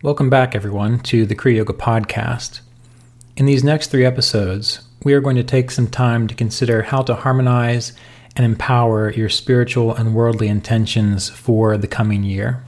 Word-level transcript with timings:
Welcome 0.00 0.30
back, 0.30 0.54
everyone, 0.54 1.00
to 1.00 1.26
the 1.26 1.34
Kriya 1.34 1.56
Yoga 1.56 1.72
Podcast. 1.72 2.60
In 3.36 3.46
these 3.46 3.64
next 3.64 3.90
three 3.90 4.04
episodes, 4.04 4.82
we 5.02 5.12
are 5.12 5.20
going 5.20 5.34
to 5.34 5.42
take 5.42 5.72
some 5.72 5.88
time 5.88 6.28
to 6.28 6.36
consider 6.36 6.82
how 6.82 7.02
to 7.02 7.16
harmonize 7.16 7.94
and 8.36 8.46
empower 8.46 9.10
your 9.10 9.28
spiritual 9.28 9.92
and 9.92 10.14
worldly 10.14 10.46
intentions 10.46 11.28
for 11.28 11.76
the 11.76 11.88
coming 11.88 12.22
year. 12.22 12.62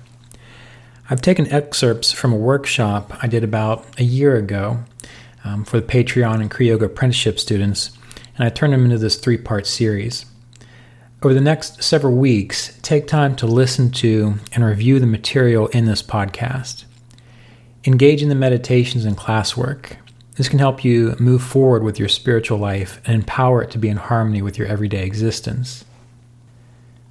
I've 1.09 1.23
taken 1.23 1.47
excerpts 1.53 2.11
from 2.11 2.33
a 2.33 2.37
workshop 2.37 3.13
I 3.23 3.29
did 3.29 3.45
about 3.45 3.87
a 3.97 4.03
year 4.03 4.35
ago 4.37 4.83
um, 5.45 5.65
for 5.65 5.79
the 5.79 5.87
Patreon 5.87 6.41
and 6.41 6.51
Kriya 6.51 6.71
Yoga 6.71 6.87
apprenticeship 6.87 7.39
students, 7.39 7.93
and 8.37 8.45
I 8.45 8.49
turned 8.49 8.73
them 8.73 8.87
into 8.87 8.99
this 8.99 9.15
three 9.15 9.39
part 9.39 9.69
series. 9.69 10.27
Over 11.23 11.35
the 11.35 11.41
next 11.41 11.81
several 11.81 12.17
weeks, 12.17 12.77
take 12.83 13.07
time 13.07 13.37
to 13.37 13.47
listen 13.47 13.93
to 13.93 14.35
and 14.53 14.65
review 14.65 14.99
the 14.99 15.07
material 15.07 15.69
in 15.69 15.85
this 15.85 16.03
podcast. 16.03 16.87
Engage 17.87 18.23
in 18.23 18.29
the 18.29 18.35
meditations 18.35 19.07
and 19.07 19.17
classwork. 19.17 19.97
This 20.37 20.51
can 20.51 20.59
help 20.59 20.85
you 20.85 21.17
move 21.19 21.43
forward 21.43 21.83
with 21.83 21.99
your 21.99 22.09
spiritual 22.09 22.59
life 22.59 23.01
and 23.07 23.15
empower 23.15 23.63
it 23.63 23.71
to 23.71 23.79
be 23.79 23.89
in 23.89 23.97
harmony 23.97 24.43
with 24.43 24.59
your 24.59 24.69
everyday 24.69 25.07
existence. 25.07 25.87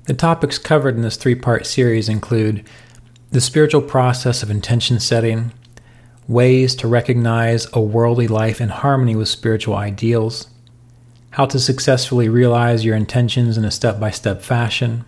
The 0.05 0.13
topics 0.13 0.59
covered 0.59 0.95
in 0.95 1.02
this 1.02 1.17
three 1.17 1.33
part 1.33 1.66
series 1.66 2.08
include 2.08 2.67
the 3.31 3.41
spiritual 3.41 3.81
process 3.81 4.43
of 4.43 4.52
intention 4.52 4.99
setting, 4.99 5.53
ways 6.27 6.75
to 6.75 6.88
recognize 6.88 7.67
a 7.73 7.81
worldly 7.81 8.27
life 8.27 8.61
in 8.61 8.69
harmony 8.69 9.15
with 9.15 9.27
spiritual 9.27 9.75
ideals, 9.75 10.49
how 11.31 11.47
to 11.47 11.59
successfully 11.59 12.30
realize 12.30 12.86
your 12.86 12.95
intentions 12.95 13.58
in 13.58 13.65
a 13.65 13.71
step 13.71 13.99
by 13.99 14.11
step 14.11 14.43
fashion, 14.43 15.03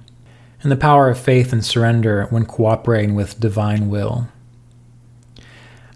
and 0.63 0.71
the 0.71 0.75
power 0.75 1.07
of 1.07 1.19
faith 1.19 1.53
and 1.53 1.63
surrender 1.63 2.25
when 2.31 2.45
cooperating 2.45 3.13
with 3.13 3.39
divine 3.39 3.89
will. 3.89 4.27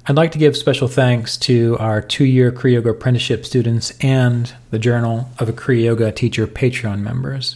I'd 0.08 0.16
like 0.16 0.34
to 0.34 0.38
give 0.38 0.56
special 0.56 0.88
thanks 0.88 1.36
to 1.38 1.78
our 1.80 2.00
two 2.00 2.26
year 2.26 2.52
Kriya 2.52 2.74
Yoga 2.74 2.90
apprenticeship 2.90 3.44
students 3.44 3.92
and 4.02 4.54
the 4.70 4.78
Journal 4.78 5.32
of 5.40 5.50
a 5.50 5.54
Kriya 5.54 5.86
Yoga 5.86 6.12
Teacher 6.12 6.46
Patreon 6.46 7.00
members. 7.00 7.56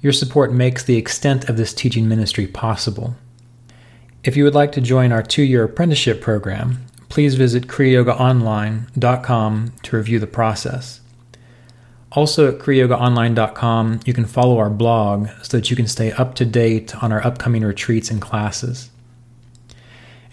Your 0.00 0.12
support 0.12 0.52
makes 0.52 0.84
the 0.84 0.96
extent 0.96 1.48
of 1.48 1.56
this 1.56 1.74
teaching 1.74 2.08
ministry 2.08 2.46
possible. 2.46 3.16
If 4.22 4.36
you 4.36 4.44
would 4.44 4.54
like 4.54 4.70
to 4.72 4.80
join 4.80 5.10
our 5.10 5.24
two 5.24 5.42
year 5.42 5.64
apprenticeship 5.64 6.20
program, 6.20 6.86
please 7.08 7.34
visit 7.34 7.66
KriyaYogaOnline.com 7.66 9.72
to 9.82 9.96
review 9.96 10.20
the 10.20 10.26
process. 10.28 11.00
Also 12.12 12.48
at 12.48 12.60
KriyaYogaOnline.com, 12.60 14.00
you 14.04 14.12
can 14.12 14.26
follow 14.26 14.58
our 14.58 14.70
blog 14.70 15.30
so 15.42 15.56
that 15.56 15.68
you 15.68 15.74
can 15.74 15.88
stay 15.88 16.12
up 16.12 16.36
to 16.36 16.44
date 16.44 16.94
on 17.02 17.10
our 17.10 17.26
upcoming 17.26 17.64
retreats 17.64 18.12
and 18.12 18.22
classes. 18.22 18.90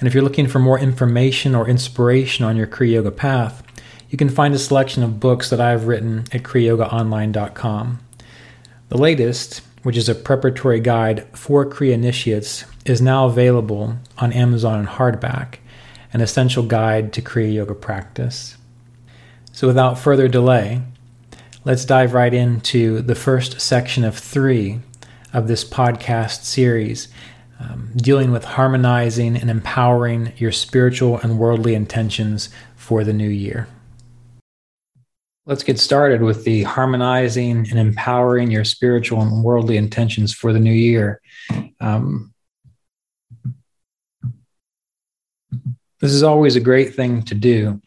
And 0.03 0.07
if 0.09 0.13
you're 0.13 0.21
looking 0.21 0.49
for 0.49 0.59
more 0.59 0.77
information 0.77 1.55
or 1.55 1.65
inspiration 1.65 2.43
on 2.43 2.57
your 2.57 2.67
Kriya 2.67 2.95
Yoga 2.95 3.09
path, 3.09 3.63
you 4.09 4.17
can 4.17 4.27
find 4.27 4.53
a 4.53 4.59
selection 4.59 5.01
of 5.01 5.21
books 5.21 5.49
that 5.49 5.61
I've 5.61 5.87
written 5.87 6.25
at 6.33 6.43
KriyaYogaOnline.com. 6.43 7.99
The 8.89 8.97
latest, 8.97 9.61
which 9.83 9.95
is 9.95 10.09
a 10.09 10.15
preparatory 10.15 10.81
guide 10.81 11.25
for 11.31 11.65
Kriya 11.65 11.93
initiates, 11.93 12.65
is 12.83 13.01
now 13.01 13.27
available 13.27 13.95
on 14.17 14.33
Amazon 14.33 14.81
in 14.81 14.87
hardback, 14.87 15.59
an 16.11 16.19
essential 16.19 16.63
guide 16.63 17.13
to 17.13 17.21
Kriya 17.21 17.53
Yoga 17.53 17.73
practice. 17.73 18.57
So 19.53 19.67
without 19.67 19.97
further 19.97 20.27
delay, 20.27 20.81
let's 21.63 21.85
dive 21.85 22.13
right 22.13 22.33
into 22.33 23.01
the 23.01 23.15
first 23.15 23.61
section 23.61 24.03
of 24.03 24.17
three 24.17 24.81
of 25.31 25.47
this 25.47 25.63
podcast 25.63 26.43
series 26.43 27.07
um, 27.59 27.91
dealing 27.95 28.31
with 28.31 28.43
harmonizing 28.43 29.37
and 29.37 29.49
empowering 29.49 30.33
your 30.37 30.51
spiritual 30.51 31.19
and 31.19 31.37
worldly 31.37 31.75
intentions 31.75 32.49
for 32.75 33.03
the 33.03 33.13
new 33.13 33.29
year. 33.29 33.67
Let's 35.45 35.63
get 35.63 35.77
started 35.77 36.21
with 36.21 36.45
the 36.45 36.63
harmonizing 36.63 37.69
and 37.69 37.77
empowering 37.77 38.49
your 38.49 38.63
spiritual 38.63 39.21
and 39.21 39.43
worldly 39.43 39.77
intentions 39.77 40.33
for 40.33 40.53
the 40.53 40.59
new 40.59 40.71
year. 40.71 41.19
Um, 41.81 42.33
this 45.99 46.11
is 46.11 46.23
always 46.23 46.55
a 46.55 46.61
great 46.61 46.95
thing 46.95 47.23
to 47.23 47.35
do 47.35 47.81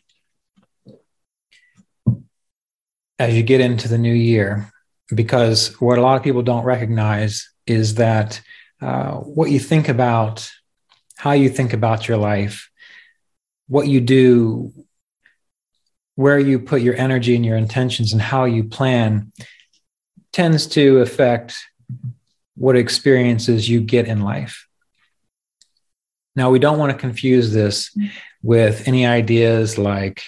as 3.19 3.35
you 3.35 3.43
get 3.43 3.63
into 3.63 3.89
the 3.89 3.97
new 3.97 4.13
year, 4.13 4.71
because 5.15 5.81
what 5.81 5.97
a 5.97 6.03
lot 6.03 6.17
of 6.17 6.23
people 6.23 6.43
don't 6.43 6.65
recognize 6.65 7.51
is 7.67 7.95
that 7.95 8.41
uh, 8.81 9.15
what 9.15 9.51
you 9.51 9.59
think 9.59 9.89
about, 9.89 10.51
how 11.17 11.33
you 11.33 11.49
think 11.49 11.73
about 11.73 12.09
your 12.09 12.19
life, 12.19 12.71
what 13.69 13.89
you 13.89 14.01
do, 14.01 14.73
where 16.15 16.39
you 16.39 16.59
put 16.59 16.83
your 16.83 16.95
energy 16.95 17.37
and 17.37 17.45
your 17.45 17.57
intentions, 17.57 18.13
and 18.13 18.23
how 18.23 18.45
you 18.45 18.65
plan 18.65 19.33
tends 20.33 20.67
to 20.67 20.99
affect 20.99 21.57
what 22.55 22.77
experiences 22.77 23.69
you 23.69 23.81
get 23.81 24.07
in 24.07 24.21
life. 24.21 24.67
Now, 26.35 26.51
we 26.51 26.59
don't 26.59 26.79
want 26.79 26.93
to 26.93 26.99
confuse 26.99 27.53
this 27.53 27.97
with 28.43 28.87
any 28.87 29.07
ideas 29.07 29.79
like 29.79 30.23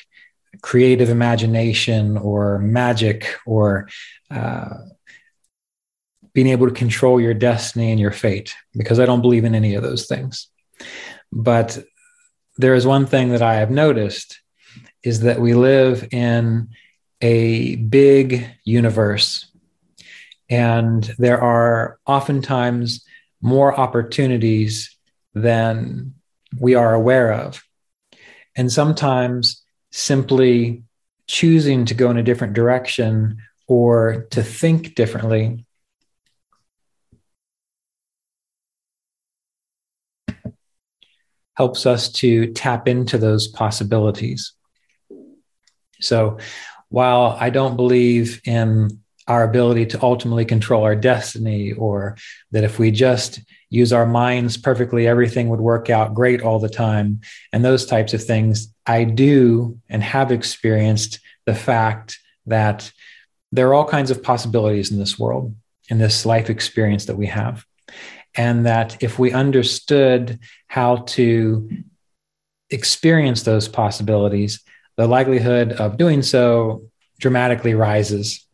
creative 0.63 1.11
imagination 1.11 2.17
or 2.17 2.59
magic 2.59 3.37
or 3.47 3.89
uh, 4.31 4.71
being 6.33 6.49
able 6.49 6.69
to 6.69 6.75
control 6.75 7.21
your 7.21 7.34
destiny 7.34 7.91
and 7.91 8.00
your 8.00 8.12
fate, 8.12 8.55
because 8.75 9.00
I 9.00 9.06
don't 9.06 9.22
believe 9.22 9.44
in 9.44 9.55
any 9.55 9.75
of 9.75 9.83
those 9.83 10.06
things. 10.06 10.49
But 11.33 11.78
there 12.56 12.75
is 12.75 12.87
one 12.87 13.06
thing 13.06 13.31
that 13.31 13.43
I 13.43 13.55
have 13.55 13.71
noticed 13.71 14.41
is 15.03 15.21
that 15.21 15.41
we 15.41 15.55
live 15.55 16.09
in 16.12 16.69
a 17.21 17.77
big 17.77 18.47
universe, 18.65 19.50
and 20.49 21.05
there 21.19 21.41
are 21.41 21.99
oftentimes 22.06 23.05
more 23.41 23.78
opportunities 23.78 24.97
than 25.34 26.15
we 26.59 26.75
are 26.75 26.94
aware 26.94 27.33
of. 27.33 27.62
And 28.56 28.72
sometimes 28.72 29.62
simply 29.91 30.83
choosing 31.27 31.84
to 31.84 31.94
go 31.94 32.11
in 32.11 32.17
a 32.17 32.22
different 32.22 32.55
direction 32.55 33.38
or 33.67 34.27
to 34.31 34.43
think 34.43 34.94
differently 34.94 35.65
helps 41.59 41.87
us 41.87 42.09
to 42.09 42.53
tap 42.53 42.87
into 42.87 43.19
those 43.19 43.49
possibilities. 43.49 44.53
So, 46.01 46.39
while 46.89 47.37
I 47.39 47.51
don't 47.51 47.77
believe 47.77 48.41
in 48.45 49.01
our 49.27 49.43
ability 49.43 49.85
to 49.87 50.03
ultimately 50.03 50.45
control 50.45 50.85
our 50.85 50.95
destiny, 50.95 51.73
or 51.73 52.17
that 52.53 52.63
if 52.63 52.79
we 52.79 52.93
just 52.93 53.41
use 53.69 53.93
our 53.93 54.07
minds 54.07 54.57
perfectly, 54.57 55.07
everything 55.07 55.49
would 55.49 55.61
work 55.61 55.91
out 55.91 56.15
great 56.15 56.41
all 56.41 56.61
the 56.61 56.69
time, 56.69 57.21
and 57.53 57.65
those 57.65 57.85
types 57.85 58.15
of 58.15 58.23
things, 58.23 58.73
I 58.87 59.03
do 59.03 59.81
and 59.91 60.03
have 60.03 60.31
experienced 60.31 61.19
the 61.44 61.56
fact 61.56 62.21
that 62.47 62.91
there 63.50 63.69
are 63.69 63.75
all 63.75 63.85
kinds 63.85 64.12
of 64.12 64.23
possibilities 64.23 64.93
in 64.93 64.99
this 64.99 65.19
world, 65.19 65.55
in 65.91 65.99
this 65.99 66.25
life 66.25 66.49
experience 66.49 67.06
that 67.06 67.17
we 67.17 67.27
have 67.27 67.67
and 68.38 68.64
that 68.67 69.02
if 69.02 69.19
we 69.19 69.32
understood 69.32 70.38
how 70.69 70.99
to 70.99 71.69
experience 72.70 73.43
those 73.43 73.67
possibilities, 73.67 74.61
the 74.96 75.08
likelihood 75.08 75.73
of 75.73 75.99
doing 75.99 76.23
so 76.23 76.85
dramatically 77.19 77.75
rises. 77.75 78.46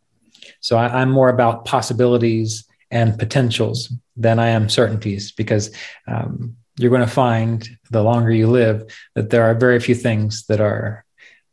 So 0.61 0.79
I, 0.79 1.03
am 1.03 1.11
more 1.11 1.29
about 1.29 1.67
possibilities 1.67 2.67
and 2.91 3.19
potentials 3.19 3.93
than 4.17 4.39
I 4.39 4.49
am 4.49 4.71
certainties 4.71 5.33
because 5.33 5.71
um, 6.09 6.57
you're 6.79 6.91
going 6.91 7.03
to 7.03 7.07
find 7.07 7.69
the 7.91 8.03
longer 8.03 8.31
you 8.31 8.47
live 8.47 8.85
that 9.15 9.29
there 9.29 9.43
are 9.43 9.55
very 9.55 9.81
few 9.81 9.95
things 9.95 10.47
that 10.47 10.63
are 10.63 11.05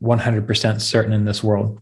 100% 0.02 0.80
certain 0.80 1.12
in 1.12 1.26
this 1.26 1.44
world. 1.44 1.82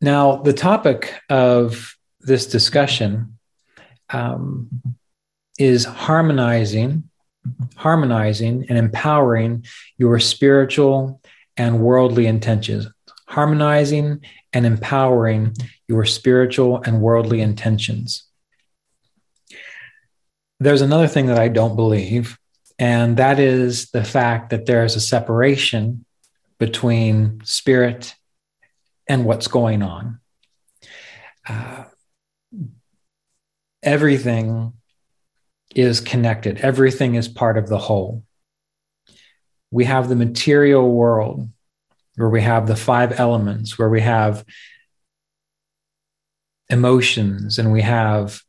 Now, 0.00 0.36
the 0.36 0.52
topic 0.52 1.14
of 1.30 1.96
this 2.20 2.46
discussion 2.46 3.31
um, 4.12 4.68
is 5.58 5.84
harmonizing 5.84 7.04
harmonizing 7.76 8.66
and 8.68 8.78
empowering 8.78 9.64
your 9.98 10.18
spiritual 10.18 11.20
and 11.56 11.80
worldly 11.80 12.26
intentions. 12.26 12.88
Harmonizing 13.26 14.20
and 14.52 14.66
empowering 14.66 15.54
your 15.88 16.04
spiritual 16.04 16.82
and 16.84 17.00
worldly 17.00 17.40
intentions. 17.40 18.24
There's 20.60 20.82
another 20.82 21.08
thing 21.08 21.26
that 21.26 21.38
I 21.38 21.48
don't 21.48 21.76
believe, 21.76 22.38
and 22.78 23.16
that 23.16 23.40
is 23.40 23.90
the 23.90 24.04
fact 24.04 24.50
that 24.50 24.66
there 24.66 24.84
is 24.84 24.94
a 24.94 25.00
separation 25.00 26.04
between 26.58 27.40
spirit 27.44 28.14
and 29.08 29.24
what's 29.24 29.48
going 29.48 29.82
on. 29.82 30.20
Uh, 31.48 31.84
everything 33.82 34.72
is 35.74 36.00
connected, 36.00 36.58
everything 36.58 37.14
is 37.14 37.28
part 37.28 37.56
of 37.56 37.68
the 37.68 37.78
whole. 37.78 38.24
We 39.70 39.84
have 39.86 40.08
the 40.08 40.16
material 40.16 40.90
world 40.90 41.48
where 42.16 42.28
we 42.28 42.42
have 42.42 42.66
the 42.66 42.76
five 42.76 43.18
elements, 43.18 43.78
where 43.78 43.88
we 43.88 44.02
have 44.02 44.44
emotions 46.68 47.58
and 47.58 47.72
we 47.72 47.82
have 47.82 48.40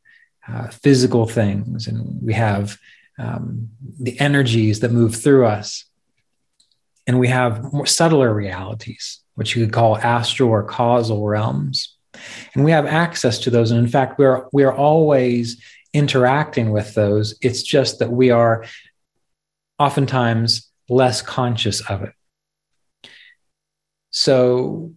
uh, 0.46 0.68
physical 0.68 1.26
things 1.26 1.86
and 1.86 2.20
we 2.22 2.34
have 2.34 2.76
um, 3.18 3.70
the 4.00 4.18
energies 4.20 4.80
that 4.80 4.92
move 4.92 5.14
through 5.14 5.46
us. 5.46 5.84
And 7.06 7.18
we 7.18 7.28
have 7.28 7.72
more 7.72 7.86
subtler 7.86 8.32
realities, 8.32 9.20
which 9.34 9.54
you 9.54 9.64
could 9.64 9.74
call 9.74 9.98
astral 9.98 10.50
or 10.50 10.62
causal 10.62 11.26
realms. 11.26 11.93
And 12.54 12.64
we 12.64 12.70
have 12.70 12.86
access 12.86 13.38
to 13.40 13.50
those. 13.50 13.70
And 13.70 13.80
in 13.80 13.88
fact, 13.88 14.18
we're, 14.18 14.46
we 14.52 14.64
are 14.64 14.74
always 14.74 15.62
interacting 15.92 16.70
with 16.70 16.94
those. 16.94 17.36
It's 17.40 17.62
just 17.62 17.98
that 18.00 18.10
we 18.10 18.30
are 18.30 18.64
oftentimes 19.78 20.70
less 20.88 21.22
conscious 21.22 21.80
of 21.88 22.02
it. 22.02 22.12
So 24.10 24.92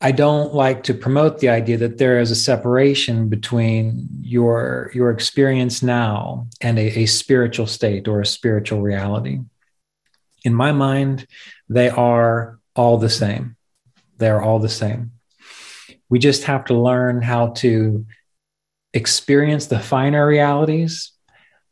I 0.00 0.10
don't 0.10 0.52
like 0.52 0.82
to 0.84 0.94
promote 0.94 1.38
the 1.38 1.50
idea 1.50 1.76
that 1.78 1.98
there 1.98 2.18
is 2.18 2.32
a 2.32 2.34
separation 2.36 3.28
between 3.28 4.08
your 4.20 4.90
your 4.94 5.10
experience 5.10 5.80
now 5.80 6.48
and 6.60 6.76
a, 6.76 7.00
a 7.00 7.06
spiritual 7.06 7.68
state 7.68 8.08
or 8.08 8.20
a 8.20 8.26
spiritual 8.26 8.82
reality. 8.82 9.40
In 10.44 10.54
my 10.54 10.72
mind, 10.72 11.26
they 11.68 11.88
are 11.88 12.58
all 12.74 12.98
the 12.98 13.10
same. 13.10 13.56
They 14.18 14.28
are 14.28 14.42
all 14.42 14.58
the 14.58 14.68
same. 14.68 15.11
We 16.12 16.18
just 16.18 16.44
have 16.44 16.66
to 16.66 16.74
learn 16.74 17.22
how 17.22 17.52
to 17.62 18.04
experience 18.92 19.68
the 19.68 19.80
finer 19.80 20.26
realities, 20.26 21.10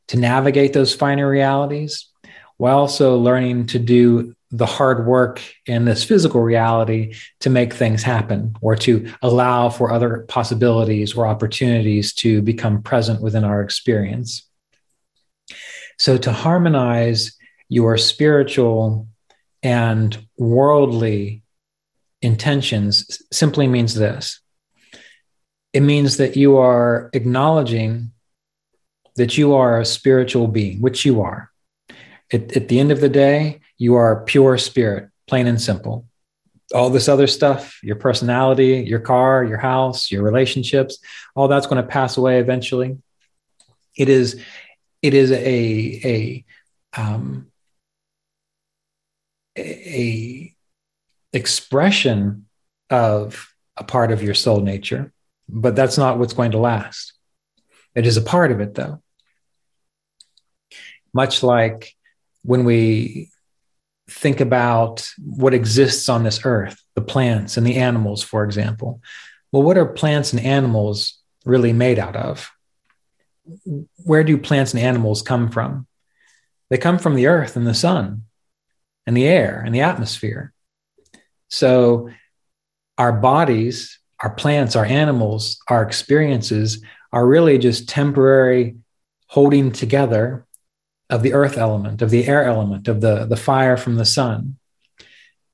to 0.09 0.17
navigate 0.17 0.73
those 0.73 0.95
finer 0.95 1.29
realities, 1.29 2.09
while 2.57 2.79
also 2.79 3.19
learning 3.19 3.67
to 3.67 3.79
do 3.79 4.35
the 4.51 4.65
hard 4.65 5.05
work 5.07 5.43
in 5.67 5.85
this 5.85 6.05
physical 6.05 6.41
reality 6.41 7.17
to 7.41 7.51
make 7.51 7.75
things 7.75 8.03
happen 8.03 8.57
or 8.63 8.77
to 8.77 9.13
allow 9.21 9.69
for 9.69 9.93
other 9.93 10.25
possibilities 10.27 11.13
or 11.13 11.27
opportunities 11.27 12.15
to 12.15 12.41
become 12.41 12.83
present 12.83 13.21
within 13.21 13.45
our 13.45 13.61
experience. 13.61 14.49
So, 15.99 16.17
to 16.17 16.33
harmonize 16.33 17.37
your 17.69 17.99
spiritual 17.99 19.07
and 19.63 20.17
worldly 20.39 21.40
intentions 22.22 23.22
simply 23.32 23.67
means 23.67 23.94
this 23.94 24.40
it 25.72 25.81
means 25.81 26.17
that 26.17 26.37
you 26.37 26.58
are 26.58 27.11
acknowledging 27.12 28.12
that 29.17 29.38
you 29.38 29.55
are 29.55 29.81
a 29.81 29.84
spiritual 29.84 30.49
being, 30.49 30.81
which 30.81 31.05
you 31.05 31.22
are. 31.22 31.50
At, 32.32 32.56
at, 32.56 32.69
the 32.69 32.81
end 32.81 32.90
of 32.90 33.00
the 33.00 33.08
day, 33.08 33.61
you 33.76 33.94
are 33.94 34.25
pure 34.25 34.56
spirit, 34.58 35.11
plain 35.26 35.46
and 35.46 35.61
simple. 35.61 36.06
All 36.75 36.90
this 36.90 37.08
other 37.08 37.26
stuff, 37.26 37.82
your 37.82 37.96
personality, 37.96 38.84
your 38.87 39.00
car, 39.00 39.44
your 39.44 39.58
house, 39.58 40.11
your 40.11 40.22
relationships, 40.22 40.99
all 41.34 41.49
that's 41.49 41.67
going 41.67 41.82
to 41.82 41.88
pass 41.88 42.17
away 42.17 42.38
eventually. 42.38 42.99
It 43.96 44.08
is, 44.08 44.40
it 45.02 45.14
is 45.14 45.32
a, 45.32 45.34
a, 45.37 46.44
um, 46.96 47.49
a 49.58 50.50
expression 51.32 52.47
of 52.88 53.53
a 53.77 53.85
part 53.85 54.11
of 54.11 54.23
your 54.23 54.35
soul 54.35 54.61
nature 54.61 55.12
but 55.53 55.77
that's 55.77 55.99
not 55.99 56.19
what's 56.19 56.32
going 56.32 56.53
to 56.53 56.59
last. 56.59 57.12
It 57.94 58.06
is 58.06 58.17
a 58.17 58.23
part 58.23 58.53
of 58.53 58.61
it, 58.61 58.75
though. 58.75 59.03
Much 61.12 61.43
like 61.43 61.94
when 62.43 62.65
we 62.65 63.31
think 64.09 64.41
about 64.41 65.09
what 65.19 65.55
exists 65.55 66.09
on 66.09 66.23
this 66.23 66.41
earth, 66.44 66.81
the 66.94 67.00
plants 67.00 67.56
and 67.56 67.67
the 67.67 67.77
animals, 67.77 68.23
for 68.23 68.44
example. 68.44 69.00
Well, 69.53 69.62
what 69.62 69.79
are 69.79 69.87
plants 69.87 70.32
and 70.32 70.41
animals 70.41 71.19
really 71.44 71.73
made 71.73 71.99
out 71.99 72.17
of? 72.17 72.50
Where 74.05 74.23
do 74.23 74.38
plants 74.38 74.73
and 74.73 74.82
animals 74.82 75.23
come 75.23 75.50
from? 75.50 75.87
They 76.71 76.79
come 76.79 76.99
from 76.99 77.17
the 77.17 77.27
earth 77.27 77.56
and 77.56 77.67
the 77.67 77.75
sun 77.75 78.23
and 79.06 79.17
the 79.17 79.27
air 79.27 79.61
and 79.65 79.75
the 79.75 79.81
atmosphere. 79.81 80.53
So 81.50 82.11
our 82.97 83.12
bodies 83.12 84.00
our 84.20 84.31
plants, 84.31 84.76
our 84.76 84.85
animals, 84.85 85.58
our 85.69 85.82
experiences 85.82 86.82
are 87.12 87.26
really 87.26 87.58
just 87.58 87.88
temporary 87.88 88.76
holding 89.26 89.73
together 89.73 90.47
of 91.08 91.23
the 91.23 91.32
earth 91.32 91.56
element, 91.56 92.02
of 92.02 92.11
the 92.11 92.26
air 92.26 92.44
element, 92.44 92.87
of 92.87 93.00
the, 93.00 93.25
the 93.26 93.37
fire 93.37 93.76
from 93.76 93.97
the 93.97 94.05
sun. 94.05 94.56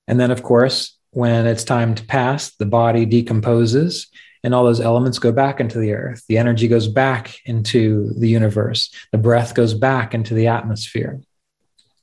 And 0.06 0.20
then, 0.20 0.31
of 0.31 0.43
course, 0.43 0.98
when 1.10 1.46
it's 1.46 1.64
time 1.64 1.94
to 1.94 2.04
pass, 2.04 2.54
the 2.56 2.66
body 2.66 3.06
decomposes 3.06 4.08
and 4.42 4.54
all 4.54 4.64
those 4.64 4.81
elements 4.81 5.19
go 5.19 5.32
back 5.32 5.60
into 5.60 5.78
the 5.78 5.92
earth. 5.92 6.25
The 6.28 6.38
energy 6.38 6.69
goes 6.69 6.88
back 6.88 7.38
into 7.46 8.12
the 8.14 8.28
universe. 8.28 8.94
The 9.12 9.19
breath 9.19 9.54
goes 9.54 9.75
back 9.75 10.14
into 10.14 10.34
the 10.34 10.49
atmosphere. 10.49 11.20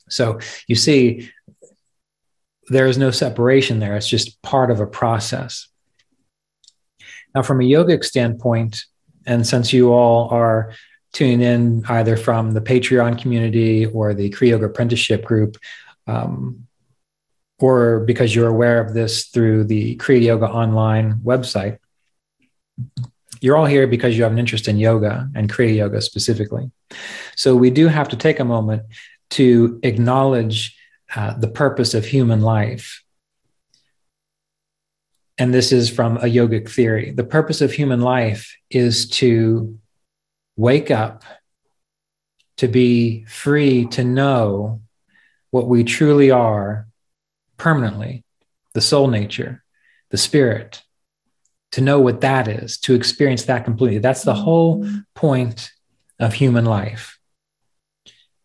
So 0.10 0.40
you 0.68 0.76
see, 0.76 1.30
there 2.68 2.88
is 2.88 2.98
no 2.98 3.12
separation 3.12 3.80
there. 3.80 3.96
It's 3.96 4.08
just 4.08 4.42
part 4.42 4.72
of 4.72 4.80
a 4.80 4.88
process. 4.88 5.68
Now, 7.36 7.42
from 7.42 7.62
a 7.62 7.64
yogic 7.64 8.04
standpoint, 8.04 8.86
and 9.26 9.46
since 9.46 9.74
you 9.74 9.92
all 9.92 10.30
are 10.30 10.74
tuning 11.14 11.42
in 11.42 11.84
either 11.90 12.18
from 12.18 12.52
the 12.52 12.62
Patreon 12.62 13.22
community 13.22 13.86
or 13.86 14.14
the 14.14 14.30
Kriya 14.30 14.50
Yoga 14.50 14.66
Apprenticeship 14.66 15.24
Group, 15.24 15.58
um, 16.08 16.68
or 17.60 18.02
because 18.02 18.36
you're 18.36 18.50
aware 18.50 18.82
of 18.82 18.94
this 18.94 19.28
through 19.28 19.66
the 19.66 19.96
Kriya 19.98 20.24
Yoga 20.24 20.48
online 20.48 21.20
website, 21.24 21.78
you're 23.42 23.58
all 23.58 23.66
here 23.66 23.88
because 23.88 24.16
you 24.18 24.24
have 24.24 24.32
an 24.32 24.40
interest 24.40 24.68
in 24.68 24.78
yoga 24.78 25.30
and 25.36 25.52
Kriya 25.52 25.76
Yoga 25.76 26.02
specifically. 26.02 26.72
So 27.36 27.56
we 27.56 27.70
do 27.70 27.88
have 27.88 28.08
to 28.10 28.16
take 28.16 28.40
a 28.40 28.46
moment 28.46 28.84
to 29.32 29.80
acknowledge 29.84 30.78
uh, 31.16 31.34
the 31.38 31.48
purpose 31.48 31.94
of 31.94 32.06
human 32.06 32.42
life 32.42 33.04
and 35.38 35.54
this 35.54 35.72
is 35.72 35.90
from 35.90 36.18
a 36.18 36.26
yogic 36.26 36.70
theory 36.70 37.12
the 37.12 37.24
purpose 37.24 37.62
of 37.62 37.72
human 37.72 38.02
life 38.02 38.56
is 38.70 39.10
to 39.10 39.78
wake 40.56 40.92
up, 40.92 41.24
to 42.58 42.68
be 42.68 43.26
free 43.26 43.86
to 43.88 44.04
know 44.04 44.82
what 45.52 45.68
we 45.68 45.84
truly 45.84 46.32
are 46.32 46.88
permanently 47.58 48.24
the 48.74 48.82
soul 48.82 49.08
nature, 49.08 49.64
the 50.10 50.18
spirit, 50.18 50.82
to 51.72 51.82
know 51.82 52.00
what 52.00 52.22
that 52.22 52.48
is, 52.48 52.80
to 52.80 52.96
experience 52.96 53.44
that 53.46 53.66
completely. 53.66 54.00
That's 54.00 54.24
the 54.24 54.34
whole 54.34 54.88
point 55.14 55.72
of 56.20 56.34
human 56.34 56.66
life. 56.66 57.13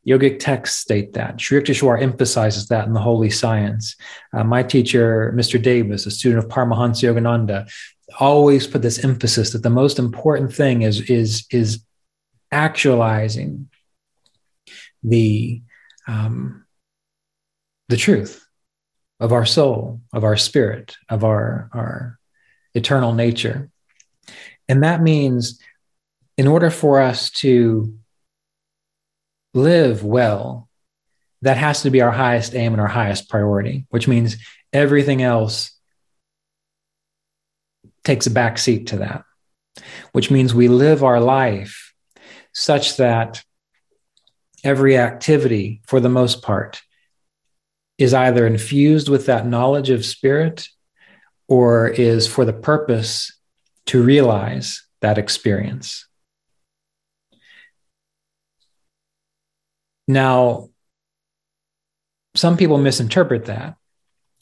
Yogic 0.08 0.38
texts 0.38 0.80
state 0.80 1.12
that. 1.12 1.38
Sri 1.38 1.60
Yukteswar 1.60 2.00
emphasizes 2.00 2.68
that 2.68 2.86
in 2.86 2.94
the 2.94 3.00
Holy 3.00 3.28
Science. 3.28 3.94
Uh, 4.32 4.42
my 4.42 4.62
teacher, 4.62 5.32
Mr. 5.36 5.60
Davis, 5.60 6.06
a 6.06 6.10
student 6.10 6.42
of 6.42 6.50
Paramahansa 6.50 7.12
Yogananda, 7.12 7.70
always 8.18 8.66
put 8.66 8.80
this 8.80 9.04
emphasis 9.04 9.52
that 9.52 9.62
the 9.62 9.70
most 9.70 9.98
important 9.98 10.52
thing 10.52 10.82
is, 10.82 11.02
is, 11.10 11.46
is 11.50 11.84
actualizing 12.50 13.68
the, 15.02 15.60
um, 16.06 16.64
the 17.88 17.96
truth 17.98 18.46
of 19.20 19.32
our 19.32 19.44
soul, 19.44 20.00
of 20.14 20.24
our 20.24 20.36
spirit, 20.36 20.96
of 21.10 21.22
our, 21.22 21.68
our 21.74 22.18
eternal 22.74 23.12
nature. 23.12 23.68
And 24.68 24.82
that 24.84 25.02
means 25.02 25.60
in 26.38 26.46
order 26.46 26.70
for 26.70 27.00
us 27.00 27.30
to 27.30 27.94
live 29.62 30.04
well, 30.04 30.68
that 31.42 31.56
has 31.56 31.82
to 31.82 31.90
be 31.90 32.00
our 32.00 32.10
highest 32.10 32.54
aim 32.54 32.72
and 32.72 32.80
our 32.80 32.88
highest 32.88 33.28
priority, 33.28 33.86
which 33.90 34.08
means 34.08 34.36
everything 34.72 35.22
else 35.22 35.72
takes 38.04 38.26
a 38.26 38.30
back 38.30 38.58
seat 38.58 38.88
to 38.88 38.98
that, 38.98 39.24
which 40.12 40.30
means 40.30 40.54
we 40.54 40.68
live 40.68 41.04
our 41.04 41.20
life 41.20 41.94
such 42.52 42.96
that 42.96 43.44
every 44.64 44.98
activity, 44.98 45.80
for 45.86 46.00
the 46.00 46.08
most 46.08 46.42
part, 46.42 46.82
is 47.98 48.14
either 48.14 48.46
infused 48.46 49.08
with 49.08 49.26
that 49.26 49.46
knowledge 49.46 49.90
of 49.90 50.04
spirit 50.04 50.68
or 51.48 51.88
is 51.88 52.26
for 52.26 52.44
the 52.44 52.52
purpose 52.52 53.32
to 53.86 54.02
realize 54.02 54.84
that 55.00 55.18
experience. 55.18 56.07
Now, 60.08 60.70
some 62.34 62.56
people 62.56 62.78
misinterpret 62.78 63.44
that 63.44 63.76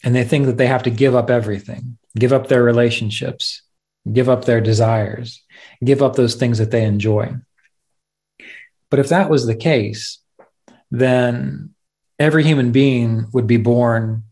and 0.05 0.15
they 0.15 0.25
think 0.25 0.47
that 0.47 0.57
they 0.57 0.69
have 0.69 0.85
to 0.85 0.91
give 0.91 1.15
up 1.15 1.29
everything, 1.29 1.99
give 2.17 2.33
up 2.33 2.47
their 2.47 2.63
relationships, 2.63 3.63
give 4.11 4.29
up 4.29 4.45
their 4.45 4.61
desires, 4.61 5.45
give 5.85 6.03
up 6.03 6.15
those 6.15 6.37
things 6.37 6.59
that 6.59 6.71
they 6.71 6.85
enjoy. 6.85 7.35
But 8.91 9.01
if 9.01 9.09
that 9.09 9.29
was 9.29 9.47
the 9.47 9.57
case, 9.57 10.21
then 10.91 11.75
every 12.19 12.45
human 12.45 12.71
being 12.71 13.27
would 13.33 13.49
be 13.49 13.57
born 13.57 14.23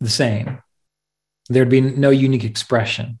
the 0.00 0.10
same. 0.10 0.58
There'd 1.48 1.70
be 1.70 1.80
no 1.80 2.10
unique 2.10 2.44
expression. 2.44 3.18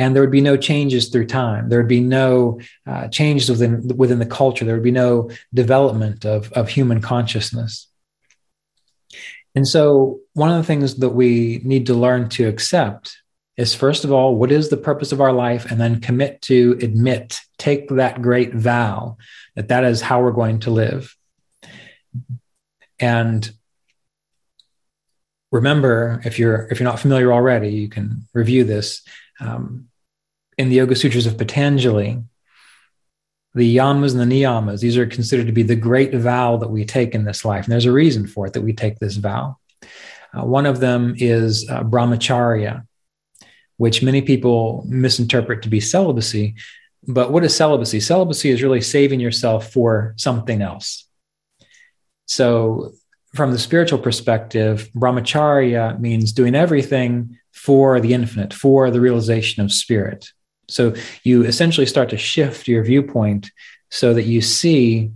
And 0.00 0.16
there 0.16 0.22
would 0.22 0.32
be 0.32 0.40
no 0.40 0.56
changes 0.56 1.10
through 1.10 1.26
time. 1.26 1.68
There 1.68 1.78
would 1.78 1.86
be 1.86 2.00
no 2.00 2.58
uh, 2.86 3.08
changes 3.08 3.50
within, 3.50 3.86
within 3.98 4.18
the 4.18 4.24
culture. 4.24 4.64
There 4.64 4.74
would 4.74 4.82
be 4.82 4.90
no 4.90 5.28
development 5.52 6.24
of, 6.24 6.50
of 6.54 6.70
human 6.70 7.02
consciousness. 7.02 7.86
And 9.54 9.68
so, 9.68 10.20
one 10.32 10.50
of 10.50 10.56
the 10.56 10.66
things 10.66 10.94
that 11.00 11.10
we 11.10 11.60
need 11.64 11.84
to 11.88 11.94
learn 11.94 12.30
to 12.30 12.48
accept 12.48 13.14
is 13.58 13.74
first 13.74 14.04
of 14.04 14.10
all, 14.10 14.36
what 14.36 14.50
is 14.50 14.70
the 14.70 14.78
purpose 14.78 15.12
of 15.12 15.20
our 15.20 15.34
life? 15.34 15.70
And 15.70 15.78
then 15.78 16.00
commit 16.00 16.40
to 16.42 16.78
admit, 16.80 17.38
take 17.58 17.90
that 17.90 18.22
great 18.22 18.54
vow 18.54 19.18
that 19.54 19.68
that 19.68 19.84
is 19.84 20.00
how 20.00 20.22
we're 20.22 20.30
going 20.30 20.60
to 20.60 20.70
live. 20.70 21.14
And 22.98 23.50
remember, 25.52 26.22
if 26.24 26.38
you're 26.38 26.68
if 26.70 26.80
you're 26.80 26.88
not 26.88 27.00
familiar 27.00 27.34
already, 27.34 27.68
you 27.68 27.90
can 27.90 28.26
review 28.32 28.64
this. 28.64 29.02
Um, 29.40 29.89
in 30.60 30.68
the 30.68 30.76
Yoga 30.76 30.94
Sutras 30.94 31.24
of 31.24 31.38
Patanjali, 31.38 32.22
the 33.54 33.76
yamas 33.76 34.12
and 34.12 34.20
the 34.20 34.42
niyamas, 34.42 34.80
these 34.80 34.98
are 34.98 35.06
considered 35.06 35.46
to 35.46 35.54
be 35.54 35.62
the 35.62 35.74
great 35.74 36.14
vow 36.14 36.58
that 36.58 36.68
we 36.68 36.84
take 36.84 37.14
in 37.14 37.24
this 37.24 37.46
life. 37.46 37.64
And 37.64 37.72
there's 37.72 37.86
a 37.86 37.92
reason 37.92 38.26
for 38.26 38.46
it 38.46 38.52
that 38.52 38.60
we 38.60 38.74
take 38.74 38.98
this 38.98 39.16
vow. 39.16 39.56
Uh, 40.34 40.44
one 40.44 40.66
of 40.66 40.78
them 40.80 41.14
is 41.16 41.68
uh, 41.70 41.82
brahmacharya, 41.82 42.86
which 43.78 44.02
many 44.02 44.20
people 44.20 44.84
misinterpret 44.86 45.62
to 45.62 45.70
be 45.70 45.80
celibacy. 45.80 46.56
But 47.08 47.32
what 47.32 47.42
is 47.42 47.56
celibacy? 47.56 47.98
Celibacy 47.98 48.50
is 48.50 48.62
really 48.62 48.82
saving 48.82 49.18
yourself 49.18 49.72
for 49.72 50.12
something 50.18 50.60
else. 50.60 51.06
So, 52.26 52.92
from 53.34 53.52
the 53.52 53.58
spiritual 53.58 54.00
perspective, 54.00 54.90
brahmacharya 54.94 55.98
means 55.98 56.32
doing 56.32 56.54
everything 56.54 57.38
for 57.52 57.98
the 58.00 58.12
infinite, 58.12 58.52
for 58.52 58.90
the 58.90 59.00
realization 59.00 59.64
of 59.64 59.72
spirit. 59.72 60.28
So 60.70 60.94
you 61.24 61.44
essentially 61.44 61.86
start 61.86 62.10
to 62.10 62.18
shift 62.18 62.68
your 62.68 62.84
viewpoint 62.84 63.50
so 63.90 64.14
that 64.14 64.24
you 64.24 64.40
see 64.40 65.10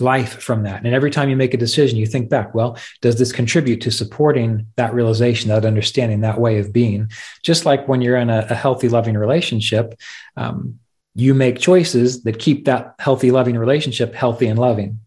life 0.00 0.40
from 0.42 0.62
that. 0.62 0.84
And 0.84 0.94
every 0.94 1.10
time 1.10 1.28
you 1.28 1.36
make 1.36 1.54
a 1.54 1.58
decision, 1.58 1.98
you 1.98 2.06
think 2.06 2.28
back, 2.28 2.54
well, 2.54 2.78
does 3.00 3.18
this 3.18 3.32
contribute 3.32 3.80
to 3.82 3.90
supporting 3.90 4.66
that 4.76 4.94
realization, 4.94 5.48
that 5.48 5.64
understanding, 5.64 6.20
that 6.20 6.40
way 6.40 6.58
of 6.58 6.72
being? 6.72 7.10
Just 7.42 7.66
like 7.66 7.88
when 7.88 8.00
you're 8.00 8.16
in 8.16 8.30
a, 8.30 8.46
a 8.50 8.54
healthy, 8.54 8.88
loving 8.88 9.16
relationship, 9.16 9.98
um, 10.36 10.78
you 11.14 11.34
make 11.34 11.58
choices 11.58 12.22
that 12.22 12.38
keep 12.38 12.66
that 12.66 12.94
healthy, 12.98 13.30
loving 13.30 13.58
relationship 13.58 14.14
healthy 14.14 14.46
and 14.46 14.58
loving. 14.58 15.00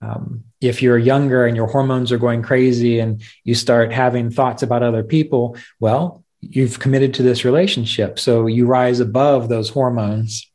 Um, 0.00 0.44
if 0.60 0.82
you're 0.82 0.98
younger 0.98 1.46
and 1.46 1.56
your 1.56 1.66
hormones 1.66 2.12
are 2.12 2.18
going 2.18 2.42
crazy 2.42 2.98
and 3.00 3.22
you 3.42 3.54
start 3.54 3.92
having 3.92 4.30
thoughts 4.30 4.62
about 4.62 4.82
other 4.82 5.02
people, 5.02 5.56
well, 5.80 6.24
you've 6.40 6.78
committed 6.78 7.14
to 7.14 7.22
this 7.22 7.44
relationship. 7.44 8.18
So 8.18 8.46
you 8.46 8.66
rise 8.66 9.00
above 9.00 9.48
those 9.48 9.70
hormones 9.70 10.48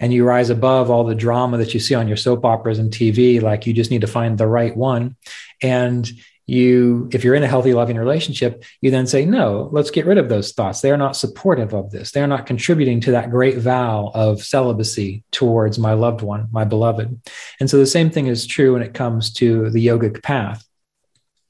and 0.00 0.12
you 0.12 0.24
rise 0.24 0.50
above 0.50 0.90
all 0.90 1.04
the 1.04 1.14
drama 1.14 1.58
that 1.58 1.74
you 1.74 1.80
see 1.80 1.94
on 1.94 2.08
your 2.08 2.16
soap 2.16 2.44
operas 2.44 2.78
and 2.78 2.90
TV. 2.90 3.40
Like 3.40 3.66
you 3.66 3.72
just 3.72 3.90
need 3.90 4.00
to 4.00 4.06
find 4.06 4.36
the 4.36 4.48
right 4.48 4.76
one. 4.76 5.16
And 5.62 6.10
you, 6.44 7.08
if 7.12 7.22
you're 7.22 7.36
in 7.36 7.44
a 7.44 7.48
healthy, 7.48 7.72
loving 7.72 7.96
relationship, 7.96 8.64
you 8.80 8.90
then 8.90 9.06
say, 9.06 9.24
no, 9.24 9.68
let's 9.72 9.92
get 9.92 10.06
rid 10.06 10.18
of 10.18 10.28
those 10.28 10.52
thoughts. 10.52 10.80
They 10.80 10.90
are 10.90 10.96
not 10.96 11.16
supportive 11.16 11.72
of 11.72 11.92
this. 11.92 12.10
They 12.10 12.20
are 12.20 12.26
not 12.26 12.46
contributing 12.46 13.00
to 13.02 13.12
that 13.12 13.30
great 13.30 13.58
vow 13.58 14.10
of 14.12 14.42
celibacy 14.42 15.22
towards 15.30 15.78
my 15.78 15.92
loved 15.92 16.20
one, 16.20 16.48
my 16.50 16.64
beloved. 16.64 17.30
And 17.60 17.70
so 17.70 17.78
the 17.78 17.86
same 17.86 18.10
thing 18.10 18.26
is 18.26 18.46
true 18.46 18.72
when 18.72 18.82
it 18.82 18.94
comes 18.94 19.32
to 19.34 19.70
the 19.70 19.86
yogic 19.86 20.22
path 20.22 20.66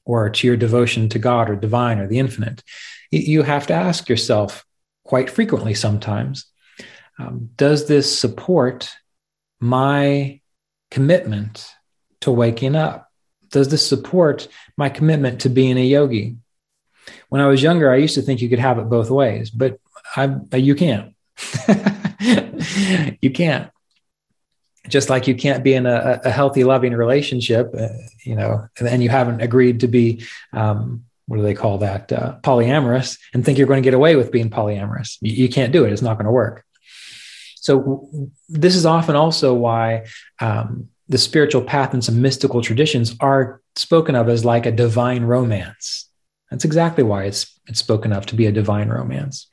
or 0.05 0.29
to 0.29 0.47
your 0.47 0.57
devotion 0.57 1.09
to 1.09 1.19
God 1.19 1.49
or 1.49 1.55
divine 1.55 1.97
or 1.97 2.07
the 2.07 2.19
infinite 2.19 2.63
you 3.19 3.43
have 3.43 3.67
to 3.67 3.73
ask 3.73 4.09
yourself 4.09 4.65
quite 5.03 5.29
frequently 5.29 5.73
sometimes 5.73 6.45
um, 7.19 7.49
does 7.57 7.87
this 7.87 8.17
support 8.17 8.95
my 9.59 10.41
commitment 10.91 11.67
to 12.21 12.31
waking 12.31 12.75
up? 12.75 13.09
Does 13.51 13.69
this 13.69 13.87
support 13.87 14.47
my 14.77 14.89
commitment 14.89 15.41
to 15.41 15.49
being 15.49 15.77
a 15.77 15.85
yogi? 15.85 16.37
When 17.29 17.41
I 17.41 17.47
was 17.47 17.61
younger, 17.61 17.91
I 17.91 17.97
used 17.97 18.15
to 18.15 18.21
think 18.21 18.41
you 18.41 18.49
could 18.49 18.59
have 18.59 18.79
it 18.79 18.89
both 18.89 19.09
ways, 19.09 19.49
but 19.49 19.79
I, 20.15 20.37
you 20.55 20.75
can't. 20.75 21.13
you 23.21 23.31
can't. 23.31 23.69
Just 24.87 25.09
like 25.09 25.27
you 25.27 25.35
can't 25.35 25.63
be 25.63 25.73
in 25.73 25.85
a, 25.85 26.21
a 26.25 26.29
healthy, 26.29 26.63
loving 26.63 26.93
relationship, 26.93 27.73
uh, 27.77 27.87
you 28.23 28.35
know, 28.35 28.67
and, 28.79 28.87
and, 28.87 29.03
you 29.03 29.09
haven't 29.09 29.41
agreed 29.41 29.79
to 29.79 29.87
be 29.87 30.25
um, 30.51 31.05
what 31.33 31.37
do 31.37 31.43
they 31.43 31.55
call 31.55 31.79
that 31.79 32.11
uh, 32.11 32.35
polyamorous 32.43 33.17
and 33.33 33.43
think 33.43 33.57
you're 33.57 33.65
going 33.65 33.81
to 33.81 33.87
get 33.87 33.95
away 33.95 34.15
with 34.15 34.31
being 34.31 34.51
polyamorous. 34.51 35.17
You, 35.19 35.33
you 35.33 35.49
can't 35.49 35.73
do 35.73 35.83
it. 35.83 35.91
It's 35.91 36.03
not 36.03 36.13
going 36.15 36.27
to 36.27 36.31
work. 36.31 36.63
So 37.55 38.07
this 38.49 38.75
is 38.75 38.85
often 38.85 39.15
also 39.15 39.55
why 39.55 40.05
um, 40.39 40.89
the 41.09 41.17
spiritual 41.17 41.63
path 41.63 41.91
and 41.91 42.03
some 42.03 42.21
mystical 42.21 42.61
traditions 42.61 43.15
are 43.19 43.63
spoken 43.75 44.13
of 44.13 44.29
as 44.29 44.45
like 44.45 44.67
a 44.67 44.71
divine 44.71 45.23
romance. 45.23 46.07
That's 46.51 46.65
exactly 46.65 47.03
why 47.03 47.23
it's 47.23 47.59
it's 47.65 47.79
spoken 47.79 48.13
of 48.13 48.27
to 48.27 48.35
be 48.35 48.45
a 48.45 48.51
divine 48.51 48.89
romance. 48.89 49.47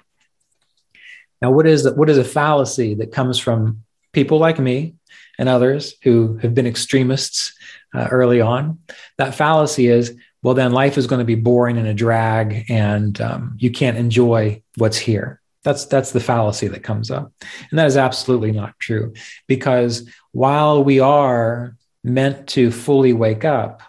Now 1.40 1.50
what 1.50 1.66
is 1.66 1.90
what 1.92 2.10
is 2.10 2.18
a 2.18 2.24
fallacy 2.24 2.94
that 2.96 3.10
comes 3.10 3.38
from 3.38 3.84
people 4.12 4.36
like 4.36 4.58
me 4.58 4.96
and 5.38 5.48
others 5.48 5.94
who 6.02 6.36
have 6.42 6.54
been 6.54 6.66
extremists 6.66 7.54
uh, 7.94 8.08
early 8.10 8.42
on? 8.42 8.80
That 9.16 9.34
fallacy 9.34 9.86
is 9.86 10.14
well, 10.42 10.54
then 10.54 10.72
life 10.72 10.96
is 10.96 11.06
going 11.06 11.18
to 11.18 11.24
be 11.24 11.34
boring 11.34 11.76
and 11.76 11.86
a 11.86 11.94
drag, 11.94 12.64
and 12.70 13.20
um, 13.20 13.56
you 13.58 13.70
can't 13.70 13.98
enjoy 13.98 14.62
what's 14.76 14.96
here. 14.96 15.40
That's 15.62 15.84
that's 15.84 16.12
the 16.12 16.20
fallacy 16.20 16.68
that 16.68 16.82
comes 16.82 17.10
up, 17.10 17.32
and 17.70 17.78
that 17.78 17.86
is 17.86 17.98
absolutely 17.98 18.52
not 18.52 18.78
true. 18.78 19.12
Because 19.46 20.08
while 20.32 20.82
we 20.82 21.00
are 21.00 21.76
meant 22.02 22.48
to 22.48 22.70
fully 22.70 23.12
wake 23.12 23.44
up, 23.44 23.82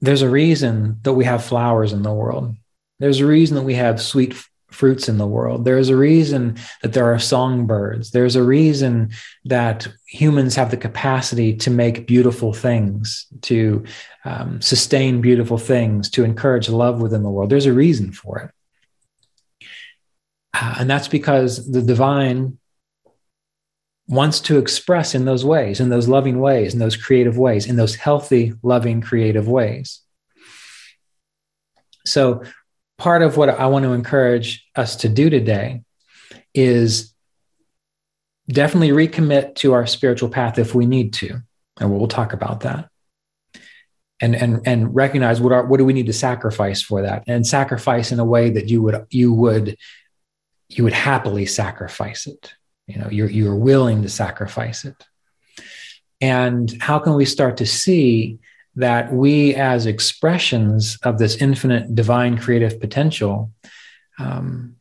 there's 0.00 0.22
a 0.22 0.30
reason 0.30 0.98
that 1.02 1.12
we 1.12 1.26
have 1.26 1.44
flowers 1.44 1.92
in 1.92 2.02
the 2.02 2.12
world. 2.12 2.54
There's 2.98 3.20
a 3.20 3.26
reason 3.26 3.56
that 3.56 3.62
we 3.62 3.74
have 3.74 4.00
sweet 4.00 4.34
fruits 4.70 5.08
in 5.08 5.18
the 5.18 5.26
world. 5.26 5.64
There's 5.64 5.88
a 5.88 5.96
reason 5.96 6.56
that 6.82 6.92
there 6.92 7.12
are 7.12 7.18
songbirds. 7.18 8.10
There's 8.10 8.36
a 8.36 8.42
reason 8.42 9.10
that 9.44 9.88
humans 10.06 10.54
have 10.56 10.70
the 10.70 10.76
capacity 10.76 11.54
to 11.56 11.70
make 11.70 12.06
beautiful 12.06 12.52
things, 12.52 13.26
to 13.42 13.84
um, 14.24 14.60
sustain 14.60 15.20
beautiful 15.20 15.58
things, 15.58 16.10
to 16.10 16.24
encourage 16.24 16.68
love 16.68 17.00
within 17.00 17.22
the 17.22 17.30
world. 17.30 17.50
There's 17.50 17.66
a 17.66 17.72
reason 17.72 18.12
for 18.12 18.38
it. 18.38 18.50
Uh, 20.54 20.76
and 20.80 20.90
that's 20.90 21.08
because 21.08 21.70
the 21.70 21.82
divine 21.82 22.58
wants 24.08 24.40
to 24.40 24.58
express 24.58 25.14
in 25.14 25.24
those 25.24 25.44
ways, 25.44 25.78
in 25.78 25.88
those 25.88 26.08
loving 26.08 26.40
ways, 26.40 26.72
in 26.72 26.80
those 26.80 26.96
creative 26.96 27.38
ways, 27.38 27.66
in 27.66 27.76
those 27.76 27.94
healthy, 27.94 28.52
loving, 28.62 29.00
creative 29.00 29.46
ways. 29.46 30.00
So 32.04 32.42
part 33.00 33.22
of 33.22 33.38
what 33.38 33.48
I 33.48 33.66
want 33.66 33.84
to 33.84 33.94
encourage 33.94 34.68
us 34.76 34.96
to 34.96 35.08
do 35.08 35.30
today 35.30 35.82
is 36.54 37.14
definitely 38.46 38.90
recommit 38.90 39.54
to 39.56 39.72
our 39.72 39.86
spiritual 39.86 40.28
path 40.28 40.58
if 40.58 40.74
we 40.74 40.84
need 40.84 41.14
to. 41.14 41.40
And 41.80 41.90
we'll 41.90 42.08
talk 42.08 42.34
about 42.34 42.60
that. 42.60 42.90
And, 44.20 44.36
and, 44.36 44.60
and 44.66 44.94
recognize 44.94 45.40
what 45.40 45.50
are 45.50 45.64
what 45.64 45.78
do 45.78 45.86
we 45.86 45.94
need 45.94 46.06
to 46.06 46.12
sacrifice 46.12 46.82
for 46.82 47.00
that 47.00 47.24
and 47.26 47.46
sacrifice 47.46 48.12
in 48.12 48.20
a 48.20 48.24
way 48.24 48.50
that 48.50 48.68
you 48.68 48.82
would 48.82 49.06
you 49.08 49.32
would 49.32 49.78
you 50.68 50.84
would 50.84 50.92
happily 50.92 51.46
sacrifice 51.46 52.26
it 52.26 52.52
you 52.86 52.98
know 52.98 53.08
you're 53.08 53.30
you're 53.30 53.56
willing 53.56 54.02
to 54.02 54.10
sacrifice 54.10 54.84
it 54.84 55.06
and 56.20 56.76
how 56.82 56.98
can 56.98 57.14
we 57.14 57.24
start 57.24 57.56
to 57.56 57.66
see 57.66 58.38
that 58.76 59.12
we, 59.12 59.54
as 59.54 59.86
expressions 59.86 60.98
of 61.02 61.18
this 61.18 61.36
infinite 61.36 61.94
divine 61.94 62.38
creative 62.38 62.80
potential, 62.80 63.52
um, 64.18 64.76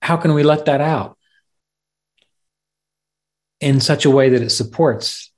how 0.00 0.16
can 0.16 0.34
we 0.34 0.42
let 0.42 0.66
that 0.66 0.80
out? 0.80 1.16
in 3.62 3.78
such 3.78 4.04
a 4.04 4.10
way 4.10 4.28
that 4.28 4.42
it 4.42 4.50
supports 4.50 5.32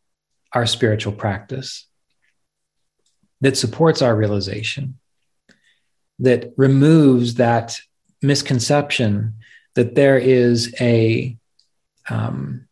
our 0.54 0.64
spiritual 0.64 1.12
practice, 1.12 1.86
that 3.42 3.56
supports 3.56 4.00
our 4.00 4.16
realization, 4.16 4.98
that 6.18 6.52
removes 6.56 7.34
that 7.34 7.78
misconception 8.22 9.34
that 9.74 9.94
there 9.94 10.16
is 10.16 10.74
a 10.80 11.36
um, 12.08 12.63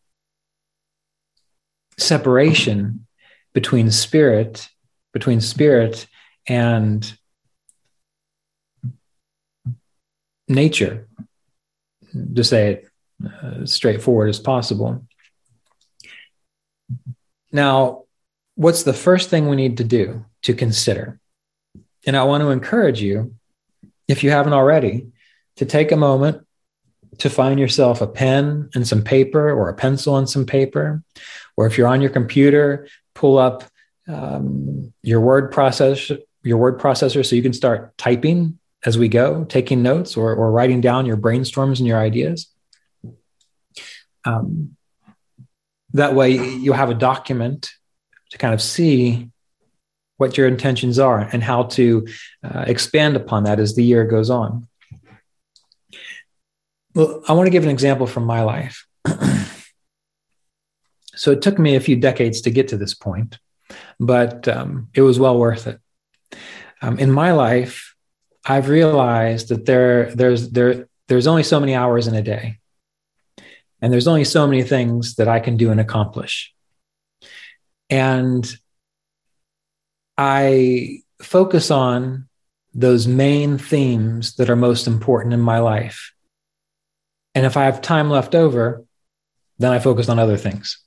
separation 1.98 3.06
between 3.52 3.90
spirit, 3.90 4.68
between 5.12 5.40
spirit 5.40 6.06
and 6.48 7.16
nature, 10.48 11.08
to 12.34 12.44
say 12.44 12.72
it 12.72 12.88
uh, 13.26 13.64
straightforward 13.66 14.28
as 14.28 14.38
possible. 14.38 15.06
Now, 17.50 18.04
what's 18.54 18.82
the 18.82 18.92
first 18.92 19.30
thing 19.30 19.48
we 19.48 19.56
need 19.56 19.76
to 19.78 19.84
do 19.84 20.24
to 20.42 20.54
consider? 20.54 21.20
And 22.06 22.16
I 22.16 22.24
want 22.24 22.42
to 22.42 22.50
encourage 22.50 23.00
you, 23.00 23.34
if 24.08 24.24
you 24.24 24.30
haven't 24.30 24.54
already, 24.54 25.08
to 25.56 25.66
take 25.66 25.92
a 25.92 25.96
moment 25.96 26.46
to 27.18 27.30
find 27.30 27.60
yourself 27.60 28.00
a 28.00 28.06
pen 28.06 28.70
and 28.74 28.88
some 28.88 29.02
paper 29.02 29.50
or 29.50 29.68
a 29.68 29.74
pencil 29.74 30.16
and 30.16 30.28
some 30.28 30.46
paper. 30.46 31.02
Or 31.56 31.66
if 31.66 31.76
you're 31.76 31.88
on 31.88 32.00
your 32.00 32.10
computer, 32.10 32.88
pull 33.14 33.38
up 33.38 33.64
um, 34.08 34.92
your 35.02 35.20
word 35.20 35.52
process, 35.52 36.10
your 36.42 36.58
word 36.58 36.80
processor 36.80 37.24
so 37.24 37.36
you 37.36 37.42
can 37.42 37.52
start 37.52 37.96
typing 37.98 38.58
as 38.84 38.98
we 38.98 39.08
go, 39.08 39.44
taking 39.44 39.82
notes 39.82 40.16
or, 40.16 40.34
or 40.34 40.50
writing 40.50 40.80
down 40.80 41.06
your 41.06 41.16
brainstorms 41.16 41.78
and 41.78 41.86
your 41.86 41.98
ideas. 41.98 42.48
Um, 44.24 44.76
that 45.92 46.14
way 46.14 46.30
you 46.30 46.72
have 46.72 46.90
a 46.90 46.94
document 46.94 47.70
to 48.30 48.38
kind 48.38 48.54
of 48.54 48.62
see 48.62 49.30
what 50.16 50.36
your 50.36 50.48
intentions 50.48 50.98
are 50.98 51.18
and 51.18 51.42
how 51.42 51.64
to 51.64 52.06
uh, 52.42 52.64
expand 52.66 53.16
upon 53.16 53.44
that 53.44 53.60
as 53.60 53.74
the 53.74 53.84
year 53.84 54.04
goes 54.04 54.30
on. 54.30 54.68
Well, 56.94 57.22
I 57.28 57.32
want 57.32 57.46
to 57.46 57.50
give 57.50 57.64
an 57.64 57.70
example 57.70 58.06
from 58.06 58.24
my 58.24 58.42
life. 58.42 58.86
So 61.22 61.30
it 61.30 61.40
took 61.40 61.56
me 61.56 61.76
a 61.76 61.80
few 61.80 61.94
decades 61.94 62.40
to 62.40 62.50
get 62.50 62.66
to 62.68 62.76
this 62.76 62.94
point, 62.94 63.38
but 64.00 64.48
um, 64.48 64.88
it 64.92 65.02
was 65.02 65.20
well 65.20 65.38
worth 65.38 65.68
it. 65.68 65.78
Um, 66.80 66.98
in 66.98 67.12
my 67.12 67.30
life, 67.30 67.94
I've 68.44 68.68
realized 68.68 69.50
that 69.50 69.64
there, 69.64 70.12
there's, 70.16 70.50
there, 70.50 70.88
there's 71.06 71.28
only 71.28 71.44
so 71.44 71.60
many 71.60 71.76
hours 71.76 72.08
in 72.08 72.16
a 72.16 72.22
day, 72.22 72.58
and 73.80 73.92
there's 73.92 74.08
only 74.08 74.24
so 74.24 74.48
many 74.48 74.64
things 74.64 75.14
that 75.14 75.28
I 75.28 75.38
can 75.38 75.56
do 75.56 75.70
and 75.70 75.78
accomplish. 75.78 76.52
And 77.88 78.44
I 80.18 81.02
focus 81.22 81.70
on 81.70 82.26
those 82.74 83.06
main 83.06 83.58
themes 83.58 84.34
that 84.36 84.50
are 84.50 84.56
most 84.56 84.88
important 84.88 85.34
in 85.34 85.40
my 85.40 85.60
life 85.60 86.12
and 87.34 87.46
if 87.46 87.56
I 87.56 87.64
have 87.64 87.80
time 87.80 88.10
left 88.10 88.34
over, 88.34 88.84
then 89.58 89.72
I 89.72 89.78
focus 89.78 90.08
on 90.08 90.18
other 90.18 90.36
things. 90.36 90.78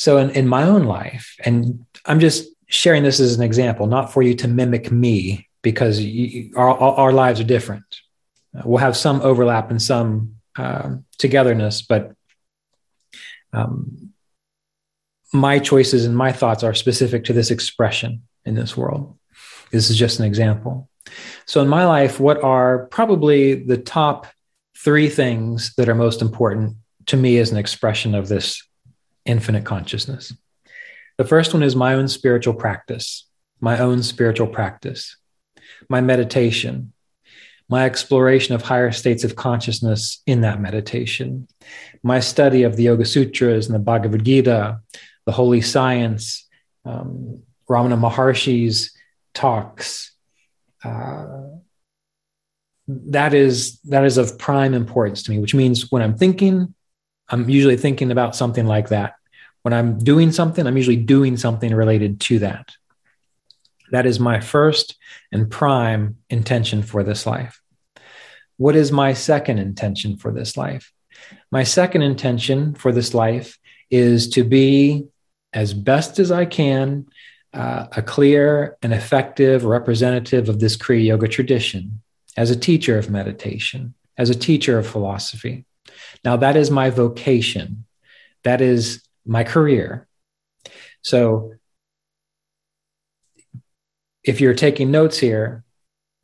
So 0.00 0.16
in, 0.16 0.30
in 0.30 0.48
my 0.48 0.62
own 0.62 0.84
life, 0.84 1.36
and 1.44 1.84
I'm 2.06 2.20
just 2.20 2.48
sharing 2.68 3.02
this 3.02 3.20
as 3.20 3.36
an 3.36 3.42
example, 3.42 3.86
not 3.86 4.10
for 4.10 4.22
you 4.22 4.34
to 4.36 4.48
mimic 4.48 4.90
me, 4.90 5.46
because 5.60 6.00
you, 6.00 6.54
our, 6.56 6.70
our 6.70 7.12
lives 7.12 7.38
are 7.38 7.44
different. 7.44 7.84
We'll 8.64 8.78
have 8.78 8.96
some 8.96 9.20
overlap 9.20 9.70
and 9.70 9.80
some 9.80 10.36
uh, 10.56 10.96
togetherness, 11.18 11.82
but 11.82 12.14
um, 13.52 14.14
my 15.34 15.58
choices 15.58 16.06
and 16.06 16.16
my 16.16 16.32
thoughts 16.32 16.64
are 16.64 16.72
specific 16.72 17.24
to 17.24 17.34
this 17.34 17.50
expression 17.50 18.22
in 18.46 18.54
this 18.54 18.74
world. 18.74 19.18
This 19.70 19.90
is 19.90 19.98
just 19.98 20.18
an 20.18 20.24
example. 20.24 20.88
So, 21.44 21.60
in 21.60 21.68
my 21.68 21.84
life, 21.84 22.18
what 22.18 22.42
are 22.42 22.86
probably 22.86 23.52
the 23.52 23.76
top 23.76 24.28
three 24.78 25.10
things 25.10 25.74
that 25.74 25.90
are 25.90 25.94
most 25.94 26.22
important 26.22 26.76
to 27.08 27.18
me 27.18 27.36
as 27.36 27.52
an 27.52 27.58
expression 27.58 28.14
of 28.14 28.28
this 28.28 28.66
infinite 29.24 29.64
consciousness. 29.64 30.32
The 31.18 31.24
first 31.24 31.52
one 31.52 31.62
is 31.62 31.76
my 31.76 31.94
own 31.94 32.08
spiritual 32.08 32.54
practice, 32.54 33.28
my 33.60 33.78
own 33.78 34.02
spiritual 34.02 34.46
practice, 34.46 35.16
my 35.88 36.00
meditation, 36.00 36.92
my 37.68 37.84
exploration 37.84 38.54
of 38.54 38.62
higher 38.62 38.90
states 38.90 39.22
of 39.22 39.36
consciousness 39.36 40.22
in 40.26 40.40
that 40.40 40.60
meditation, 40.60 41.46
my 42.02 42.20
study 42.20 42.62
of 42.62 42.76
the 42.76 42.84
Yoga 42.84 43.04
Sutras 43.04 43.66
and 43.66 43.74
the 43.74 43.78
Bhagavad 43.78 44.24
Gita, 44.24 44.80
the 45.26 45.32
holy 45.32 45.60
science, 45.60 46.48
um, 46.84 47.42
Ramana 47.68 47.98
Maharshi's 47.98 48.92
talks, 49.34 50.12
uh, 50.82 51.42
that 52.88 53.34
is 53.34 53.80
that 53.82 54.04
is 54.04 54.18
of 54.18 54.38
prime 54.38 54.74
importance 54.74 55.22
to 55.22 55.30
me 55.30 55.38
which 55.38 55.54
means 55.54 55.90
when 55.92 56.02
i'm 56.02 56.16
thinking 56.16 56.74
i'm 57.30 57.48
usually 57.48 57.76
thinking 57.76 58.10
about 58.10 58.36
something 58.36 58.66
like 58.66 58.88
that. 58.88 59.14
When 59.62 59.74
i'm 59.74 59.98
doing 59.98 60.32
something 60.32 60.66
i'm 60.66 60.76
usually 60.76 60.96
doing 60.96 61.36
something 61.36 61.74
related 61.74 62.20
to 62.22 62.40
that. 62.40 62.70
That 63.90 64.06
is 64.06 64.20
my 64.20 64.40
first 64.40 64.96
and 65.32 65.50
prime 65.50 66.16
intention 66.28 66.82
for 66.82 67.02
this 67.02 67.26
life. 67.26 67.60
What 68.56 68.76
is 68.76 68.92
my 68.92 69.14
second 69.14 69.58
intention 69.58 70.16
for 70.16 70.30
this 70.30 70.56
life? 70.56 70.92
My 71.50 71.64
second 71.64 72.02
intention 72.02 72.74
for 72.74 72.92
this 72.92 73.14
life 73.14 73.58
is 73.90 74.28
to 74.30 74.44
be 74.44 75.06
as 75.52 75.74
best 75.74 76.18
as 76.18 76.30
i 76.30 76.44
can 76.44 77.06
uh, 77.52 77.86
a 77.96 78.02
clear 78.02 78.76
and 78.82 78.94
effective 78.94 79.64
representative 79.64 80.48
of 80.48 80.60
this 80.60 80.76
kriya 80.76 81.06
yoga 81.06 81.26
tradition 81.26 82.00
as 82.36 82.50
a 82.50 82.56
teacher 82.56 82.96
of 82.98 83.10
meditation, 83.10 83.94
as 84.16 84.30
a 84.30 84.34
teacher 84.34 84.78
of 84.78 84.86
philosophy. 84.86 85.64
Now, 86.24 86.36
that 86.36 86.56
is 86.56 86.70
my 86.70 86.90
vocation, 86.90 87.86
that 88.44 88.60
is 88.60 89.02
my 89.24 89.44
career. 89.44 90.08
So, 91.02 91.54
if 94.22 94.40
you're 94.40 94.54
taking 94.54 94.90
notes 94.90 95.18
here, 95.18 95.64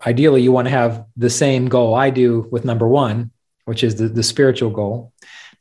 ideally 0.05 0.43
you 0.43 0.53
want 0.53 0.67
to 0.67 0.73
have 0.73 1.07
the 1.17 1.31
same 1.31 1.69
goal 1.69 1.95
I 1.95 2.11
do 2.11 2.47
with 2.51 2.65
number 2.65 2.87
one, 2.87 3.31
which 3.65 3.83
is 3.83 3.97
the, 3.97 4.09
the 4.09 4.23
spiritual 4.23 4.71
goal. 4.71 5.13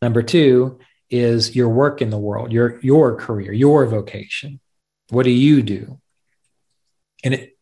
Number 0.02 0.22
two 0.22 0.80
is 1.10 1.56
your 1.56 1.70
work 1.70 2.02
in 2.02 2.10
the 2.10 2.18
world, 2.18 2.52
your, 2.52 2.80
your 2.82 3.16
career, 3.16 3.54
your 3.54 3.86
vocation. 3.86 4.60
What 5.10 5.24
do 5.24 5.32
you 5.32 5.62
do? 5.62 6.00
And 7.24 7.36
it, 7.36 7.55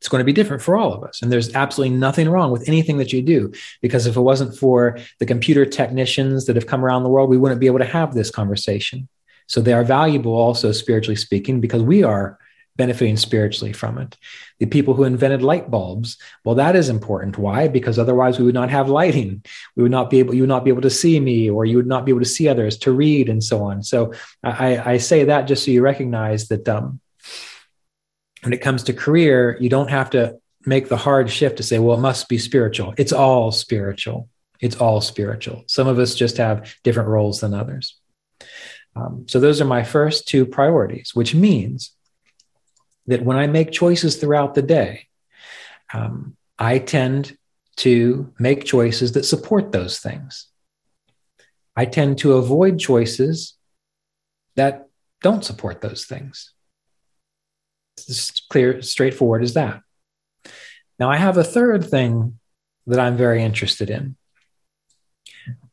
it's 0.00 0.08
going 0.08 0.20
to 0.20 0.24
be 0.24 0.32
different 0.32 0.62
for 0.62 0.76
all 0.76 0.94
of 0.94 1.04
us. 1.04 1.20
And 1.20 1.30
there's 1.30 1.54
absolutely 1.54 1.94
nothing 1.96 2.28
wrong 2.28 2.50
with 2.50 2.66
anything 2.66 2.96
that 2.98 3.12
you 3.12 3.20
do, 3.20 3.52
because 3.82 4.06
if 4.06 4.16
it 4.16 4.20
wasn't 4.20 4.56
for 4.56 4.98
the 5.18 5.26
computer 5.26 5.66
technicians 5.66 6.46
that 6.46 6.56
have 6.56 6.66
come 6.66 6.82
around 6.82 7.02
the 7.02 7.10
world, 7.10 7.28
we 7.28 7.36
wouldn't 7.36 7.60
be 7.60 7.66
able 7.66 7.80
to 7.80 7.84
have 7.84 8.14
this 8.14 8.30
conversation. 8.30 9.08
So 9.46 9.60
they 9.60 9.74
are 9.74 9.84
valuable 9.84 10.32
also 10.32 10.72
spiritually 10.72 11.16
speaking, 11.16 11.60
because 11.60 11.82
we 11.82 12.02
are 12.02 12.38
benefiting 12.76 13.18
spiritually 13.18 13.74
from 13.74 13.98
it. 13.98 14.16
The 14.58 14.64
people 14.64 14.94
who 14.94 15.04
invented 15.04 15.42
light 15.42 15.70
bulbs, 15.70 16.16
well, 16.44 16.54
that 16.54 16.76
is 16.76 16.88
important. 16.88 17.36
Why? 17.36 17.68
Because 17.68 17.98
otherwise 17.98 18.38
we 18.38 18.46
would 18.46 18.54
not 18.54 18.70
have 18.70 18.88
lighting. 18.88 19.44
We 19.76 19.82
would 19.82 19.92
not 19.92 20.08
be 20.08 20.20
able, 20.20 20.34
you 20.34 20.42
would 20.42 20.48
not 20.48 20.64
be 20.64 20.70
able 20.70 20.80
to 20.82 20.88
see 20.88 21.20
me, 21.20 21.50
or 21.50 21.66
you 21.66 21.76
would 21.76 21.86
not 21.86 22.06
be 22.06 22.12
able 22.12 22.22
to 22.22 22.24
see 22.26 22.48
others, 22.48 22.78
to 22.78 22.92
read, 22.92 23.28
and 23.28 23.44
so 23.44 23.64
on. 23.64 23.82
So 23.82 24.14
I, 24.42 24.92
I 24.92 24.96
say 24.96 25.24
that 25.24 25.42
just 25.42 25.64
so 25.64 25.72
you 25.72 25.82
recognize 25.82 26.48
that 26.48 26.66
um, 26.70 27.00
when 28.42 28.52
it 28.52 28.60
comes 28.60 28.84
to 28.84 28.92
career, 28.92 29.56
you 29.60 29.68
don't 29.68 29.90
have 29.90 30.10
to 30.10 30.38
make 30.66 30.88
the 30.88 30.96
hard 30.96 31.30
shift 31.30 31.56
to 31.56 31.62
say, 31.62 31.78
well, 31.78 31.96
it 31.96 32.00
must 32.00 32.28
be 32.28 32.38
spiritual. 32.38 32.94
It's 32.96 33.12
all 33.12 33.52
spiritual. 33.52 34.28
It's 34.60 34.76
all 34.76 35.00
spiritual. 35.00 35.64
Some 35.66 35.88
of 35.88 35.98
us 35.98 36.14
just 36.14 36.36
have 36.36 36.74
different 36.82 37.08
roles 37.08 37.40
than 37.40 37.54
others. 37.54 37.98
Um, 38.96 39.26
so, 39.28 39.40
those 39.40 39.60
are 39.60 39.66
my 39.66 39.84
first 39.84 40.26
two 40.26 40.44
priorities, 40.44 41.14
which 41.14 41.34
means 41.34 41.92
that 43.06 43.22
when 43.22 43.36
I 43.36 43.46
make 43.46 43.70
choices 43.70 44.16
throughout 44.16 44.54
the 44.54 44.62
day, 44.62 45.06
um, 45.94 46.36
I 46.58 46.78
tend 46.78 47.36
to 47.76 48.32
make 48.38 48.64
choices 48.64 49.12
that 49.12 49.24
support 49.24 49.72
those 49.72 50.00
things. 50.00 50.46
I 51.76 51.86
tend 51.86 52.18
to 52.18 52.34
avoid 52.34 52.78
choices 52.78 53.54
that 54.56 54.88
don't 55.22 55.44
support 55.44 55.80
those 55.80 56.04
things 56.04 56.52
as 58.08 58.30
clear, 58.48 58.82
straightforward 58.82 59.42
as 59.42 59.54
that. 59.54 59.82
Now, 60.98 61.10
I 61.10 61.16
have 61.16 61.36
a 61.36 61.44
third 61.44 61.84
thing 61.84 62.38
that 62.86 63.00
I'm 63.00 63.16
very 63.16 63.42
interested 63.42 63.90
in. 63.90 64.16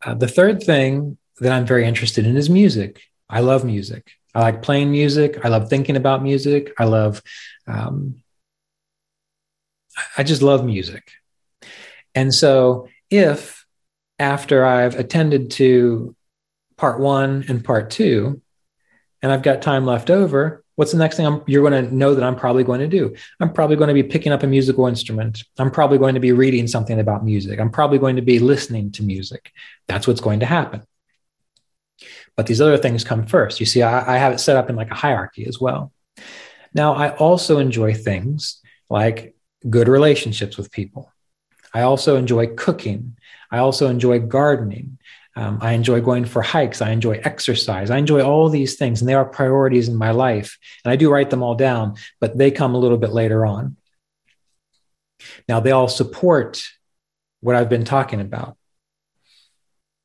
Uh, 0.03 0.13
the 0.13 0.27
third 0.27 0.63
thing 0.63 1.17
that 1.39 1.51
I'm 1.51 1.65
very 1.65 1.85
interested 1.85 2.25
in 2.25 2.37
is 2.37 2.49
music. 2.49 3.01
I 3.29 3.41
love 3.41 3.65
music. 3.65 4.11
I 4.33 4.41
like 4.41 4.61
playing 4.61 4.91
music. 4.91 5.43
I 5.43 5.49
love 5.49 5.69
thinking 5.69 5.95
about 5.95 6.23
music. 6.23 6.73
I 6.77 6.85
love, 6.85 7.21
um, 7.67 8.21
I 10.17 10.23
just 10.23 10.41
love 10.41 10.63
music. 10.63 11.11
And 12.13 12.33
so, 12.33 12.87
if 13.09 13.65
after 14.19 14.65
I've 14.65 14.95
attended 14.95 15.51
to 15.51 16.15
part 16.77 16.99
one 16.99 17.45
and 17.47 17.63
part 17.63 17.89
two, 17.89 18.41
and 19.21 19.31
I've 19.31 19.43
got 19.43 19.61
time 19.61 19.85
left 19.85 20.09
over, 20.09 20.63
what's 20.77 20.91
the 20.91 20.97
next 20.97 21.17
thing 21.17 21.25
I'm, 21.25 21.41
you're 21.47 21.67
going 21.67 21.85
to 21.85 21.93
know 21.93 22.15
that 22.15 22.23
I'm 22.23 22.35
probably 22.35 22.63
going 22.63 22.79
to 22.79 22.87
do? 22.87 23.13
I'm 23.39 23.51
probably 23.51 23.75
going 23.75 23.89
to 23.89 23.93
be 23.93 24.03
picking 24.03 24.31
up 24.31 24.43
a 24.43 24.47
musical 24.47 24.85
instrument. 24.85 25.43
I'm 25.57 25.71
probably 25.71 25.97
going 25.97 26.13
to 26.13 26.21
be 26.21 26.31
reading 26.31 26.67
something 26.67 26.99
about 26.99 27.25
music. 27.25 27.59
I'm 27.59 27.71
probably 27.71 27.97
going 27.97 28.15
to 28.15 28.21
be 28.21 28.39
listening 28.39 28.91
to 28.93 29.03
music. 29.03 29.51
That's 29.87 30.07
what's 30.07 30.21
going 30.21 30.39
to 30.41 30.45
happen. 30.45 30.83
But 32.35 32.45
these 32.45 32.61
other 32.61 32.77
things 32.77 33.03
come 33.03 33.25
first. 33.25 33.59
You 33.59 33.65
see, 33.65 33.81
I, 33.81 34.15
I 34.15 34.17
have 34.19 34.33
it 34.33 34.39
set 34.39 34.55
up 34.55 34.69
in 34.69 34.75
like 34.75 34.91
a 34.91 34.95
hierarchy 34.95 35.47
as 35.47 35.59
well. 35.59 35.91
Now, 36.75 36.93
I 36.93 37.15
also 37.15 37.57
enjoy 37.57 37.95
things 37.95 38.61
like 38.87 39.35
good 39.67 39.87
relationships 39.87 40.57
with 40.57 40.71
people. 40.71 41.11
I 41.73 41.81
also 41.81 42.17
enjoy 42.17 42.53
cooking. 42.55 43.17
I 43.49 43.57
also 43.57 43.89
enjoy 43.89 44.19
gardening. 44.19 44.96
Um, 45.37 45.59
I 45.61 45.73
enjoy 45.73 46.01
going 46.01 46.25
for 46.25 46.41
hikes. 46.41 46.81
I 46.81 46.89
enjoy 46.89 47.21
exercise. 47.23 47.91
I 47.91 47.97
enjoy 47.97 48.23
all 48.23 48.49
these 48.49 48.75
things, 48.75 49.01
and 49.01 49.07
they 49.07 49.13
are 49.13 49.23
priorities 49.23 49.87
in 49.87 49.95
my 49.95 50.09
life. 50.09 50.57
And 50.83 50.91
I 50.91 50.95
do 50.95 51.11
write 51.11 51.29
them 51.29 51.43
all 51.43 51.53
down, 51.53 51.93
but 52.19 52.35
they 52.35 52.49
come 52.49 52.73
a 52.73 52.79
little 52.79 52.97
bit 52.97 53.11
later 53.11 53.45
on. 53.45 53.77
Now, 55.47 55.59
they 55.59 55.69
all 55.69 55.87
support 55.87 56.63
what 57.41 57.55
I've 57.55 57.69
been 57.69 57.85
talking 57.85 58.19
about. 58.19 58.57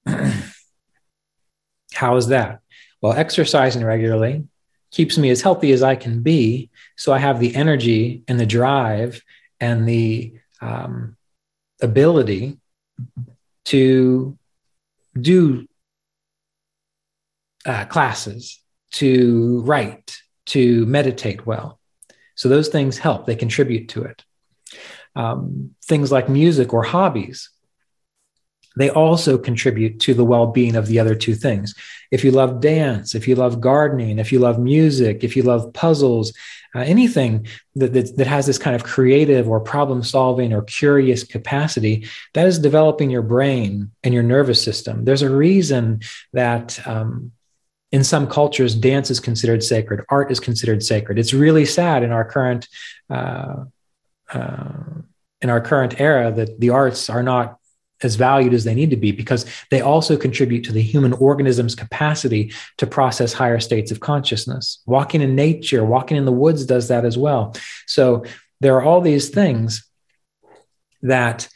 How 1.95 2.17
is 2.17 2.27
that? 2.27 2.61
Well, 3.01 3.15
exercising 3.15 3.85
regularly 3.85 4.47
keeps 4.91 5.17
me 5.17 5.31
as 5.31 5.41
healthy 5.41 5.73
as 5.73 5.83
I 5.83 5.97
can 5.97 6.21
be. 6.21 6.69
So 6.99 7.11
I 7.11 7.19
have 7.19 7.41
the 7.41 7.55
energy 7.55 8.23
and 8.29 8.39
the 8.39 8.45
drive 8.45 9.23
and 9.61 9.89
the 9.89 10.35
um, 10.61 11.17
ability 11.81 12.59
to 13.65 14.37
do 15.21 15.67
uh, 17.65 17.85
classes, 17.87 18.61
to 18.93 19.63
write, 19.65 20.21
to 20.47 20.85
meditate 20.87 21.47
well. 21.47 21.79
So 22.35 22.49
those 22.49 22.69
things 22.69 22.99
help, 22.99 23.27
they 23.27 23.37
contribute 23.37 23.89
to 23.91 24.05
it. 24.05 24.25
Um, 25.15 25.75
things 25.85 26.11
like 26.11 26.29
music 26.29 26.73
or 26.73 26.83
hobbies, 26.83 27.51
they 28.77 28.91
also 28.91 29.39
contribute 29.39 30.01
to 30.01 30.15
the 30.15 30.25
well 30.25 30.47
being 30.47 30.77
of 30.77 30.87
the 30.87 30.99
other 30.99 31.15
two 31.15 31.35
things. 31.35 31.75
If 32.11 32.25
you 32.25 32.31
love 32.31 32.61
dance, 32.61 33.15
if 33.15 33.27
you 33.27 33.35
love 33.35 33.61
gardening, 33.61 34.19
if 34.19 34.33
you 34.33 34.39
love 34.39 34.59
music, 34.59 35.25
if 35.25 35.37
you 35.37 35.43
love 35.43 35.73
puzzles, 35.73 36.33
uh, 36.75 36.81
anything 36.81 37.47
that, 37.75 37.93
that, 37.93 38.17
that, 38.17 38.27
has 38.27 38.47
this 38.47 38.59
kind 38.59 38.75
of 38.75 38.83
creative 38.83 39.49
or 39.49 39.61
problem 39.61 40.03
solving 40.03 40.53
or 40.53 40.63
curious 40.63 41.23
capacity, 41.23 42.07
that 42.35 42.47
is 42.47 42.59
developing 42.59 43.11
your 43.11 43.23
brain 43.23 43.91
and 44.03 44.15
your 44.15 44.23
nervous 44.23 44.63
system. 44.63 45.05
There's 45.05 45.23
a 45.23 45.31
reason 45.31 46.01
that. 46.33 46.87
Um, 46.87 47.33
in 47.91 48.05
some 48.05 48.27
cultures, 48.27 48.75
dance 48.75 49.11
is 49.11 49.21
considered 49.21 49.63
sacred. 49.63 50.01
Art 50.09 50.33
is 50.33 50.41
considered 50.41 50.83
sacred. 50.83 51.19
It's 51.19 51.35
really 51.35 51.67
sad 51.67 52.03
in 52.03 52.11
our 52.11 52.25
current 52.25 52.67
uh, 53.11 53.67
uh, 54.33 54.73
in 55.43 55.51
our 55.51 55.61
current 55.61 56.01
era 56.01 56.33
that 56.33 56.59
the 56.59 56.71
arts 56.71 57.11
are 57.11 57.23
not 57.23 57.59
as 58.05 58.17
valued 58.17 58.55
as 58.55 58.65
they 58.65 58.75
need 58.75 58.91
to 58.91 58.97
be 58.97 59.13
because 59.13 59.47
they 59.71 59.81
also 59.81 60.17
contribute 60.17 60.65
to 60.65 60.73
the 60.73 60.83
human 60.83 61.13
organism's 61.15 61.75
capacity 61.75 62.53
to 62.79 62.87
process 62.87 63.33
higher 63.33 63.61
states 63.61 63.91
of 63.91 64.01
consciousness. 64.01 64.83
Walking 64.87 65.21
in 65.21 65.35
nature, 65.35 65.85
walking 65.85 66.17
in 66.17 66.25
the 66.25 66.33
woods 66.33 66.67
does 66.67 66.89
that 66.89 67.05
as 67.05 67.17
well. 67.17 67.55
So 67.87 68.25
there 68.61 68.77
are 68.77 68.83
all 68.83 69.01
these 69.01 69.31
things 69.31 69.89
that 71.03 71.49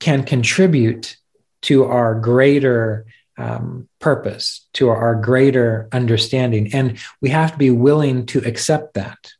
can 0.00 0.24
contribute 0.24 1.16
to 1.62 1.84
our 1.84 2.14
greater 2.14 3.06
um, 3.36 3.88
purpose, 3.98 4.68
to 4.74 4.90
our 4.90 5.14
greater 5.14 5.88
understanding. 5.92 6.74
And 6.74 6.98
we 7.20 7.30
have 7.30 7.52
to 7.52 7.58
be 7.58 7.70
willing 7.70 8.26
to 8.26 8.38
accept 8.40 8.94
that 8.94 9.32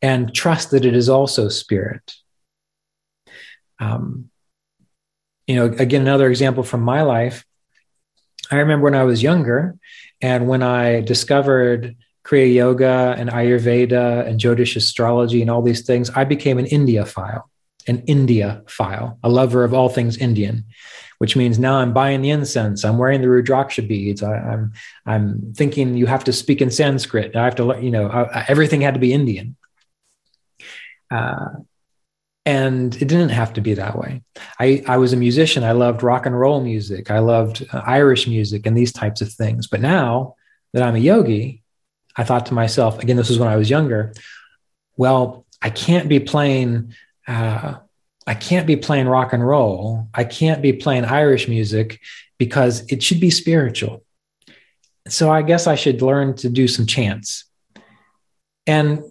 and 0.00 0.32
trust 0.32 0.70
that 0.70 0.84
it 0.84 0.94
is 0.94 1.08
also 1.08 1.48
spirit. 1.48 2.14
Um, 3.80 4.30
you 5.48 5.56
know, 5.56 5.64
again, 5.64 6.02
another 6.02 6.28
example 6.28 6.62
from 6.62 6.82
my 6.82 7.02
life. 7.02 7.44
I 8.50 8.56
remember 8.56 8.84
when 8.84 8.94
I 8.94 9.04
was 9.04 9.22
younger 9.22 9.76
and 10.20 10.46
when 10.46 10.62
I 10.62 11.00
discovered 11.00 11.96
Kriya 12.24 12.54
Yoga 12.54 13.14
and 13.18 13.30
Ayurveda 13.30 14.26
and 14.26 14.38
Jyotish 14.38 14.76
astrology 14.76 15.40
and 15.40 15.50
all 15.50 15.62
these 15.62 15.86
things, 15.86 16.10
I 16.10 16.24
became 16.24 16.58
an 16.58 16.66
India 16.66 17.06
file, 17.06 17.50
an 17.86 18.02
India 18.06 18.62
file, 18.68 19.18
a 19.24 19.30
lover 19.30 19.64
of 19.64 19.72
all 19.72 19.88
things 19.88 20.18
Indian, 20.18 20.64
which 21.16 21.34
means 21.34 21.58
now 21.58 21.78
I'm 21.78 21.94
buying 21.94 22.20
the 22.20 22.30
incense, 22.30 22.84
I'm 22.84 22.98
wearing 22.98 23.22
the 23.22 23.28
Rudraksha 23.28 23.88
beads, 23.88 24.22
I, 24.22 24.36
am 24.36 24.72
I'm, 25.06 25.14
I'm 25.14 25.54
thinking 25.54 25.96
you 25.96 26.06
have 26.06 26.24
to 26.24 26.32
speak 26.34 26.60
in 26.60 26.70
Sanskrit, 26.70 27.34
I 27.34 27.44
have 27.44 27.56
to, 27.56 27.64
learn, 27.64 27.82
you 27.82 27.90
know, 27.90 28.08
I, 28.08 28.44
everything 28.48 28.82
had 28.82 28.94
to 28.94 29.00
be 29.00 29.14
Indian. 29.14 29.56
Uh, 31.10 31.48
and 32.44 32.94
it 32.96 33.08
didn't 33.08 33.28
have 33.30 33.52
to 33.54 33.60
be 33.60 33.74
that 33.74 33.98
way. 33.98 34.22
I, 34.58 34.82
I 34.86 34.96
was 34.96 35.12
a 35.12 35.16
musician. 35.16 35.64
I 35.64 35.72
loved 35.72 36.02
rock 36.02 36.24
and 36.24 36.38
roll 36.38 36.62
music. 36.62 37.10
I 37.10 37.18
loved 37.18 37.66
uh, 37.72 37.82
Irish 37.84 38.26
music 38.26 38.64
and 38.64 38.76
these 38.76 38.92
types 38.92 39.20
of 39.20 39.32
things. 39.32 39.66
But 39.66 39.80
now 39.80 40.34
that 40.72 40.82
I'm 40.82 40.96
a 40.96 40.98
yogi, 40.98 41.62
I 42.16 42.24
thought 42.24 42.46
to 42.46 42.54
myself, 42.54 42.98
again, 43.00 43.16
this 43.16 43.28
was 43.28 43.38
when 43.38 43.48
I 43.48 43.56
was 43.56 43.68
younger, 43.68 44.14
well, 44.96 45.46
I 45.60 45.70
can't 45.70 46.08
be 46.08 46.20
playing. 46.20 46.94
Uh, 47.26 47.76
I 48.26 48.34
can't 48.34 48.66
be 48.66 48.76
playing 48.76 49.08
rock 49.08 49.32
and 49.32 49.46
roll. 49.46 50.08
I 50.12 50.24
can't 50.24 50.60
be 50.60 50.72
playing 50.72 51.04
Irish 51.04 51.48
music 51.48 52.00
because 52.38 52.90
it 52.92 53.02
should 53.02 53.20
be 53.20 53.30
spiritual. 53.30 54.04
So 55.08 55.30
I 55.30 55.42
guess 55.42 55.66
I 55.66 55.74
should 55.74 56.02
learn 56.02 56.36
to 56.36 56.48
do 56.48 56.68
some 56.68 56.86
chants. 56.86 57.44
And 58.66 59.02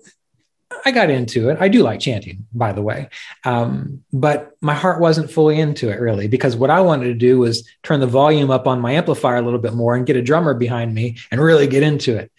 I 0.86 0.92
got 0.92 1.10
into 1.10 1.50
it. 1.50 1.58
I 1.60 1.68
do 1.68 1.84
like 1.84 2.00
chanting, 2.00 2.48
by 2.54 2.72
the 2.72 2.82
way. 2.82 3.10
Um, 3.46 4.04
but 4.14 4.52
my 4.62 4.74
heart 4.74 5.02
wasn't 5.02 5.32
fully 5.32 5.60
into 5.60 5.90
it 5.90 6.00
really, 6.00 6.28
because 6.28 6.56
what 6.56 6.70
I 6.70 6.82
wanted 6.82 7.06
to 7.06 7.14
do 7.14 7.40
was 7.40 7.68
turn 7.84 8.00
the 8.00 8.08
volume 8.08 8.52
up 8.52 8.68
on 8.68 8.82
my 8.82 8.94
amplifier 8.94 9.38
a 9.38 9.42
little 9.42 9.60
bit 9.60 9.74
more 9.74 9.96
and 9.96 10.06
get 10.06 10.16
a 10.16 10.22
drummer 10.22 10.54
behind 10.54 10.94
me 10.94 11.18
and 11.32 11.42
really 11.42 11.68
get 11.68 11.84
into 11.84 12.16
it. 12.16 12.32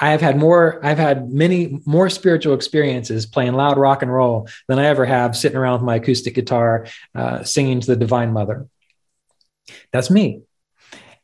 I 0.00 0.10
have 0.10 0.20
had 0.20 0.36
more, 0.36 0.84
I've 0.84 0.98
had 0.98 1.30
many 1.30 1.80
more 1.86 2.10
spiritual 2.10 2.54
experiences 2.54 3.26
playing 3.26 3.54
loud 3.54 3.78
rock 3.78 4.02
and 4.02 4.12
roll 4.12 4.48
than 4.66 4.78
I 4.78 4.86
ever 4.86 5.06
have 5.06 5.36
sitting 5.36 5.56
around 5.56 5.74
with 5.74 5.86
my 5.86 5.96
acoustic 5.96 6.34
guitar, 6.34 6.86
uh, 7.14 7.44
singing 7.44 7.80
to 7.80 7.86
the 7.86 7.96
Divine 7.96 8.32
Mother. 8.32 8.66
That's 9.92 10.10
me. 10.10 10.42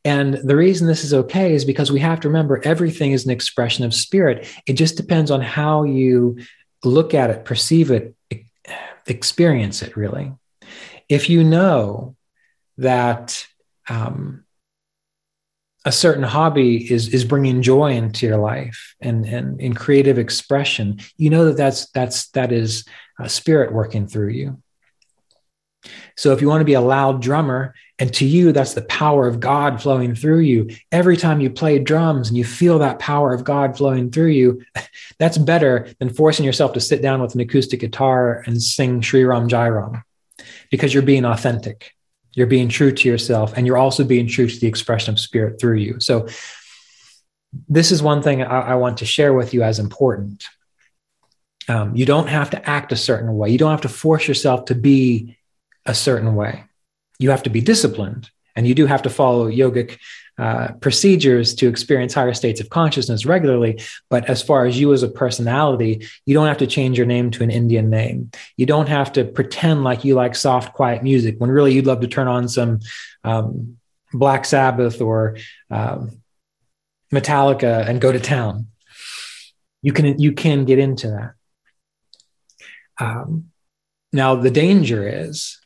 And 0.05 0.35
the 0.35 0.57
reason 0.57 0.87
this 0.87 1.05
is 1.05 1.13
okay 1.13 1.53
is 1.53 1.67
because 1.67 1.93
we 1.93 2.01
have 2.01 2.21
to 2.21 2.29
remember 2.29 2.63
everything 2.65 3.13
is 3.13 3.27
an 3.27 3.31
expression 3.31 3.85
of 3.85 3.93
spirit. 3.93 4.49
It 4.67 4.75
just 4.75 4.97
depends 4.97 5.31
on 5.31 5.43
how 5.43 5.83
you 5.83 6.39
look 6.85 7.15
at 7.15 7.31
it, 7.31 7.45
perceive 7.45 7.91
it, 7.91 8.15
experience 9.07 9.83
it 9.83 9.97
really. 9.97 10.33
If 11.09 11.29
you 11.29 11.45
know 11.45 12.17
that 12.79 13.45
um, 13.89 14.45
a 15.85 15.93
certain 15.93 16.23
hobby 16.23 16.93
is 16.93 17.09
is 17.09 17.25
bringing 17.25 17.63
joy 17.63 17.93
into 17.93 18.27
your 18.27 18.37
life 18.37 18.95
and 19.01 19.25
and 19.27 19.61
in 19.61 19.75
creative 19.75 20.19
expression, 20.19 21.01
you 21.17 21.31
know 21.31 21.47
that 21.47 21.57
that's 21.57 21.91
that's 21.91 22.29
that 22.31 22.53
is 22.53 22.85
a 23.19 23.29
spirit 23.29 23.73
working 23.73 24.07
through 24.07 24.29
you. 24.31 24.63
So 26.17 26.33
if 26.33 26.41
you 26.41 26.49
want 26.49 26.61
to 26.61 26.67
be 26.67 26.75
a 26.75 26.81
loud 26.81 27.23
drummer, 27.23 27.75
and 27.99 28.13
to 28.15 28.25
you, 28.25 28.53
that's 28.53 28.75
the 28.75 28.83
power 28.83 29.27
of 29.27 29.41
God 29.41 29.81
flowing 29.83 30.15
through 30.15 30.41
you. 30.41 30.71
Every 30.91 31.17
time 31.17 31.41
you 31.41 31.51
play 31.51 31.79
drums 31.79 32.29
and 32.29 32.37
you 32.37 32.45
feel 32.45 32.79
that 32.79 32.99
power 32.99 33.35
of 33.35 33.45
God 33.45 33.77
flowing 33.77 34.11
through 34.11 34.31
you, 34.31 34.63
that's 35.19 35.37
better 35.39 35.89
than 35.99 36.09
forcing 36.09 36.47
yourself 36.47 36.73
to 36.73 36.81
sit 36.81 37.03
down 37.03 37.21
with 37.21 37.35
an 37.35 37.41
acoustic 37.41 37.81
guitar 37.81 38.43
and 38.47 38.63
sing 38.63 39.03
Sri 39.03 39.25
Ram 39.25 39.49
Jai 39.49 39.69
Ram 39.69 40.03
because 40.71 40.95
you're 40.95 41.03
being 41.03 41.27
authentic. 41.27 41.93
You're 42.33 42.47
being 42.47 42.69
true 42.69 42.93
to 42.93 43.09
yourself, 43.09 43.55
and 43.57 43.67
you're 43.67 43.77
also 43.77 44.05
being 44.05 44.29
true 44.29 44.49
to 44.49 44.61
the 44.61 44.69
expression 44.69 45.13
of 45.13 45.21
spirit 45.21 45.61
through 45.61 45.79
you. 45.79 45.99
So, 45.99 46.29
this 47.69 47.91
is 47.91 48.01
one 48.01 48.23
thing 48.23 48.43
I, 48.43 48.61
I 48.61 48.75
want 48.77 48.99
to 48.99 49.05
share 49.05 49.35
with 49.35 49.53
you 49.53 49.65
as 49.65 49.81
important. 49.81 50.45
Um, 51.69 51.97
you 51.97 52.07
don't 52.07 52.29
have 52.29 52.51
to 52.51 52.71
act 52.71 52.93
a 52.93 52.97
certain 52.97 53.37
way. 53.37 53.51
You 53.51 53.59
don't 53.59 53.73
have 53.73 53.81
to 53.81 53.89
force 53.89 54.29
yourself 54.29 54.67
to 54.67 54.77
be 54.77 55.37
a 55.87 55.95
certain 55.95 56.35
way. 56.35 56.65
You 57.19 57.31
have 57.31 57.43
to 57.45 57.51
be 57.51 57.61
disciplined 57.61 58.31
and 58.57 58.67
you 58.67 58.75
do 58.75 58.87
have 58.87 59.03
to 59.03 59.11
follow 59.11 59.49
yogic 59.51 59.99
uh, 60.39 60.73
procedures 60.81 61.55
to 61.55 61.69
experience 61.69 62.15
higher 62.15 62.33
states 62.33 62.61
of 62.61 62.71
consciousness 62.71 63.27
regularly. 63.27 63.79
But 64.09 64.29
as 64.31 64.43
far 64.43 64.65
as 64.65 64.81
you 64.81 64.93
as 64.95 65.03
a 65.03 65.09
personality, 65.09 66.07
you 66.25 66.33
don't 66.33 66.47
have 66.47 66.59
to 66.59 66.67
change 66.67 66.97
your 66.97 67.07
name 67.07 67.31
to 67.33 67.43
an 67.43 67.51
Indian 67.51 67.91
name. 67.91 68.31
You 68.57 68.65
don't 68.65 68.89
have 68.89 69.13
to 69.13 69.25
pretend 69.25 69.85
like 69.85 70.05
you 70.05 70.15
like 70.15 70.35
soft, 70.35 70.73
quiet 70.73 71.03
music 71.03 71.37
when 71.39 71.51
really 71.51 71.75
you'd 71.75 71.87
love 71.87 72.01
to 72.01 72.09
turn 72.09 72.27
on 72.27 72.49
some 72.49 72.81
um, 73.23 73.77
Black 74.15 74.47
Sabbath 74.47 75.03
or 75.03 75.37
um, 75.71 76.23
Metallica 77.13 77.87
and 77.87 78.01
go 78.01 78.11
to 78.11 78.21
town. 78.21 78.69
You 79.83 79.93
can 79.93 80.19
you 80.19 80.33
can 80.33 80.65
get 80.65 80.79
into 80.79 81.09
that. 81.09 81.33
Um, 82.99 83.51
now 84.13 84.37
the 84.37 84.51
danger 84.51 85.07
is 85.07 85.60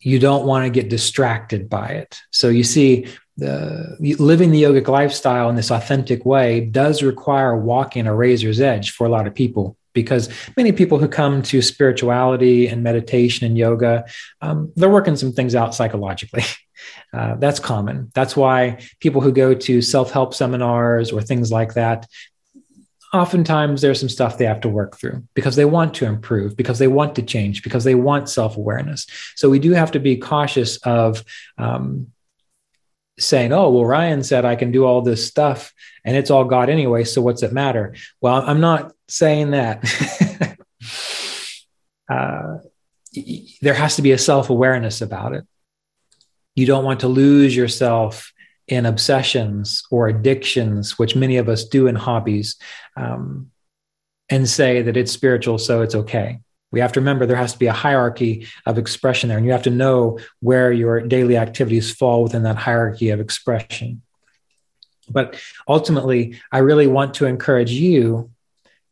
you 0.00 0.18
don't 0.18 0.46
want 0.46 0.64
to 0.64 0.70
get 0.70 0.90
distracted 0.90 1.68
by 1.68 1.88
it. 1.88 2.20
So 2.30 2.48
you 2.48 2.64
see, 2.64 3.06
the 3.36 3.96
living 4.18 4.50
the 4.50 4.62
yogic 4.62 4.88
lifestyle 4.88 5.50
in 5.50 5.56
this 5.56 5.70
authentic 5.70 6.24
way 6.24 6.60
does 6.60 7.02
require 7.02 7.56
walking 7.56 8.06
a 8.06 8.14
razor's 8.14 8.60
edge 8.60 8.92
for 8.92 9.06
a 9.06 9.10
lot 9.10 9.26
of 9.26 9.34
people 9.34 9.76
because 9.92 10.28
many 10.56 10.72
people 10.72 10.98
who 10.98 11.08
come 11.08 11.42
to 11.42 11.60
spirituality 11.60 12.66
and 12.66 12.82
meditation 12.82 13.46
and 13.46 13.58
yoga 13.58 14.04
um, 14.40 14.72
they're 14.76 14.90
working 14.90 15.16
some 15.16 15.32
things 15.32 15.54
out 15.54 15.74
psychologically 15.74 16.44
uh, 17.12 17.34
that's 17.36 17.60
common 17.60 18.10
that's 18.14 18.34
why 18.34 18.78
people 19.00 19.20
who 19.20 19.32
go 19.32 19.52
to 19.52 19.82
self-help 19.82 20.32
seminars 20.32 21.12
or 21.12 21.20
things 21.20 21.52
like 21.52 21.74
that 21.74 22.06
oftentimes 23.12 23.80
there's 23.80 24.00
some 24.00 24.08
stuff 24.08 24.36
they 24.36 24.44
have 24.44 24.60
to 24.60 24.68
work 24.68 24.96
through 24.96 25.22
because 25.34 25.56
they 25.56 25.64
want 25.64 25.94
to 25.94 26.06
improve 26.06 26.56
because 26.56 26.78
they 26.78 26.88
want 26.88 27.14
to 27.14 27.22
change 27.22 27.62
because 27.62 27.84
they 27.84 27.94
want 27.94 28.28
self-awareness 28.28 29.06
so 29.36 29.48
we 29.48 29.58
do 29.58 29.72
have 29.72 29.92
to 29.92 30.00
be 30.00 30.16
cautious 30.16 30.76
of 30.78 31.24
um, 31.56 32.08
saying, 33.18 33.52
oh, 33.52 33.70
well, 33.70 33.84
Ryan 33.84 34.22
said 34.22 34.44
I 34.44 34.56
can 34.56 34.72
do 34.72 34.84
all 34.84 35.02
this 35.02 35.26
stuff 35.26 35.72
and 36.04 36.16
it's 36.16 36.30
all 36.30 36.44
God 36.44 36.68
anyway. 36.68 37.04
So 37.04 37.22
what's 37.22 37.42
it 37.42 37.52
matter? 37.52 37.94
Well, 38.20 38.42
I'm 38.42 38.60
not 38.60 38.92
saying 39.08 39.52
that. 39.52 40.58
uh, 42.08 42.58
there 43.62 43.74
has 43.74 43.96
to 43.96 44.02
be 44.02 44.12
a 44.12 44.18
self 44.18 44.50
awareness 44.50 45.00
about 45.00 45.34
it. 45.34 45.44
You 46.54 46.66
don't 46.66 46.84
want 46.84 47.00
to 47.00 47.08
lose 47.08 47.56
yourself 47.56 48.32
in 48.68 48.86
obsessions 48.86 49.84
or 49.90 50.08
addictions, 50.08 50.98
which 50.98 51.16
many 51.16 51.36
of 51.36 51.48
us 51.48 51.64
do 51.64 51.86
in 51.86 51.94
hobbies, 51.94 52.56
um, 52.96 53.50
and 54.28 54.48
say 54.48 54.82
that 54.82 54.96
it's 54.96 55.12
spiritual, 55.12 55.58
so 55.58 55.82
it's 55.82 55.94
okay. 55.94 56.40
We 56.72 56.80
have 56.80 56.92
to 56.92 57.00
remember 57.00 57.26
there 57.26 57.36
has 57.36 57.52
to 57.52 57.58
be 57.58 57.68
a 57.68 57.72
hierarchy 57.72 58.48
of 58.66 58.76
expression 58.76 59.28
there, 59.28 59.38
and 59.38 59.46
you 59.46 59.52
have 59.52 59.62
to 59.62 59.70
know 59.70 60.18
where 60.40 60.72
your 60.72 61.00
daily 61.00 61.36
activities 61.36 61.92
fall 61.92 62.24
within 62.24 62.42
that 62.42 62.56
hierarchy 62.56 63.10
of 63.10 63.20
expression. 63.20 64.02
But 65.08 65.40
ultimately, 65.68 66.40
I 66.50 66.58
really 66.58 66.88
want 66.88 67.14
to 67.14 67.26
encourage 67.26 67.70
you 67.70 68.30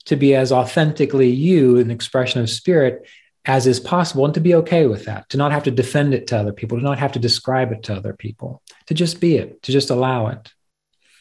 to 0.04 0.16
be 0.16 0.34
as 0.34 0.52
authentically 0.52 1.30
you, 1.30 1.78
an 1.78 1.90
expression 1.90 2.40
of 2.40 2.48
spirit, 2.48 3.08
as 3.46 3.66
is 3.66 3.78
possible, 3.78 4.24
and 4.24 4.34
to 4.34 4.40
be 4.40 4.54
okay 4.54 4.86
with 4.86 5.04
that, 5.04 5.28
to 5.28 5.36
not 5.36 5.52
have 5.52 5.64
to 5.64 5.70
defend 5.70 6.14
it 6.14 6.26
to 6.28 6.38
other 6.38 6.52
people, 6.52 6.78
to 6.78 6.84
not 6.84 6.98
have 6.98 7.12
to 7.12 7.18
describe 7.18 7.72
it 7.72 7.82
to 7.84 7.94
other 7.94 8.14
people, 8.14 8.62
to 8.86 8.94
just 8.94 9.20
be 9.20 9.36
it, 9.36 9.62
to 9.62 9.72
just 9.72 9.90
allow 9.90 10.28
it 10.28 10.52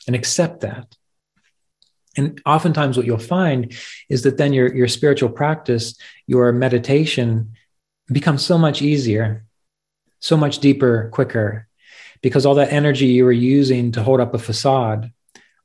and 0.08 0.16
accept 0.16 0.62
that. 0.62 0.96
And 2.16 2.40
oftentimes, 2.46 2.96
what 2.96 3.06
you'll 3.06 3.18
find 3.18 3.74
is 4.08 4.24
that 4.24 4.38
then 4.38 4.54
your, 4.54 4.74
your 4.74 4.88
spiritual 4.88 5.30
practice, 5.30 5.96
your 6.28 6.52
meditation 6.52 7.54
becomes 8.12 8.46
so 8.46 8.58
much 8.58 8.82
easier, 8.82 9.46
so 10.20 10.38
much 10.38 10.60
deeper, 10.60 11.10
quicker, 11.12 11.68
because 12.22 12.46
all 12.46 12.56
that 12.56 12.72
energy 12.72 13.08
you 13.08 13.26
were 13.26 13.32
using 13.32 13.92
to 13.94 14.04
hold 14.04 14.22
up 14.22 14.34
a 14.34 14.40
facade 14.40 15.12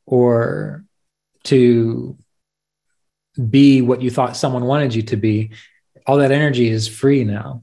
or 0.07 0.85
to 1.45 2.17
be 3.49 3.83
what 3.83 4.03
you 4.03 4.11
thought 4.11 4.37
someone 4.37 4.65
wanted 4.65 4.95
you 4.95 5.03
to 5.03 5.17
be, 5.17 5.53
all 6.09 6.17
that 6.17 6.33
energy 6.33 6.71
is 6.71 6.89
free 6.89 7.23
now, 7.23 7.63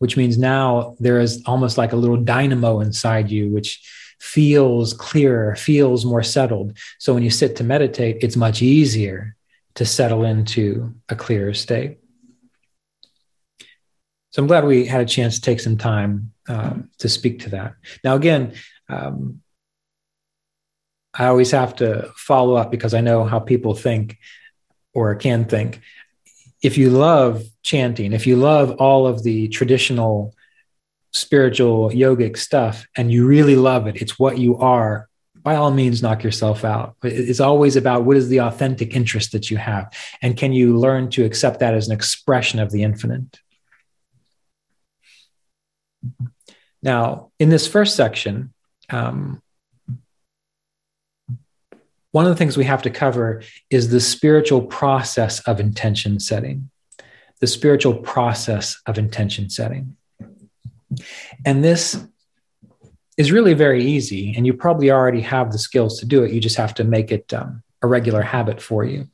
which 0.00 0.16
means 0.16 0.36
now 0.36 0.96
there 0.98 1.20
is 1.20 1.42
almost 1.46 1.78
like 1.78 1.92
a 1.92 1.96
little 1.96 2.16
dynamo 2.16 2.80
inside 2.80 3.30
you, 3.30 3.48
which 3.48 3.80
feels 4.20 4.92
clearer, 4.92 5.54
feels 5.54 6.04
more 6.04 6.22
settled. 6.22 6.76
So 6.98 7.14
when 7.14 7.22
you 7.22 7.30
sit 7.30 7.56
to 7.56 7.64
meditate, 7.64 8.18
it's 8.20 8.36
much 8.36 8.60
easier 8.60 9.36
to 9.76 9.86
settle 9.86 10.24
into 10.24 10.94
a 11.08 11.14
clearer 11.14 11.54
state. 11.54 11.98
So 14.30 14.42
I'm 14.42 14.48
glad 14.48 14.64
we 14.64 14.84
had 14.84 15.02
a 15.02 15.06
chance 15.06 15.36
to 15.36 15.40
take 15.40 15.60
some 15.60 15.76
time 15.76 16.32
um, 16.48 16.90
to 16.98 17.08
speak 17.08 17.40
to 17.40 17.50
that. 17.50 17.74
Now, 18.02 18.16
again, 18.16 18.54
um, 18.88 19.42
I 21.14 21.26
always 21.26 21.52
have 21.52 21.76
to 21.76 22.10
follow 22.16 22.56
up 22.56 22.72
because 22.72 22.94
I 22.94 23.00
know 23.00 23.24
how 23.24 23.38
people 23.38 23.74
think 23.74 24.18
or 24.92 25.14
can 25.14 25.44
think. 25.44 25.80
If 26.64 26.78
you 26.78 26.88
love 26.88 27.44
chanting, 27.62 28.14
if 28.14 28.26
you 28.26 28.36
love 28.36 28.70
all 28.80 29.06
of 29.06 29.22
the 29.22 29.48
traditional 29.48 30.34
spiritual 31.12 31.90
yogic 31.90 32.38
stuff 32.38 32.86
and 32.96 33.12
you 33.12 33.26
really 33.26 33.54
love 33.54 33.86
it, 33.86 34.00
it's 34.00 34.18
what 34.18 34.38
you 34.38 34.56
are, 34.56 35.08
by 35.42 35.56
all 35.56 35.70
means, 35.70 36.02
knock 36.02 36.24
yourself 36.24 36.64
out. 36.64 36.96
It's 37.02 37.38
always 37.38 37.76
about 37.76 38.04
what 38.04 38.16
is 38.16 38.30
the 38.30 38.40
authentic 38.40 38.96
interest 38.96 39.32
that 39.32 39.50
you 39.50 39.58
have. 39.58 39.92
And 40.22 40.38
can 40.38 40.54
you 40.54 40.78
learn 40.78 41.10
to 41.10 41.24
accept 41.26 41.60
that 41.60 41.74
as 41.74 41.86
an 41.86 41.94
expression 41.94 42.58
of 42.60 42.70
the 42.72 42.82
infinite? 42.82 43.38
Now, 46.82 47.30
in 47.38 47.50
this 47.50 47.66
first 47.66 47.94
section, 47.94 48.54
um, 48.88 49.42
one 52.14 52.26
of 52.26 52.30
the 52.30 52.36
things 52.36 52.56
we 52.56 52.64
have 52.64 52.82
to 52.82 52.90
cover 52.90 53.42
is 53.70 53.88
the 53.88 53.98
spiritual 53.98 54.62
process 54.62 55.40
of 55.48 55.58
intention 55.58 56.20
setting. 56.20 56.70
The 57.40 57.48
spiritual 57.48 57.96
process 57.96 58.80
of 58.86 58.98
intention 58.98 59.50
setting. 59.50 59.96
And 61.44 61.64
this 61.64 62.06
is 63.16 63.32
really 63.32 63.52
very 63.52 63.84
easy, 63.84 64.32
and 64.36 64.46
you 64.46 64.54
probably 64.54 64.92
already 64.92 65.22
have 65.22 65.50
the 65.50 65.58
skills 65.58 65.98
to 65.98 66.06
do 66.06 66.22
it. 66.22 66.30
You 66.30 66.38
just 66.40 66.54
have 66.54 66.72
to 66.74 66.84
make 66.84 67.10
it 67.10 67.34
um, 67.34 67.64
a 67.82 67.88
regular 67.88 68.22
habit 68.22 68.62
for 68.62 68.84
you. 68.84 69.08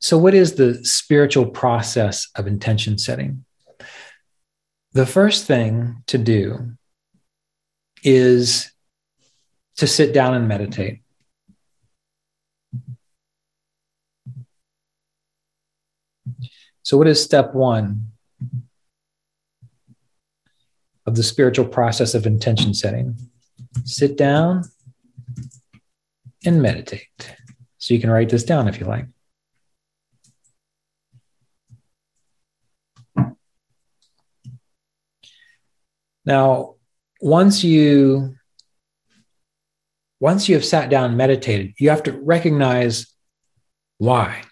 So, 0.00 0.18
what 0.18 0.34
is 0.34 0.54
the 0.54 0.84
spiritual 0.84 1.46
process 1.46 2.26
of 2.34 2.48
intention 2.48 2.98
setting? 2.98 3.44
The 4.94 5.06
first 5.06 5.46
thing 5.46 6.02
to 6.08 6.18
do 6.18 6.72
is 8.02 8.72
to 9.80 9.86
sit 9.86 10.14
down 10.14 10.34
and 10.34 10.48
meditate. 10.48 11.00
So, 16.82 16.96
what 16.96 17.06
is 17.06 17.22
step 17.22 17.54
one? 17.54 18.10
of 21.10 21.16
the 21.16 21.22
spiritual 21.24 21.66
process 21.66 22.14
of 22.14 22.24
intention 22.24 22.72
setting. 22.72 23.16
Sit 23.84 24.16
down 24.16 24.62
and 26.46 26.62
meditate. 26.62 27.34
So 27.78 27.94
you 27.94 28.00
can 28.00 28.10
write 28.10 28.28
this 28.28 28.44
down 28.44 28.68
if 28.68 28.78
you 28.78 28.86
like. 28.86 29.06
Now, 36.24 36.76
once 37.20 37.64
you 37.64 38.36
once 40.20 40.48
you 40.48 40.54
have 40.54 40.64
sat 40.64 40.90
down 40.90 41.06
and 41.06 41.16
meditated, 41.16 41.74
you 41.78 41.88
have 41.90 42.02
to 42.04 42.12
recognize 42.12 43.06
why. 43.98 44.42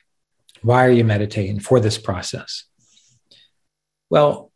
Why 0.62 0.86
are 0.86 0.90
you 0.90 1.04
meditating 1.04 1.60
for 1.60 1.78
this 1.78 1.98
process? 1.98 2.64
Well, 4.10 4.50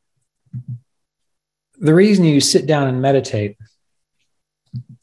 the 1.79 1.95
reason 1.95 2.25
you 2.25 2.41
sit 2.41 2.67
down 2.67 2.89
and 2.89 3.03
meditate 3.03 3.57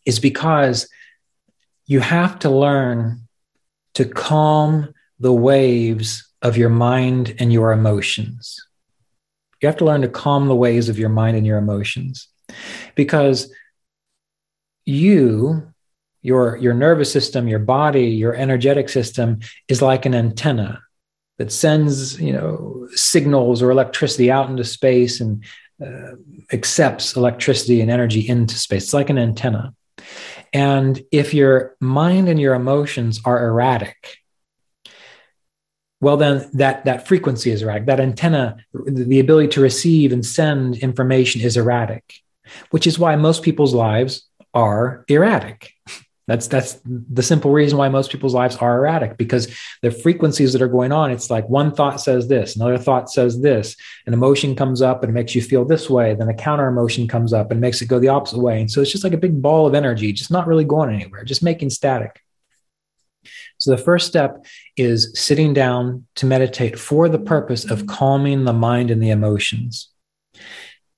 is 0.06 0.19
because 0.19 0.89
you 1.86 2.00
have 2.00 2.39
to 2.39 2.50
learn 2.50 3.28
to 3.93 4.06
calm 4.06 4.93
the 5.19 5.34
waves 5.34 6.28
of 6.41 6.58
your 6.58 6.69
mind 6.69 7.36
and 7.39 7.54
your 7.54 7.72
emotions. 7.72 8.60
You 9.62 9.67
have 9.67 9.78
to 9.78 9.86
learn 9.86 10.02
to 10.02 10.08
calm 10.08 10.48
the 10.48 10.56
waves 10.56 10.89
of 10.89 10.98
your 10.98 11.10
mind 11.10 11.36
and 11.38 11.45
your 11.45 11.58
emotions 11.58 12.28
because 12.95 13.54
you 14.86 15.68
your 16.21 16.58
your 16.58 16.73
nervous 16.73 17.12
system 17.12 17.47
your 17.47 17.60
body 17.60 18.08
your 18.08 18.34
energetic 18.36 18.89
system 18.89 19.39
is 19.67 19.82
like 19.82 20.05
an 20.05 20.13
antenna 20.13 20.82
that 21.38 21.51
sends 21.51 22.19
you 22.19 22.34
know 22.34 22.88
signals 22.91 23.62
or 23.62 23.71
electricity 23.71 24.29
out 24.29 24.49
into 24.49 24.63
space 24.63 25.21
and 25.21 25.43
uh, 25.84 26.15
accepts 26.51 27.15
electricity 27.15 27.82
and 27.82 27.89
energy 27.89 28.27
into 28.27 28.55
space. 28.55 28.84
It's 28.84 28.93
like 28.93 29.10
an 29.10 29.17
antenna. 29.17 29.73
And 30.51 31.01
if 31.12 31.34
your 31.34 31.75
mind 31.79 32.27
and 32.27 32.39
your 32.39 32.55
emotions 32.55 33.21
are 33.23 33.47
erratic, 33.47 34.17
well, 36.01 36.17
then 36.17 36.49
that, 36.53 36.86
that 36.86 37.08
frequency 37.08 37.51
is 37.51 37.62
erratic. 37.62 37.86
That 37.86 37.99
antenna, 37.99 38.58
the 38.73 39.19
ability 39.19 39.49
to 39.49 39.62
receive 39.62 40.12
and 40.12 40.25
send 40.25 40.77
information 40.77 41.41
is 41.41 41.58
erratic, 41.58 42.15
which 42.71 42.88
is 42.88 42.97
why 42.97 43.15
most 43.15 43.43
people's 43.43 43.73
lives 43.73 44.27
are 44.53 45.05
erratic. 45.08 45.71
That's 46.30 46.48
that's 46.48 46.80
the 46.86 47.24
simple 47.24 47.50
reason 47.50 47.80
why 47.80 47.89
most 47.89 48.12
people's 48.12 48.36
lives 48.36 48.56
are 48.58 48.78
erratic 48.78 49.18
because 49.18 49.52
the 49.82 49.89
frequencies 49.89 50.54
that 50.54 50.62
are 50.62 50.68
going 50.68 50.92
on, 50.92 51.10
it's 51.10 51.32
like 51.32 51.50
one 51.50 51.74
thought 51.74 52.00
says 52.00 52.28
this, 52.28 52.56
another 52.56 52.78
thought 52.78 53.10
says 53.10 53.42
this, 53.42 53.76
an 54.06 54.13
emotion 54.13 54.56
comes 54.56 54.84
up 54.84 55.02
and 55.02 55.10
it 55.10 55.13
makes 55.13 55.34
you 55.34 55.42
feel 55.42 55.65
this 55.65 55.89
way, 55.89 56.13
then 56.13 56.30
a 56.30 56.34
counter 56.36 56.68
emotion 56.68 57.08
comes 57.08 57.34
up 57.34 57.50
and 57.50 57.60
makes 57.60 57.82
it 57.82 57.88
go 57.88 57.98
the 57.98 58.10
opposite 58.10 58.38
way. 58.38 58.62
And 58.62 58.70
so 58.70 58.80
it's 58.80 58.92
just 58.92 59.04
like 59.04 59.13
a 59.13 59.18
big 59.18 59.42
ball 59.42 59.65
of 59.65 59.74
energy, 59.74 60.13
just 60.13 60.30
not 60.30 60.46
really 60.46 60.65
going 60.65 60.94
anywhere, 60.94 61.24
just 61.24 61.42
making 61.42 61.72
static. 61.72 62.22
So 63.58 63.72
the 63.72 63.78
first 63.78 64.06
step 64.06 64.46
is 64.78 65.12
sitting 65.15 65.52
down 65.54 66.06
to 66.18 66.28
meditate 66.28 66.78
for 66.78 67.10
the 67.10 67.18
purpose 67.18 67.70
of 67.70 67.88
calming 67.88 68.44
the 68.44 68.54
mind 68.54 68.92
and 68.92 69.02
the 69.02 69.10
emotions. 69.10 69.89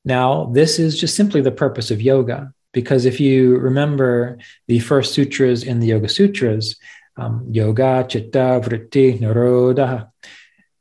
Now, 0.03 0.51
this 0.53 0.77
is 0.77 0.99
just 0.99 1.15
simply 1.15 1.39
the 1.39 1.51
purpose 1.51 1.89
of 1.89 2.01
yoga 2.01 2.53
Because 2.73 3.05
if 3.05 3.19
you 3.19 3.57
remember 3.57 4.37
the 4.67 4.79
first 4.79 5.13
sutras 5.13 5.63
in 5.63 5.79
the 5.79 5.87
Yoga 5.87 6.07
Sutras, 6.07 6.77
um, 7.17 7.45
yoga, 7.49 8.05
chitta, 8.07 8.61
vritti, 8.63 9.19
nirodha, 9.19 10.09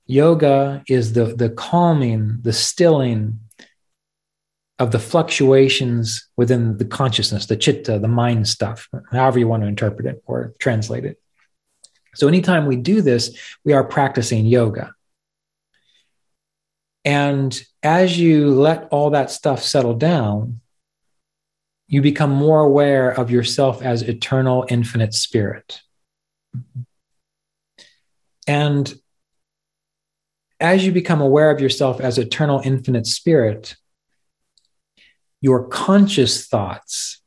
yoga 0.06 0.82
is 0.88 1.12
the, 1.12 1.26
the 1.26 1.50
calming, 1.50 2.38
the 2.42 2.52
stilling 2.52 3.40
of 4.78 4.92
the 4.92 4.98
fluctuations 4.98 6.28
within 6.36 6.78
the 6.78 6.84
consciousness, 6.84 7.46
the 7.46 7.56
chitta, 7.56 7.98
the 7.98 8.08
mind 8.08 8.48
stuff, 8.48 8.88
however 9.10 9.38
you 9.38 9.46
want 9.46 9.62
to 9.62 9.68
interpret 9.68 10.06
it 10.06 10.22
or 10.24 10.54
translate 10.58 11.04
it. 11.04 11.20
So, 12.14 12.26
anytime 12.26 12.66
we 12.66 12.76
do 12.76 13.02
this, 13.02 13.38
we 13.64 13.72
are 13.72 13.84
practicing 13.84 14.46
yoga. 14.46 14.94
And 17.04 17.60
as 17.82 18.18
you 18.18 18.50
let 18.50 18.88
all 18.90 19.10
that 19.10 19.30
stuff 19.30 19.62
settle 19.62 19.94
down, 19.94 20.59
you 21.90 22.00
become 22.00 22.30
more 22.30 22.60
aware 22.60 23.10
of 23.10 23.32
yourself 23.32 23.82
as 23.82 24.02
eternal, 24.02 24.64
infinite 24.68 25.12
spirit. 25.12 25.80
And 28.46 28.94
as 30.60 30.86
you 30.86 30.92
become 30.92 31.20
aware 31.20 31.50
of 31.50 31.60
yourself 31.60 32.00
as 32.00 32.16
eternal, 32.16 32.62
infinite 32.64 33.08
spirit, 33.08 33.74
your 35.40 35.66
conscious 35.66 36.46
thoughts 36.46 37.20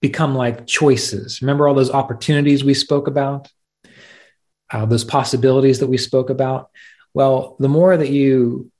become 0.00 0.34
like 0.34 0.66
choices. 0.66 1.40
Remember 1.40 1.68
all 1.68 1.74
those 1.74 1.92
opportunities 1.92 2.64
we 2.64 2.74
spoke 2.74 3.06
about? 3.06 3.48
Uh, 4.68 4.84
those 4.84 5.04
possibilities 5.04 5.78
that 5.78 5.86
we 5.86 5.96
spoke 5.96 6.28
about? 6.28 6.70
Well, 7.12 7.54
the 7.60 7.68
more 7.68 7.96
that 7.96 8.10
you 8.10 8.72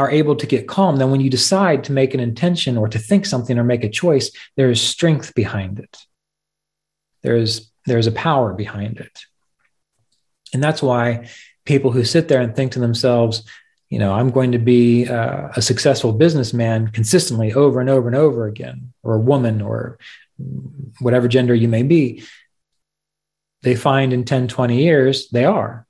are 0.00 0.10
able 0.10 0.34
to 0.34 0.46
get 0.46 0.66
calm, 0.66 0.96
then 0.96 1.10
when 1.10 1.20
you 1.20 1.28
decide 1.28 1.84
to 1.84 1.92
make 1.92 2.14
an 2.14 2.20
intention 2.20 2.78
or 2.78 2.88
to 2.88 2.98
think 2.98 3.26
something 3.26 3.58
or 3.58 3.64
make 3.64 3.84
a 3.84 3.88
choice, 3.88 4.30
there 4.56 4.70
is 4.70 4.80
strength 4.80 5.34
behind 5.34 5.78
it. 5.78 5.98
There's, 7.22 7.70
there's 7.84 8.06
a 8.06 8.12
power 8.12 8.54
behind 8.54 8.98
it. 8.98 9.20
And 10.54 10.62
that's 10.62 10.82
why 10.82 11.28
people 11.66 11.92
who 11.92 12.04
sit 12.04 12.28
there 12.28 12.40
and 12.40 12.56
think 12.56 12.72
to 12.72 12.80
themselves, 12.80 13.44
you 13.90 13.98
know, 13.98 14.14
I'm 14.14 14.30
going 14.30 14.52
to 14.52 14.58
be 14.58 15.06
uh, 15.06 15.48
a 15.54 15.60
successful 15.60 16.12
businessman 16.12 16.88
consistently 16.88 17.52
over 17.52 17.78
and 17.78 17.90
over 17.90 18.08
and 18.08 18.16
over 18.16 18.46
again, 18.46 18.94
or 19.02 19.14
a 19.14 19.20
woman, 19.20 19.60
or 19.60 19.98
whatever 21.00 21.28
gender 21.28 21.54
you 21.54 21.68
may 21.68 21.82
be, 21.82 22.24
they 23.62 23.76
find 23.76 24.14
in 24.14 24.24
10, 24.24 24.48
20 24.48 24.82
years 24.82 25.28
they 25.28 25.44
are 25.44 25.86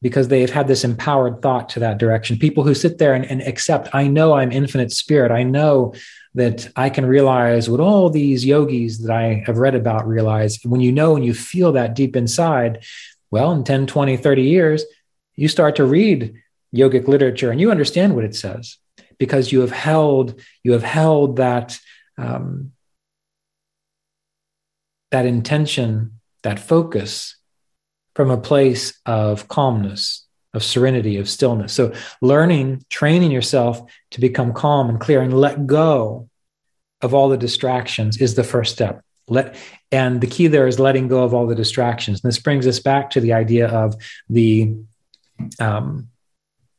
because 0.00 0.28
they've 0.28 0.50
had 0.50 0.68
this 0.68 0.84
empowered 0.84 1.42
thought 1.42 1.68
to 1.70 1.80
that 1.80 1.98
direction. 1.98 2.38
People 2.38 2.62
who 2.62 2.74
sit 2.74 2.98
there 2.98 3.14
and, 3.14 3.24
and, 3.24 3.42
accept, 3.42 3.88
I 3.92 4.06
know 4.06 4.34
I'm 4.34 4.52
infinite 4.52 4.92
spirit. 4.92 5.32
I 5.32 5.42
know 5.42 5.94
that 6.34 6.70
I 6.76 6.88
can 6.88 7.04
realize 7.04 7.68
what 7.68 7.80
all 7.80 8.08
these 8.08 8.44
yogis 8.44 8.98
that 9.02 9.12
I 9.12 9.42
have 9.46 9.58
read 9.58 9.74
about 9.74 10.06
realize. 10.06 10.58
When 10.64 10.80
you 10.80 10.92
know 10.92 11.16
and 11.16 11.24
you 11.24 11.34
feel 11.34 11.72
that 11.72 11.94
deep 11.94 12.14
inside, 12.14 12.84
well, 13.30 13.50
in 13.52 13.64
10, 13.64 13.88
20, 13.88 14.16
30 14.16 14.42
years, 14.42 14.84
you 15.34 15.48
start 15.48 15.76
to 15.76 15.84
read 15.84 16.34
yogic 16.74 17.08
literature 17.08 17.50
and 17.50 17.60
you 17.60 17.70
understand 17.70 18.14
what 18.14 18.24
it 18.24 18.36
says 18.36 18.76
because 19.18 19.52
you 19.52 19.60
have 19.60 19.70
held 19.70 20.40
you 20.62 20.72
have 20.72 20.82
held 20.82 21.36
that 21.36 21.78
um, 22.18 22.72
that 25.10 25.24
intention 25.24 26.20
that 26.42 26.58
focus 26.58 27.37
from 28.18 28.32
a 28.32 28.36
place 28.36 28.98
of 29.06 29.46
calmness 29.46 30.26
of 30.52 30.64
serenity 30.64 31.18
of 31.18 31.28
stillness. 31.28 31.72
So 31.72 31.92
learning 32.20 32.84
training 32.90 33.30
yourself 33.30 33.80
to 34.10 34.20
become 34.20 34.52
calm 34.52 34.88
and 34.88 34.98
clear 34.98 35.22
and 35.22 35.32
let 35.32 35.68
go 35.68 36.28
of 37.00 37.14
all 37.14 37.28
the 37.28 37.36
distractions 37.36 38.20
is 38.20 38.34
the 38.34 38.42
first 38.42 38.72
step. 38.72 39.04
Let 39.28 39.54
and 39.92 40.20
the 40.20 40.26
key 40.26 40.48
there 40.48 40.66
is 40.66 40.80
letting 40.80 41.06
go 41.06 41.22
of 41.22 41.32
all 41.32 41.46
the 41.46 41.54
distractions. 41.54 42.24
And 42.24 42.28
this 42.28 42.40
brings 42.40 42.66
us 42.66 42.80
back 42.80 43.10
to 43.10 43.20
the 43.20 43.34
idea 43.34 43.68
of 43.68 43.94
the 44.28 44.74
um, 45.60 46.08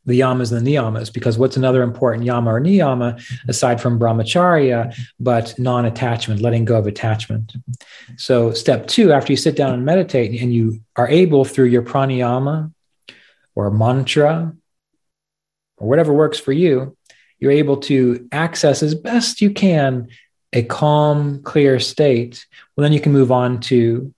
the 0.09 0.19
yamas 0.19 0.51
and 0.51 0.65
the 0.65 0.73
niyamas, 0.73 1.13
because 1.13 1.37
what's 1.37 1.55
another 1.55 1.81
important 1.83 2.25
yama 2.25 2.53
or 2.53 2.59
niyama 2.59 3.21
aside 3.47 3.79
from 3.79 3.99
brahmacharya, 3.99 4.93
but 5.19 5.57
non 5.57 5.85
attachment, 5.85 6.41
letting 6.41 6.65
go 6.65 6.77
of 6.77 6.87
attachment. 6.87 7.53
So, 8.17 8.51
step 8.51 8.87
two, 8.87 9.13
after 9.13 9.31
you 9.31 9.37
sit 9.37 9.55
down 9.55 9.73
and 9.73 9.85
meditate 9.85 10.41
and 10.41 10.53
you 10.53 10.81
are 10.95 11.07
able 11.07 11.45
through 11.45 11.67
your 11.67 11.83
pranayama 11.83 12.73
or 13.55 13.71
mantra 13.71 14.53
or 15.77 15.87
whatever 15.87 16.13
works 16.13 16.39
for 16.39 16.51
you, 16.51 16.97
you're 17.39 17.51
able 17.51 17.77
to 17.77 18.27
access 18.31 18.83
as 18.83 18.95
best 18.95 19.41
you 19.41 19.51
can 19.51 20.09
a 20.51 20.63
calm, 20.63 21.41
clear 21.43 21.79
state. 21.79 22.45
Well, 22.75 22.83
then 22.83 22.93
you 22.93 22.99
can 22.99 23.13
move 23.13 23.31
on 23.31 23.59
to 23.61 24.13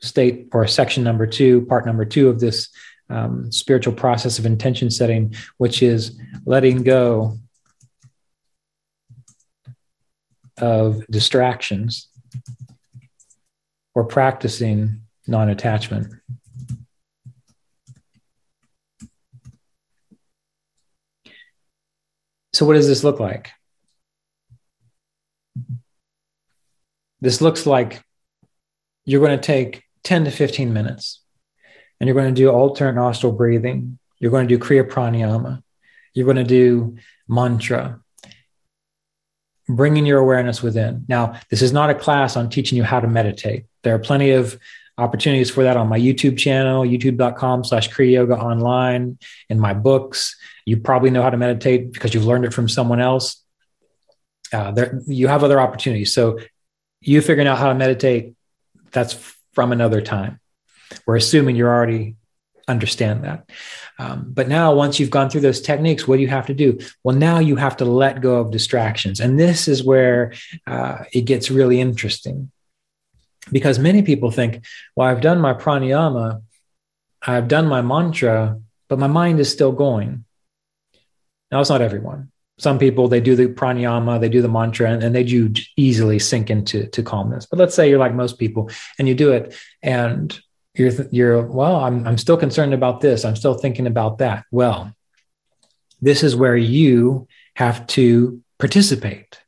state 0.00 0.48
or 0.52 0.66
section 0.66 1.02
number 1.02 1.26
two, 1.26 1.62
part 1.62 1.86
number 1.86 2.04
two 2.04 2.28
of 2.28 2.40
this 2.40 2.68
um, 3.10 3.50
spiritual 3.52 3.92
process 3.92 4.38
of 4.38 4.46
intention 4.46 4.90
setting, 4.90 5.34
which 5.58 5.82
is 5.82 6.18
letting 6.46 6.82
go 6.82 7.38
of 10.58 11.06
distractions 11.08 12.08
or 13.94 14.04
practicing 14.04 15.02
non 15.26 15.48
attachment. 15.48 16.12
So, 22.52 22.66
what 22.66 22.74
does 22.74 22.86
this 22.88 23.04
look 23.04 23.20
like? 23.20 23.50
This 27.20 27.40
looks 27.40 27.66
like 27.66 28.02
you're 29.04 29.24
going 29.24 29.38
to 29.38 29.46
take 29.46 29.82
10 30.04 30.24
to 30.24 30.30
15 30.30 30.72
minutes 30.72 31.20
and 32.00 32.08
you're 32.08 32.16
going 32.16 32.34
to 32.34 32.40
do 32.40 32.48
alternate 32.48 32.94
nostril 32.94 33.32
breathing. 33.32 33.98
You're 34.18 34.30
going 34.30 34.48
to 34.48 34.56
do 34.56 34.62
Kriya 34.62 34.88
Pranayama. 34.88 35.62
You're 36.14 36.24
going 36.24 36.36
to 36.36 36.44
do 36.44 36.96
mantra, 37.28 38.00
bringing 39.68 40.06
your 40.06 40.18
awareness 40.18 40.62
within. 40.62 41.04
Now, 41.08 41.38
this 41.50 41.62
is 41.62 41.72
not 41.72 41.90
a 41.90 41.94
class 41.94 42.36
on 42.36 42.50
teaching 42.50 42.76
you 42.76 42.84
how 42.84 43.00
to 43.00 43.06
meditate. 43.06 43.66
There 43.82 43.94
are 43.94 43.98
plenty 43.98 44.32
of 44.32 44.58
opportunities 44.98 45.50
for 45.50 45.62
that 45.62 45.76
on 45.76 45.88
my 45.88 45.98
YouTube 45.98 46.36
channel, 46.36 46.82
youtube.com 46.82 47.64
slash 47.64 47.88
Kriya 47.88 48.12
Yoga 48.12 48.36
online, 48.36 49.18
in 49.48 49.58
my 49.58 49.72
books. 49.72 50.36
You 50.66 50.78
probably 50.78 51.10
know 51.10 51.22
how 51.22 51.30
to 51.30 51.36
meditate 51.36 51.92
because 51.92 52.12
you've 52.12 52.26
learned 52.26 52.44
it 52.44 52.52
from 52.52 52.68
someone 52.68 53.00
else. 53.00 53.42
Uh, 54.52 54.72
there, 54.72 55.00
you 55.06 55.28
have 55.28 55.44
other 55.44 55.60
opportunities. 55.60 56.12
So 56.12 56.40
you 57.00 57.20
figuring 57.20 57.46
out 57.46 57.58
how 57.58 57.68
to 57.68 57.74
meditate, 57.74 58.34
that's 58.90 59.14
from 59.52 59.72
another 59.72 60.02
time. 60.02 60.39
We're 61.06 61.16
assuming 61.16 61.56
you 61.56 61.66
already 61.66 62.16
understand 62.68 63.24
that. 63.24 63.50
Um, 63.98 64.26
but 64.28 64.48
now, 64.48 64.72
once 64.74 64.98
you've 64.98 65.10
gone 65.10 65.28
through 65.28 65.42
those 65.42 65.60
techniques, 65.60 66.08
what 66.08 66.16
do 66.16 66.22
you 66.22 66.28
have 66.28 66.46
to 66.46 66.54
do? 66.54 66.78
Well, 67.04 67.16
now 67.16 67.38
you 67.38 67.56
have 67.56 67.76
to 67.78 67.84
let 67.84 68.22
go 68.22 68.36
of 68.36 68.50
distractions. 68.50 69.20
And 69.20 69.38
this 69.38 69.68
is 69.68 69.84
where 69.84 70.32
uh, 70.66 71.04
it 71.12 71.22
gets 71.22 71.50
really 71.50 71.80
interesting 71.80 72.50
because 73.52 73.78
many 73.78 74.02
people 74.02 74.30
think, 74.30 74.64
well, 74.96 75.08
I've 75.08 75.20
done 75.20 75.40
my 75.40 75.52
pranayama, 75.52 76.42
I've 77.22 77.48
done 77.48 77.66
my 77.66 77.82
mantra, 77.82 78.58
but 78.88 78.98
my 78.98 79.06
mind 79.06 79.40
is 79.40 79.50
still 79.50 79.72
going. 79.72 80.24
Now, 81.50 81.60
it's 81.60 81.70
not 81.70 81.82
everyone 81.82 82.30
some 82.58 82.78
people 82.78 83.08
they 83.08 83.20
do 83.20 83.34
the 83.34 83.46
pranayama 83.46 84.20
they 84.20 84.28
do 84.28 84.42
the 84.42 84.48
mantra 84.48 84.90
and, 84.90 85.02
and, 85.02 85.14
they 85.14 85.24
do 85.24 85.50
easily 85.76 86.18
sink 86.18 86.50
into 86.50 86.86
to 86.88 87.02
calmness 87.02 87.46
but 87.46 87.58
let's 87.58 87.74
say 87.74 87.88
you're 87.88 87.98
like 87.98 88.14
most 88.14 88.38
people 88.38 88.70
and 88.98 89.08
you 89.08 89.14
do 89.14 89.32
it 89.32 89.56
and 89.82 90.40
you're 90.80 91.08
you're 91.10 91.42
well 91.42 91.76
I'm, 91.76 92.06
I'm 92.06 92.18
still 92.18 92.36
concerned 92.36 92.74
about 92.74 93.00
this. 93.00 93.24
I'm 93.24 93.36
still 93.36 93.54
thinking 93.54 93.86
about 93.86 94.18
that. 94.18 94.44
Well 94.50 94.92
this 96.02 96.22
is 96.22 96.34
where 96.34 96.56
you 96.56 97.28
have 97.56 97.86
to 97.86 98.42
participate 98.58 99.42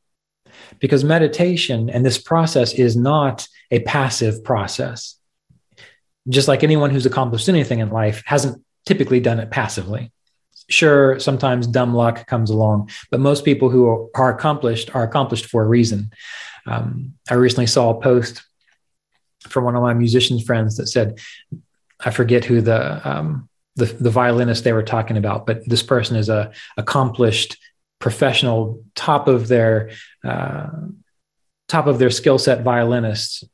because 0.79 1.05
meditation 1.05 1.89
and 1.89 2.05
this 2.05 2.19
process 2.19 2.75
is 2.75 2.97
not 2.97 3.49
a 3.71 3.81
passive 3.81 4.45
process. 4.45 5.17
Just 6.29 6.49
like 6.49 6.63
anyone 6.63 6.91
who's 6.91 7.07
accomplished 7.07 7.49
anything 7.49 7.79
in 7.79 7.91
life 7.91 8.23
hasn't 8.27 8.63
typically 8.85 9.21
done 9.21 9.41
it 9.41 9.51
passively. 9.51 10.13
Sure 10.69 11.19
sometimes 11.19 11.67
dumb 11.67 11.95
luck 11.95 12.27
comes 12.27 12.51
along 12.51 12.91
but 13.11 13.21
most 13.21 13.45
people 13.45 13.69
who 13.71 14.11
are 14.15 14.31
accomplished 14.35 14.95
are 14.95 15.03
accomplished 15.03 15.47
for 15.47 15.63
a 15.63 15.67
reason. 15.67 16.13
Um, 16.67 17.15
i 17.29 17.35
recently 17.35 17.67
saw 17.67 17.91
a 17.91 18.01
post 18.01 18.45
from 19.49 19.65
one 19.65 19.77
of 19.77 19.83
my 19.83 19.95
musician 19.95 20.41
friends 20.41 20.77
that 20.77 20.87
said 20.87 21.19
i 22.01 22.11
forget 22.11 22.45
who 22.45 22.61
the 22.61 23.09
um, 23.09 23.49
the, 23.77 23.87
the 23.87 24.11
violinist 24.11 24.65
they 24.65 24.73
were 24.73 24.83
talking 24.83 25.17
about 25.17 25.47
but 25.47 25.67
this 25.69 25.83
person 25.83 26.17
is 26.17 26.29
a 26.29 26.53
accomplished 26.77 27.57
professional 27.99 28.83
top 28.95 29.29
of 29.29 29.49
their 29.49 29.91
uh, 30.25 30.69
top 31.69 31.87
of 31.87 31.99
their 31.99 32.11
skill 32.11 32.39
set 32.39 32.63
violinist 32.63 33.45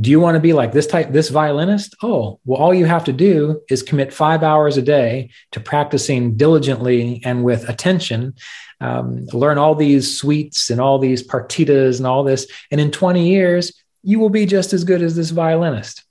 do 0.00 0.10
you 0.10 0.20
want 0.20 0.36
to 0.36 0.40
be 0.40 0.52
like 0.52 0.72
this 0.72 0.86
type 0.86 1.10
this 1.10 1.28
violinist 1.28 1.94
oh 2.02 2.38
well 2.44 2.60
all 2.60 2.72
you 2.72 2.86
have 2.86 3.04
to 3.04 3.12
do 3.12 3.60
is 3.68 3.82
commit 3.82 4.12
five 4.12 4.42
hours 4.42 4.76
a 4.76 4.82
day 4.82 5.30
to 5.50 5.60
practicing 5.60 6.36
diligently 6.36 7.20
and 7.24 7.44
with 7.44 7.68
attention 7.68 8.34
um, 8.80 9.26
learn 9.32 9.58
all 9.58 9.74
these 9.74 10.18
suites 10.18 10.70
and 10.70 10.80
all 10.80 10.98
these 10.98 11.26
partitas 11.26 11.98
and 11.98 12.06
all 12.06 12.24
this. 12.24 12.46
And 12.70 12.80
in 12.80 12.90
20 12.90 13.28
years, 13.28 13.72
you 14.02 14.18
will 14.18 14.30
be 14.30 14.46
just 14.46 14.72
as 14.72 14.84
good 14.84 15.02
as 15.02 15.16
this 15.16 15.30
violinist. 15.30 16.04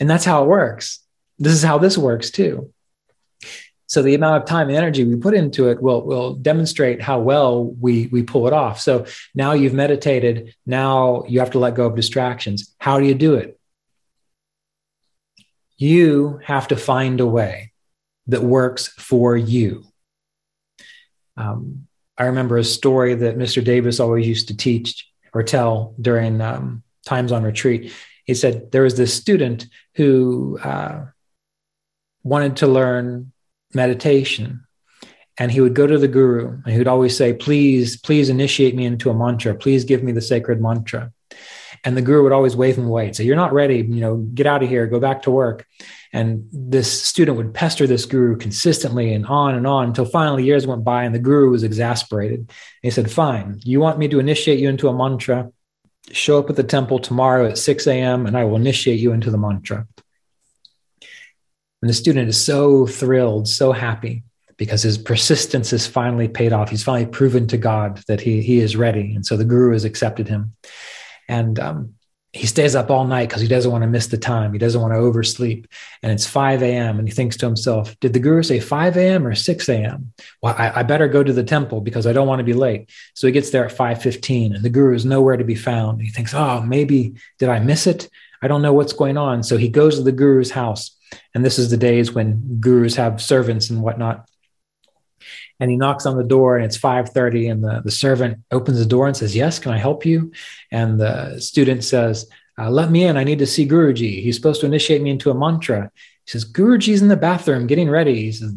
And 0.00 0.08
that's 0.08 0.24
how 0.24 0.42
it 0.42 0.48
works. 0.48 1.00
This 1.38 1.52
is 1.52 1.62
how 1.62 1.78
this 1.78 1.96
works 1.98 2.30
too. 2.30 2.72
So 3.88 4.02
the 4.02 4.14
amount 4.14 4.42
of 4.42 4.48
time 4.48 4.68
and 4.68 4.76
energy 4.76 5.04
we 5.04 5.16
put 5.16 5.34
into 5.34 5.68
it 5.68 5.80
will, 5.80 6.04
will 6.04 6.34
demonstrate 6.34 7.00
how 7.00 7.20
well 7.20 7.64
we, 7.64 8.08
we 8.08 8.22
pull 8.22 8.46
it 8.46 8.52
off. 8.52 8.80
So 8.80 9.06
now 9.34 9.52
you've 9.52 9.74
meditated. 9.74 10.54
Now 10.66 11.24
you 11.28 11.38
have 11.38 11.52
to 11.52 11.60
let 11.60 11.74
go 11.76 11.86
of 11.86 11.94
distractions. 11.94 12.74
How 12.78 12.98
do 12.98 13.06
you 13.06 13.14
do 13.14 13.34
it? 13.34 13.58
You 15.78 16.40
have 16.44 16.68
to 16.68 16.76
find 16.76 17.20
a 17.20 17.26
way 17.26 17.72
that 18.26 18.42
works 18.42 18.88
for 18.88 19.36
you. 19.36 19.84
Um, 21.36 21.86
I 22.18 22.24
remember 22.24 22.56
a 22.56 22.64
story 22.64 23.14
that 23.14 23.36
Mr. 23.36 23.62
Davis 23.62 24.00
always 24.00 24.26
used 24.26 24.48
to 24.48 24.56
teach 24.56 25.08
or 25.32 25.42
tell 25.42 25.94
during 26.00 26.40
um, 26.40 26.82
times 27.06 27.32
on 27.32 27.42
retreat. 27.42 27.92
He 28.24 28.34
said 28.34 28.70
there 28.72 28.82
was 28.82 28.96
this 28.96 29.14
student 29.14 29.66
who 29.94 30.58
uh, 30.62 31.06
wanted 32.22 32.56
to 32.56 32.66
learn 32.66 33.32
meditation. 33.72 34.64
And 35.38 35.52
he 35.52 35.60
would 35.60 35.74
go 35.74 35.86
to 35.86 35.98
the 35.98 36.08
guru 36.08 36.48
and 36.48 36.72
he 36.72 36.78
would 36.78 36.88
always 36.88 37.16
say, 37.16 37.32
Please, 37.32 37.98
please 38.00 38.28
initiate 38.30 38.74
me 38.74 38.86
into 38.86 39.10
a 39.10 39.14
mantra. 39.14 39.54
Please 39.54 39.84
give 39.84 40.02
me 40.02 40.12
the 40.12 40.22
sacred 40.22 40.60
mantra. 40.60 41.12
And 41.84 41.96
the 41.96 42.02
guru 42.02 42.22
would 42.22 42.32
always 42.32 42.56
wave 42.56 42.76
him 42.76 42.86
away 42.86 43.06
and 43.06 43.14
say, 43.14 43.24
You're 43.24 43.36
not 43.36 43.52
ready. 43.52 43.76
You 43.76 44.00
know, 44.00 44.16
get 44.16 44.46
out 44.46 44.62
of 44.62 44.68
here, 44.68 44.86
go 44.86 44.98
back 44.98 45.22
to 45.22 45.30
work. 45.30 45.66
And 46.12 46.48
this 46.50 46.90
student 46.90 47.36
would 47.36 47.52
pester 47.52 47.86
this 47.86 48.06
guru 48.06 48.36
consistently 48.36 49.12
and 49.12 49.26
on 49.26 49.54
and 49.54 49.66
on 49.66 49.88
until 49.88 50.06
finally 50.06 50.44
years 50.44 50.66
went 50.66 50.84
by 50.84 51.04
and 51.04 51.14
the 51.14 51.18
guru 51.18 51.50
was 51.50 51.62
exasperated. 51.62 52.50
he 52.80 52.90
said, 52.90 53.10
Fine, 53.10 53.60
you 53.64 53.78
want 53.80 53.98
me 53.98 54.08
to 54.08 54.18
initiate 54.18 54.58
you 54.58 54.70
into 54.70 54.88
a 54.88 54.96
mantra? 54.96 55.52
Show 56.12 56.38
up 56.38 56.50
at 56.50 56.56
the 56.56 56.62
temple 56.62 56.98
tomorrow 56.98 57.48
at 57.48 57.58
6 57.58 57.86
a.m. 57.86 58.26
and 58.26 58.36
I 58.36 58.44
will 58.44 58.56
initiate 58.56 59.00
you 59.00 59.12
into 59.12 59.30
the 59.30 59.38
mantra. 59.38 59.86
And 61.82 61.90
the 61.90 61.94
student 61.94 62.28
is 62.28 62.42
so 62.42 62.86
thrilled, 62.86 63.48
so 63.48 63.72
happy 63.72 64.24
because 64.56 64.82
his 64.82 64.96
persistence 64.96 65.70
has 65.70 65.86
finally 65.86 66.28
paid 66.28 66.52
off. 66.52 66.70
He's 66.70 66.84
finally 66.84 67.10
proven 67.10 67.46
to 67.48 67.58
God 67.58 68.02
that 68.08 68.20
he, 68.20 68.40
he 68.40 68.60
is 68.60 68.76
ready. 68.76 69.14
And 69.14 69.26
so 69.26 69.36
the 69.36 69.44
guru 69.44 69.72
has 69.72 69.84
accepted 69.84 70.28
him. 70.28 70.54
And 71.28 71.58
um, 71.58 71.94
he 72.36 72.46
stays 72.46 72.74
up 72.74 72.90
all 72.90 73.04
night 73.04 73.28
because 73.28 73.40
he 73.40 73.48
doesn't 73.48 73.70
want 73.70 73.82
to 73.82 73.88
miss 73.88 74.08
the 74.08 74.18
time. 74.18 74.52
He 74.52 74.58
doesn't 74.58 74.80
want 74.80 74.92
to 74.92 74.98
oversleep. 74.98 75.66
And 76.02 76.12
it's 76.12 76.26
5 76.26 76.62
a.m. 76.62 76.98
And 76.98 77.08
he 77.08 77.14
thinks 77.14 77.36
to 77.38 77.46
himself, 77.46 77.98
Did 78.00 78.12
the 78.12 78.18
guru 78.18 78.42
say 78.42 78.60
5 78.60 78.96
a.m. 78.96 79.26
or 79.26 79.34
6 79.34 79.68
a.m.? 79.68 80.12
Well, 80.42 80.54
I, 80.56 80.80
I, 80.80 80.82
better 80.82 81.08
go 81.08 81.22
to 81.22 81.32
the 81.32 81.42
temple 81.42 81.80
because 81.80 82.06
I 82.06 82.12
don't 82.12 82.28
want 82.28 82.40
to 82.40 82.44
be 82.44 82.52
late. 82.52 82.90
So 83.14 83.26
he 83.26 83.32
gets 83.32 83.50
there 83.50 83.64
at 83.64 83.76
5:15 83.76 84.54
and 84.54 84.64
the 84.64 84.70
guru 84.70 84.94
is 84.94 85.04
nowhere 85.04 85.36
to 85.36 85.44
be 85.44 85.54
found. 85.54 86.02
He 86.02 86.10
thinks, 86.10 86.34
Oh, 86.34 86.60
maybe 86.60 87.14
did 87.38 87.48
I 87.48 87.58
miss 87.58 87.86
it? 87.86 88.08
I 88.42 88.48
don't 88.48 88.62
know 88.62 88.72
what's 88.72 88.92
going 88.92 89.16
on. 89.16 89.42
So 89.42 89.56
he 89.56 89.68
goes 89.68 89.96
to 89.96 90.02
the 90.02 90.12
guru's 90.12 90.50
house. 90.50 90.96
And 91.34 91.44
this 91.44 91.58
is 91.58 91.70
the 91.70 91.76
days 91.76 92.12
when 92.12 92.58
gurus 92.60 92.96
have 92.96 93.22
servants 93.22 93.70
and 93.70 93.82
whatnot. 93.82 94.28
And 95.58 95.70
he 95.70 95.76
knocks 95.76 96.06
on 96.06 96.16
the 96.16 96.24
door 96.24 96.56
and 96.56 96.64
it's 96.64 96.78
5:30 96.78 97.50
and 97.50 97.64
the, 97.64 97.80
the 97.84 97.90
servant 97.90 98.38
opens 98.50 98.78
the 98.78 98.86
door 98.86 99.06
and 99.06 99.16
says, 99.16 99.34
Yes, 99.34 99.58
can 99.58 99.72
I 99.72 99.78
help 99.78 100.04
you? 100.04 100.32
And 100.70 101.00
the 101.00 101.40
student 101.40 101.84
says, 101.84 102.28
uh, 102.58 102.70
let 102.70 102.90
me 102.90 103.04
in. 103.04 103.16
I 103.16 103.24
need 103.24 103.38
to 103.40 103.46
see 103.46 103.68
Guruji. 103.68 104.22
He's 104.22 104.36
supposed 104.36 104.60
to 104.60 104.66
initiate 104.66 105.02
me 105.02 105.10
into 105.10 105.30
a 105.30 105.34
mantra. 105.34 105.90
He 106.24 106.30
says, 106.30 106.50
Guruji's 106.50 107.02
in 107.02 107.08
the 107.08 107.16
bathroom 107.16 107.66
getting 107.66 107.90
ready. 107.90 108.22
He 108.22 108.32
says, 108.32 108.54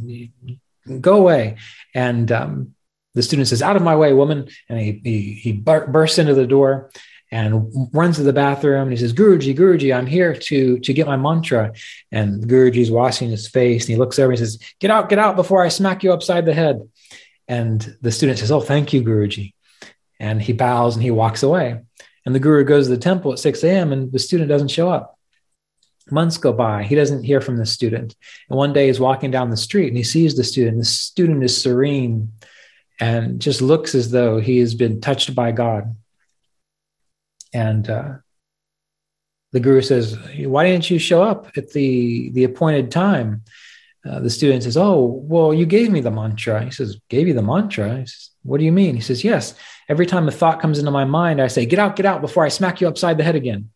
go 1.02 1.18
away. 1.18 1.58
And 1.94 2.32
um, 2.32 2.76
the 3.14 3.24
student 3.24 3.48
says, 3.48 3.62
out 3.62 3.76
of 3.76 3.82
my 3.82 3.96
way, 3.96 4.14
woman. 4.14 4.48
And 4.70 4.80
he, 4.80 5.02
he, 5.04 5.34
he 5.34 5.52
bursts 5.52 6.18
into 6.18 6.34
the 6.34 6.48
door 6.48 6.92
and 7.32 7.90
runs 7.94 8.16
to 8.16 8.24
the 8.24 8.34
bathroom 8.34 8.84
and 8.84 8.92
he 8.92 8.98
says, 8.98 9.14
Guruji, 9.14 9.56
Guruji, 9.56 9.96
I'm 9.96 10.08
here 10.08 10.36
to, 10.36 10.80
to 10.80 10.94
get 10.94 11.08
my 11.08 11.18
mantra. 11.18 11.74
And 12.12 12.44
Guruji's 12.44 12.90
washing 12.90 13.30
his 13.30 13.48
face 13.48 13.84
and 13.84 13.92
he 13.92 13.98
looks 13.98 14.18
over 14.18 14.32
and 14.32 14.40
says, 14.40 14.58
Get 14.80 14.90
out, 14.90 15.10
get 15.10 15.20
out 15.20 15.36
before 15.36 15.64
I 15.64 15.70
smack 15.70 16.04
you 16.04 16.12
upside 16.12 16.46
the 16.46 16.54
head. 16.54 16.88
And 17.48 17.98
the 18.02 18.12
student 18.12 18.40
says, 18.40 18.52
Oh, 18.52 18.62
thank 18.62 18.94
you, 18.94 19.04
Guruji. 19.04 19.54
And 20.20 20.42
he 20.42 20.54
bows 20.54 20.96
and 20.96 21.04
he 21.04 21.12
walks 21.12 21.44
away. 21.44 21.80
And 22.26 22.36
the 22.36 22.40
guru 22.40 22.64
goes 22.64 22.88
to 22.88 22.96
the 22.96 23.02
temple 23.02 23.32
at 23.32 23.40
6 23.40 23.64
a.m. 23.64 23.94
and 23.94 24.12
the 24.12 24.20
student 24.20 24.50
doesn't 24.50 24.68
show 24.70 24.90
up. 24.90 25.18
Months 26.12 26.38
go 26.38 26.52
by. 26.52 26.84
He 26.84 26.96
doesn't 26.96 27.24
hear 27.24 27.42
from 27.42 27.58
the 27.58 27.66
student. 27.66 28.16
And 28.50 28.58
one 28.58 28.74
day 28.74 28.88
he's 28.88 29.00
walking 29.00 29.32
down 29.32 29.50
the 29.50 29.58
street 29.58 29.88
and 29.88 29.98
he 29.98 30.04
sees 30.04 30.36
the 30.36 30.44
student. 30.44 30.80
The 30.80 30.86
student 30.86 31.44
is 31.44 31.62
serene 31.62 32.34
and 33.00 33.40
just 33.40 33.62
looks 33.62 33.96
as 33.96 34.12
though 34.12 34.40
he 34.40 34.60
has 34.60 34.74
been 34.74 35.00
touched 35.02 35.34
by 35.34 35.52
God. 35.52 35.96
And 37.54 37.90
uh, 37.90 38.14
the 39.52 39.60
guru 39.60 39.82
says, 39.82 40.18
Why 40.38 40.66
didn't 40.66 40.90
you 40.90 41.00
show 41.00 41.24
up 41.24 41.52
at 41.58 41.72
the, 41.72 42.30
the 42.32 42.44
appointed 42.44 42.92
time? 42.92 43.44
Uh, 44.08 44.20
the 44.20 44.30
student 44.30 44.64
says, 44.64 44.78
Oh, 44.78 45.04
well, 45.04 45.54
you 45.54 45.66
gave 45.66 45.92
me 45.92 46.02
the 46.02 46.12
mantra. 46.12 46.64
He 46.64 46.72
says, 46.72 47.00
Gave 47.10 47.28
you 47.28 47.34
the 47.34 47.42
mantra? 47.42 48.00
He 48.00 48.06
says, 48.06 48.30
What 48.44 48.60
do 48.60 48.66
you 48.66 48.72
mean? 48.72 48.96
He 48.96 49.02
says, 49.02 49.24
Yes. 49.24 49.56
Every 49.88 50.06
time 50.06 50.28
a 50.28 50.32
thought 50.32 50.62
comes 50.62 50.80
into 50.80 50.92
my 50.92 51.06
mind, 51.06 51.42
I 51.42 51.48
say, 51.48 51.66
Get 51.66 51.80
out, 51.80 51.96
get 51.96 52.06
out 52.06 52.22
before 52.22 52.46
I 52.46 52.50
smack 52.50 52.82
you 52.82 52.88
upside 52.88 53.18
the 53.18 53.24
head 53.24 53.36
again. 53.36 53.72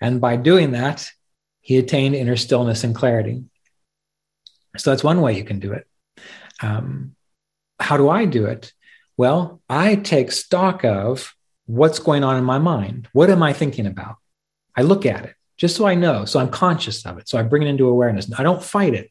And 0.00 0.20
by 0.20 0.36
doing 0.36 0.72
that, 0.72 1.08
he 1.60 1.78
attained 1.78 2.14
inner 2.14 2.36
stillness 2.36 2.84
and 2.84 2.94
clarity. 2.94 3.44
So 4.76 4.90
that's 4.90 5.04
one 5.04 5.20
way 5.20 5.36
you 5.36 5.44
can 5.44 5.58
do 5.58 5.72
it. 5.72 5.86
Um, 6.62 7.14
how 7.78 7.96
do 7.96 8.08
I 8.08 8.24
do 8.24 8.46
it? 8.46 8.72
Well, 9.16 9.60
I 9.68 9.96
take 9.96 10.32
stock 10.32 10.84
of 10.84 11.34
what's 11.70 11.98
going 11.98 12.24
on 12.24 12.36
in 12.36 12.44
my 12.44 12.58
mind. 12.58 13.08
What 13.12 13.30
am 13.30 13.42
I 13.42 13.52
thinking 13.52 13.86
about? 13.86 14.16
I 14.76 14.82
look 14.82 15.06
at 15.06 15.24
it 15.24 15.34
just 15.56 15.76
so 15.76 15.86
I 15.86 15.94
know. 15.94 16.24
So 16.24 16.40
I'm 16.40 16.50
conscious 16.50 17.04
of 17.06 17.18
it. 17.18 17.28
So 17.28 17.38
I 17.38 17.42
bring 17.42 17.62
it 17.62 17.68
into 17.68 17.88
awareness. 17.88 18.30
I 18.36 18.42
don't 18.42 18.62
fight 18.62 18.94
it. 18.94 19.10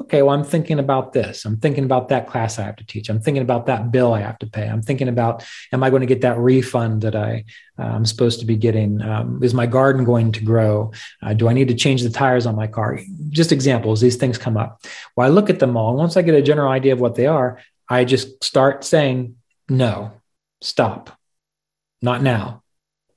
Okay, 0.00 0.22
well, 0.22 0.32
I'm 0.32 0.44
thinking 0.44 0.78
about 0.78 1.12
this. 1.12 1.44
I'm 1.44 1.56
thinking 1.56 1.82
about 1.82 2.08
that 2.10 2.28
class 2.28 2.56
I 2.56 2.62
have 2.62 2.76
to 2.76 2.86
teach. 2.86 3.08
I'm 3.08 3.20
thinking 3.20 3.42
about 3.42 3.66
that 3.66 3.90
bill 3.90 4.14
I 4.14 4.20
have 4.20 4.38
to 4.38 4.46
pay. 4.46 4.64
I'm 4.64 4.80
thinking 4.80 5.08
about, 5.08 5.44
am 5.72 5.82
I 5.82 5.90
going 5.90 6.02
to 6.02 6.06
get 6.06 6.20
that 6.20 6.38
refund 6.38 7.02
that 7.02 7.16
I, 7.16 7.44
uh, 7.76 7.82
I'm 7.82 8.06
supposed 8.06 8.38
to 8.38 8.46
be 8.46 8.54
getting? 8.54 9.02
Um, 9.02 9.42
is 9.42 9.54
my 9.54 9.66
garden 9.66 10.04
going 10.04 10.30
to 10.32 10.44
grow? 10.44 10.92
Uh, 11.20 11.34
do 11.34 11.48
I 11.48 11.52
need 11.52 11.66
to 11.68 11.74
change 11.74 12.04
the 12.04 12.10
tires 12.10 12.46
on 12.46 12.54
my 12.54 12.68
car? 12.68 13.00
Just 13.30 13.50
examples, 13.50 14.00
these 14.00 14.16
things 14.16 14.38
come 14.38 14.56
up. 14.56 14.84
Well, 15.16 15.26
I 15.26 15.30
look 15.30 15.50
at 15.50 15.58
them 15.58 15.76
all. 15.76 15.96
Once 15.96 16.16
I 16.16 16.22
get 16.22 16.36
a 16.36 16.42
general 16.42 16.70
idea 16.70 16.92
of 16.92 17.00
what 17.00 17.16
they 17.16 17.26
are, 17.26 17.58
I 17.88 18.04
just 18.04 18.44
start 18.44 18.84
saying, 18.84 19.34
no, 19.68 20.12
stop, 20.60 21.17
not 22.02 22.22
now 22.22 22.62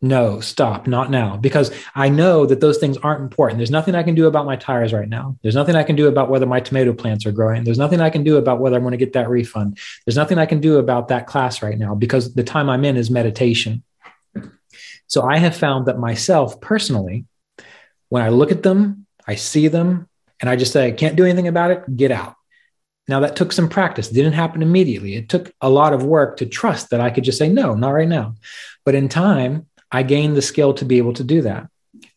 no, 0.03 0.39
stop, 0.39 0.88
not 0.88 1.11
now, 1.11 1.38
because 1.38 1.71
I 1.93 2.09
know 2.09 2.47
that 2.47 2.59
those 2.59 2.79
things 2.79 2.97
aren't 2.97 3.21
important. 3.21 3.59
There's 3.59 3.69
nothing 3.69 3.93
I 3.93 4.01
can 4.01 4.15
do 4.15 4.25
about 4.25 4.47
my 4.47 4.55
tires 4.55 4.93
right 4.93 5.07
now. 5.07 5.38
There's 5.43 5.53
nothing 5.53 5.75
I 5.75 5.84
can 5.84 5.95
do 5.95 6.07
about 6.07 6.27
whether 6.27 6.47
my 6.47 6.59
tomato 6.59 6.91
plants 6.91 7.27
are 7.27 7.32
growing. 7.32 7.63
There's 7.63 7.77
nothing 7.77 8.01
I 8.01 8.09
can 8.09 8.23
do 8.23 8.38
about 8.38 8.59
whether 8.59 8.75
I'm 8.75 8.82
going 8.82 8.93
to 8.93 8.97
get 8.97 9.13
that 9.13 9.29
refund. 9.29 9.77
There's 10.05 10.15
nothing 10.15 10.39
I 10.39 10.47
can 10.47 10.59
do 10.59 10.79
about 10.79 11.09
that 11.09 11.27
class 11.27 11.61
right 11.61 11.77
now 11.77 11.93
because 11.93 12.34
the 12.34 12.43
time 12.43 12.67
I'm 12.67 12.84
in 12.84 12.97
is 12.97 13.11
meditation. 13.11 13.84
So 15.05 15.21
I 15.21 15.38
have 15.38 15.55
found 15.55 15.86
that 15.86 15.99
myself 15.99 16.59
personally, 16.59 17.25
when 18.09 18.23
I 18.23 18.29
look 18.29 18.51
at 18.51 18.63
them, 18.63 19.05
I 19.27 19.36
see 19.36 19.67
them, 19.67 20.09
and 20.39 20.49
I 20.49 20.55
just 20.55 20.73
say, 20.73 20.91
can't 20.93 21.15
do 21.15 21.25
anything 21.25 21.47
about 21.47 21.69
it, 21.69 21.95
get 21.95 22.11
out. 22.11 22.36
Now, 23.07 23.19
that 23.19 23.36
took 23.36 23.51
some 23.51 23.69
practice. 23.69 24.09
It 24.09 24.13
didn't 24.13 24.34
happen 24.34 24.61
immediately. 24.61 25.15
It 25.15 25.27
took 25.27 25.51
a 25.59 25.69
lot 25.69 25.93
of 25.93 26.03
work 26.03 26.38
to 26.38 26.45
trust 26.45 26.89
that 26.89 27.01
I 27.01 27.09
could 27.09 27.23
just 27.23 27.38
say, 27.38 27.49
no, 27.49 27.75
not 27.75 27.89
right 27.89 28.07
now. 28.07 28.36
But 28.86 28.95
in 28.95 29.09
time, 29.09 29.67
I 29.91 30.03
gained 30.03 30.36
the 30.36 30.41
skill 30.41 30.73
to 30.75 30.86
be 30.86 30.97
able 30.97 31.13
to 31.13 31.23
do 31.23 31.41
that. 31.43 31.67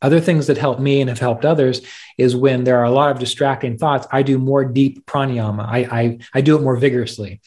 Other 0.00 0.20
things 0.20 0.46
that 0.46 0.58
help 0.58 0.78
me 0.78 1.00
and 1.00 1.08
have 1.08 1.18
helped 1.18 1.44
others 1.44 1.80
is 2.16 2.36
when 2.36 2.64
there 2.64 2.78
are 2.78 2.84
a 2.84 2.90
lot 2.90 3.10
of 3.10 3.18
distracting 3.18 3.76
thoughts, 3.76 4.06
I 4.10 4.22
do 4.22 4.38
more 4.38 4.64
deep 4.64 5.06
pranayama. 5.06 5.66
I, 5.66 5.78
I, 5.78 6.18
I 6.34 6.40
do 6.40 6.56
it 6.56 6.62
more 6.62 6.76
vigorously. 6.76 7.40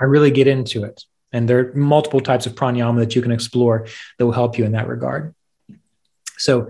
I 0.00 0.04
really 0.04 0.30
get 0.30 0.46
into 0.46 0.84
it. 0.84 1.04
And 1.32 1.48
there 1.48 1.58
are 1.58 1.74
multiple 1.74 2.20
types 2.20 2.46
of 2.46 2.54
pranayama 2.54 2.98
that 2.98 3.16
you 3.16 3.22
can 3.22 3.32
explore 3.32 3.86
that 4.18 4.24
will 4.24 4.32
help 4.32 4.58
you 4.58 4.64
in 4.64 4.72
that 4.72 4.88
regard. 4.88 5.34
So, 6.36 6.68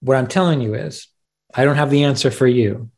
what 0.00 0.16
I'm 0.16 0.26
telling 0.26 0.60
you 0.60 0.74
is, 0.74 1.08
I 1.54 1.64
don't 1.64 1.76
have 1.76 1.90
the 1.90 2.04
answer 2.04 2.30
for 2.30 2.46
you. 2.46 2.90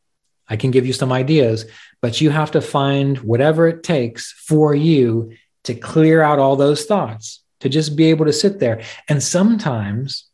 I 0.49 0.57
can 0.57 0.71
give 0.71 0.87
you 0.87 0.93
some 0.93 1.13
ideas, 1.13 1.67
but 2.01 2.21
you 2.21 2.31
have 2.31 2.53
to 2.53 2.61
find 2.61 3.19
whatever 3.19 3.67
it 3.67 3.83
takes 3.83 4.33
for 4.33 4.75
you 4.75 5.33
to 5.65 5.75
clear 5.75 6.23
out 6.23 6.39
all 6.39 6.57
those 6.57 6.85
thoughts, 6.85 7.43
to 7.61 7.69
just 7.69 7.97
be 7.97 8.07
able 8.07 8.27
to 8.27 8.33
sit 8.33 8.59
there. 8.61 8.83
And 9.09 9.23
sometimes 9.23 10.27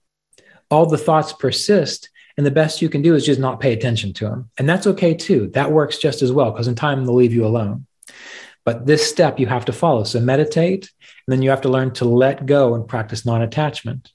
all 0.70 0.86
the 0.86 0.98
thoughts 0.98 1.32
persist, 1.32 2.10
and 2.36 2.46
the 2.46 2.50
best 2.50 2.80
you 2.80 2.88
can 2.88 3.02
do 3.02 3.14
is 3.14 3.26
just 3.26 3.40
not 3.40 3.60
pay 3.60 3.72
attention 3.72 4.12
to 4.14 4.24
them. 4.24 4.50
And 4.56 4.68
that's 4.68 4.86
okay 4.86 5.14
too. 5.14 5.48
That 5.48 5.70
works 5.70 5.98
just 5.98 6.22
as 6.22 6.32
well 6.32 6.50
because 6.50 6.68
in 6.68 6.74
time 6.74 7.04
they'll 7.04 7.14
leave 7.14 7.34
you 7.34 7.44
alone. 7.46 7.86
But 8.64 8.86
this 8.86 9.08
step 9.08 9.38
you 9.38 9.46
have 9.46 9.66
to 9.66 9.72
follow. 9.72 10.04
So 10.04 10.20
meditate, 10.20 10.90
and 11.26 11.32
then 11.32 11.42
you 11.42 11.50
have 11.50 11.62
to 11.62 11.68
learn 11.68 11.92
to 11.94 12.04
let 12.04 12.46
go 12.46 12.74
and 12.74 12.86
practice 12.86 13.26
non 13.26 13.42
attachment. 13.42 14.10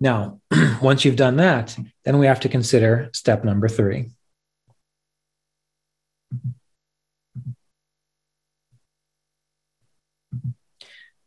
Now, 0.00 0.40
once 0.82 1.04
you've 1.04 1.16
done 1.16 1.36
that, 1.36 1.76
then 2.04 2.18
we 2.18 2.26
have 2.26 2.40
to 2.40 2.48
consider 2.48 3.10
step 3.12 3.44
number 3.44 3.68
three. 3.68 4.10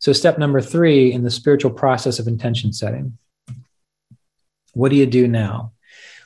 So, 0.09 0.13
step 0.13 0.39
number 0.39 0.59
three 0.59 1.13
in 1.13 1.21
the 1.21 1.29
spiritual 1.29 1.69
process 1.69 2.17
of 2.17 2.27
intention 2.27 2.73
setting. 2.73 3.19
What 4.73 4.89
do 4.89 4.95
you 4.95 5.05
do 5.05 5.27
now? 5.27 5.73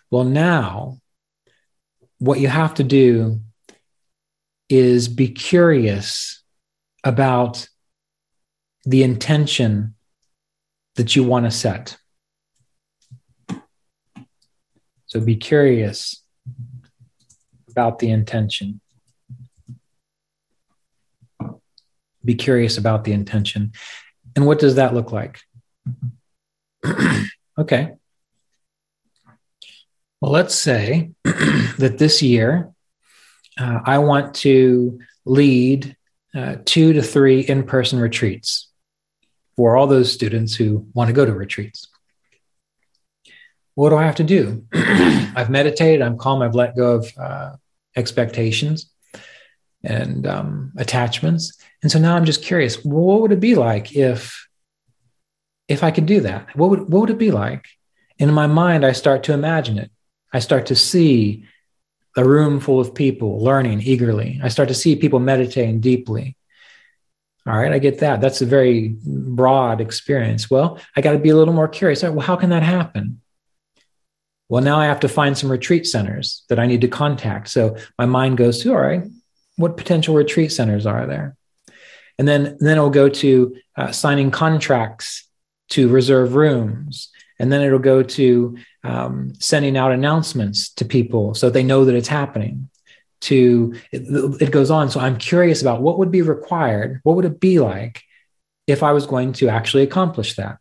Well, 0.10 0.24
now, 0.24 1.02
what 2.18 2.40
you 2.40 2.48
have 2.48 2.76
to 2.76 2.84
do 2.86 3.42
is 4.70 5.10
be 5.10 5.28
curious 5.28 6.42
about 7.04 7.68
the 8.86 9.04
intention 9.04 9.96
that 10.96 11.18
you 11.18 11.26
want 11.26 11.44
to 11.44 11.52
set. 11.52 11.98
So 15.08 15.20
be 15.20 15.36
curious 15.36 16.24
about 17.70 18.00
the 18.00 18.12
intention. 18.12 18.80
Be 22.26 22.36
curious 22.36 22.78
about 22.78 23.03
the 23.03 23.13
intention. 23.13 23.74
And 24.36 24.45
what 24.45 24.59
does 24.59 24.76
that 24.76 24.93
look 24.93 25.11
like? 25.11 25.41
okay. 27.57 27.93
Well, 30.21 30.32
let's 30.32 30.55
say 30.55 31.11
that 31.24 31.95
this 31.97 32.21
year 32.21 32.71
uh, 33.59 33.80
I 33.86 33.99
want 33.99 34.36
to 34.36 34.99
lead 35.26 35.95
uh, 36.36 36.57
two 36.65 36.93
to 36.93 37.01
three 37.01 37.41
in 37.41 37.63
person 37.63 37.99
retreats 37.99 38.69
for 39.55 39.76
all 39.76 39.86
those 39.86 40.11
students 40.11 40.55
who 40.55 40.88
want 40.93 41.09
to 41.09 41.13
go 41.13 41.26
to 41.26 41.34
retreats 41.34 41.88
what 43.76 43.89
do 43.89 43.97
I 43.97 44.05
have 44.05 44.15
to 44.15 44.24
do? 44.24 44.65
I've 44.74 45.49
meditated, 45.49 46.01
I'm 46.01 46.17
calm, 46.17 46.41
I've 46.41 46.55
let 46.55 46.76
go 46.76 46.95
of 46.95 47.11
uh, 47.17 47.55
expectations 47.95 48.89
and 49.84 50.26
um, 50.26 50.72
attachments. 50.78 51.58
And 51.82 51.92
so 51.92 52.00
now 52.00 52.16
I'm 52.16 52.26
just 52.26 52.44
curious, 52.44 52.84
well, 52.84 53.04
what 53.04 53.22
would 53.22 53.32
it 53.32 53.40
be 53.40 53.56
like 53.56 53.96
if 53.96 54.48
if 55.68 55.84
I 55.84 55.92
could 55.92 56.06
do 56.06 56.22
that? 56.22 56.56
What 56.56 56.70
would 56.70 56.82
what 56.82 57.02
would 57.02 57.10
it 57.10 57.18
be 57.18 57.32
like? 57.32 57.66
And 58.20 58.30
in 58.30 58.36
my 58.36 58.48
mind, 58.48 58.86
I 58.86 58.92
start 58.92 59.24
to 59.24 59.34
imagine 59.34 59.78
it. 59.78 59.92
I 60.32 60.40
start 60.40 60.68
to 60.68 60.76
see 60.76 61.46
a 62.16 62.24
room 62.24 62.60
full 62.60 62.80
of 62.80 62.94
people 62.94 63.44
learning 63.44 63.82
eagerly. 63.82 64.40
I 64.44 64.50
start 64.50 64.70
to 64.70 64.76
see 64.76 64.96
people 64.96 65.20
meditating 65.20 65.80
deeply. 65.80 66.38
All 67.46 67.58
right, 67.58 67.74
I 67.74 67.80
get 67.80 68.00
that. 68.00 68.22
That's 68.22 68.42
a 68.42 68.46
very 68.46 68.96
broad 69.06 69.82
experience. 69.82 70.50
Well, 70.50 70.80
I 70.96 71.02
got 71.02 71.12
to 71.12 71.20
be 71.20 71.30
a 71.30 71.36
little 71.36 71.54
more 71.54 71.68
curious. 71.68 72.02
Well, 72.04 72.20
how 72.20 72.38
can 72.38 72.52
that 72.52 72.64
happen? 72.64 73.20
Well, 74.48 74.64
now 74.64 74.80
I 74.80 74.86
have 74.86 75.02
to 75.02 75.10
find 75.10 75.38
some 75.38 75.52
retreat 75.52 75.86
centers 75.88 76.44
that 76.48 76.60
I 76.60 76.68
need 76.68 76.82
to 76.82 76.88
contact. 76.88 77.50
So 77.50 77.76
my 77.98 78.06
mind 78.06 78.38
goes 78.38 78.60
to, 78.60 78.72
all 78.72 78.80
right, 78.80 79.04
what 79.56 79.78
potential 79.78 80.16
retreat 80.16 80.51
centers 80.51 80.86
are 80.86 81.06
there? 81.06 81.36
And 82.18 82.28
then, 82.28 82.58
then 82.60 82.78
it'll 82.78 82.89
go 82.89 83.10
to 83.10 83.56
uh, 83.76 83.91
signing 83.91 84.32
contracts 84.32 85.28
to 85.70 85.89
reserve 85.89 86.36
rooms. 86.36 87.10
And 87.39 87.51
then 87.51 87.62
it'll 87.62 87.80
go 87.80 88.04
to 88.04 88.58
um, 88.84 89.34
sending 89.39 89.76
out 89.78 89.91
announcements 89.91 90.70
to 90.74 90.86
people 90.86 91.34
so 91.34 91.49
they 91.49 91.64
know 91.64 91.86
that 91.86 91.95
it's 91.95 92.08
happening. 92.08 92.70
To 93.22 93.74
it, 93.93 94.41
it 94.41 94.51
goes 94.51 94.70
on. 94.70 94.89
So 94.89 94.99
I'm 94.99 95.18
curious 95.18 95.62
about 95.62 95.82
what 95.82 95.97
would 95.97 96.12
be 96.12 96.22
required. 96.22 96.99
What 97.04 97.16
would 97.16 97.26
it 97.26 97.39
be 97.39 97.60
like 97.60 98.04
if 98.68 98.84
I 98.84 98.91
was 98.91 99.08
going 99.08 99.32
to 99.34 99.47
actually 99.47 99.84
accomplish 99.84 100.36
that? 100.36 100.58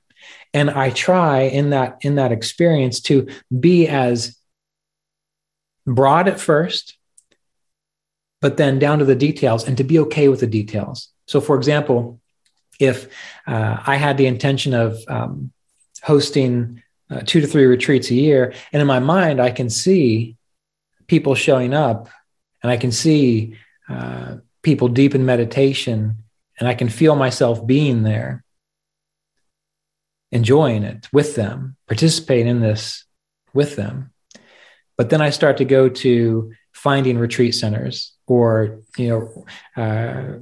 and 0.54 0.70
i 0.70 0.90
try 0.90 1.42
in 1.42 1.70
that 1.70 1.98
in 2.02 2.16
that 2.16 2.32
experience 2.32 3.00
to 3.00 3.28
be 3.58 3.88
as 3.88 4.36
broad 5.86 6.28
at 6.28 6.40
first 6.40 6.96
but 8.42 8.58
then 8.58 8.78
down 8.78 8.98
to 8.98 9.06
the 9.06 9.14
details 9.14 9.66
and 9.66 9.78
to 9.78 9.84
be 9.84 9.98
okay 9.98 10.28
with 10.28 10.40
the 10.40 10.46
details 10.46 11.08
so 11.26 11.40
for 11.40 11.56
example 11.56 12.20
if 12.78 13.06
uh, 13.46 13.78
i 13.86 13.96
had 13.96 14.18
the 14.18 14.26
intention 14.26 14.74
of 14.74 14.98
um, 15.08 15.50
hosting 16.02 16.82
uh, 17.10 17.20
two 17.24 17.40
to 17.40 17.46
three 17.46 17.64
retreats 17.64 18.10
a 18.10 18.14
year 18.14 18.52
and 18.72 18.82
in 18.82 18.86
my 18.86 18.98
mind 18.98 19.40
i 19.40 19.50
can 19.50 19.70
see 19.70 20.36
people 21.06 21.34
showing 21.34 21.72
up 21.72 22.08
and 22.62 22.70
i 22.70 22.76
can 22.76 22.92
see 22.92 23.56
uh, 23.88 24.36
people 24.62 24.88
deep 24.88 25.14
in 25.14 25.24
meditation 25.24 26.18
and 26.58 26.68
i 26.68 26.74
can 26.74 26.90
feel 26.90 27.16
myself 27.16 27.66
being 27.66 28.02
there 28.02 28.44
enjoying 30.32 30.82
it 30.82 31.08
with 31.12 31.36
them, 31.36 31.76
participate 31.86 32.46
in 32.46 32.60
this 32.60 33.04
with 33.52 33.76
them. 33.76 34.10
But 34.96 35.10
then 35.10 35.20
I 35.20 35.30
start 35.30 35.58
to 35.58 35.64
go 35.64 35.88
to 35.88 36.52
finding 36.72 37.18
retreat 37.18 37.54
centers 37.54 38.11
or 38.26 38.80
you 38.96 39.08
know 39.08 39.44
uh, 39.82 40.38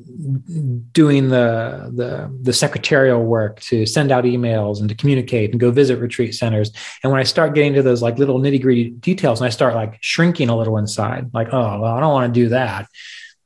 doing 0.92 1.28
the, 1.28 1.90
the 1.94 2.38
the 2.42 2.52
secretarial 2.52 3.24
work 3.24 3.60
to 3.60 3.86
send 3.86 4.12
out 4.12 4.24
emails 4.24 4.80
and 4.80 4.88
to 4.88 4.94
communicate 4.94 5.50
and 5.50 5.60
go 5.60 5.70
visit 5.70 5.98
retreat 5.98 6.34
centers. 6.34 6.72
And 7.02 7.12
when 7.12 7.20
i 7.20 7.24
start 7.24 7.54
getting 7.54 7.74
to 7.74 7.82
those 7.82 8.02
like 8.02 8.18
little 8.18 8.38
nitty 8.38 8.60
gritty 8.60 8.90
details 8.90 9.40
and 9.40 9.46
i 9.46 9.50
start 9.50 9.74
like 9.74 9.98
shrinking 10.00 10.48
a 10.48 10.56
little 10.56 10.76
inside 10.76 11.30
like 11.32 11.48
oh 11.52 11.80
well 11.80 11.94
i 11.96 12.00
don't 12.00 12.12
want 12.12 12.32
to 12.32 12.40
do 12.40 12.48
that. 12.50 12.86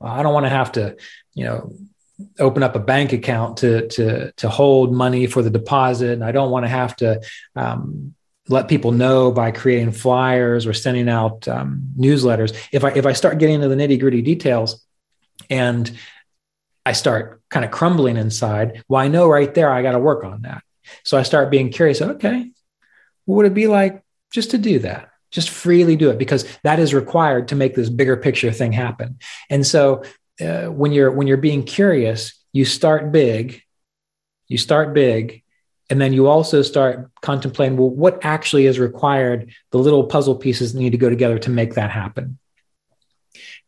I 0.00 0.22
don't 0.22 0.34
want 0.34 0.46
to 0.46 0.50
have 0.50 0.72
to 0.72 0.96
you 1.34 1.44
know 1.44 1.72
open 2.38 2.62
up 2.62 2.74
a 2.76 2.80
bank 2.80 3.12
account 3.12 3.58
to 3.58 3.88
to 3.88 4.32
to 4.32 4.48
hold 4.48 4.92
money 4.92 5.26
for 5.26 5.42
the 5.42 5.50
deposit. 5.50 6.10
And 6.10 6.24
i 6.24 6.32
don't 6.32 6.50
want 6.50 6.64
to 6.64 6.70
have 6.70 6.96
to 6.96 7.20
um, 7.56 8.14
let 8.48 8.68
people 8.68 8.92
know 8.92 9.32
by 9.32 9.50
creating 9.50 9.92
flyers 9.92 10.66
or 10.66 10.74
sending 10.74 11.08
out 11.08 11.48
um, 11.48 11.90
newsletters. 11.98 12.56
If 12.72 12.84
i 12.84 12.90
if 12.90 13.06
i 13.06 13.12
start 13.12 13.38
getting 13.38 13.56
into 13.56 13.68
the 13.68 13.76
nitty 13.76 13.98
gritty 13.98 14.22
details 14.22 14.84
and 15.50 15.90
i 16.84 16.92
start 16.92 17.42
kind 17.50 17.64
of 17.64 17.70
crumbling 17.70 18.16
inside 18.16 18.82
well 18.88 19.00
i 19.00 19.08
know 19.08 19.28
right 19.28 19.52
there 19.54 19.70
i 19.72 19.82
got 19.82 19.92
to 19.92 19.98
work 19.98 20.24
on 20.24 20.42
that. 20.42 20.62
So 21.02 21.16
i 21.16 21.22
start 21.22 21.50
being 21.50 21.70
curious 21.70 22.02
okay 22.02 22.50
what 23.24 23.36
would 23.36 23.46
it 23.46 23.54
be 23.54 23.66
like 23.66 24.02
just 24.34 24.50
to 24.50 24.58
do 24.58 24.80
that? 24.80 25.10
Just 25.30 25.48
freely 25.50 25.96
do 25.96 26.10
it 26.10 26.18
because 26.18 26.44
that 26.64 26.78
is 26.78 26.92
required 26.92 27.48
to 27.48 27.56
make 27.56 27.74
this 27.74 27.88
bigger 27.88 28.16
picture 28.16 28.52
thing 28.52 28.72
happen. 28.72 29.18
And 29.48 29.66
so 29.66 30.02
uh, 30.40 30.66
when 30.66 30.92
you're 30.92 31.10
when 31.10 31.28
you're 31.28 31.36
being 31.36 31.62
curious, 31.62 32.34
you 32.52 32.64
start 32.64 33.12
big, 33.12 33.62
you 34.48 34.58
start 34.58 34.92
big, 34.92 35.43
and 35.90 36.00
then 36.00 36.12
you 36.12 36.26
also 36.26 36.62
start 36.62 37.10
contemplating 37.20 37.76
well, 37.76 37.90
what 37.90 38.24
actually 38.24 38.66
is 38.66 38.78
required, 38.78 39.52
the 39.70 39.78
little 39.78 40.04
puzzle 40.04 40.36
pieces 40.36 40.74
need 40.74 40.90
to 40.90 40.98
go 40.98 41.10
together 41.10 41.38
to 41.40 41.50
make 41.50 41.74
that 41.74 41.90
happen. 41.90 42.38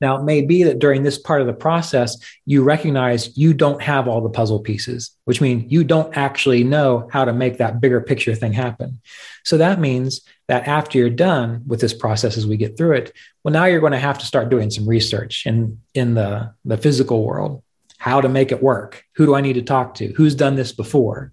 Now, 0.00 0.18
it 0.18 0.24
may 0.24 0.42
be 0.42 0.64
that 0.64 0.78
during 0.78 1.02
this 1.02 1.18
part 1.18 1.40
of 1.40 1.46
the 1.46 1.54
process, 1.54 2.18
you 2.44 2.62
recognize 2.62 3.36
you 3.36 3.54
don't 3.54 3.80
have 3.80 4.06
all 4.06 4.20
the 4.20 4.28
puzzle 4.28 4.60
pieces, 4.60 5.16
which 5.24 5.40
means 5.40 5.72
you 5.72 5.84
don't 5.84 6.14
actually 6.16 6.64
know 6.64 7.08
how 7.10 7.24
to 7.24 7.32
make 7.32 7.58
that 7.58 7.80
bigger 7.80 8.00
picture 8.00 8.34
thing 8.34 8.52
happen. 8.52 9.00
So 9.44 9.56
that 9.58 9.80
means 9.80 10.20
that 10.48 10.68
after 10.68 10.98
you're 10.98 11.10
done 11.10 11.62
with 11.66 11.80
this 11.80 11.94
process 11.94 12.36
as 12.36 12.46
we 12.46 12.56
get 12.56 12.76
through 12.76 12.96
it, 12.96 13.12
well, 13.42 13.52
now 13.52 13.64
you're 13.64 13.80
going 13.80 13.92
to 13.92 13.98
have 13.98 14.18
to 14.18 14.26
start 14.26 14.50
doing 14.50 14.70
some 14.70 14.88
research 14.88 15.46
in, 15.46 15.80
in 15.94 16.14
the, 16.14 16.52
the 16.64 16.76
physical 16.76 17.24
world, 17.24 17.62
how 18.06 18.20
to 18.20 18.28
make 18.28 18.52
it 18.52 18.62
work. 18.62 19.02
Who 19.16 19.26
do 19.26 19.34
I 19.34 19.40
need 19.40 19.54
to 19.54 19.62
talk 19.62 19.94
to? 19.94 20.12
Who's 20.12 20.36
done 20.36 20.54
this 20.54 20.70
before? 20.70 21.32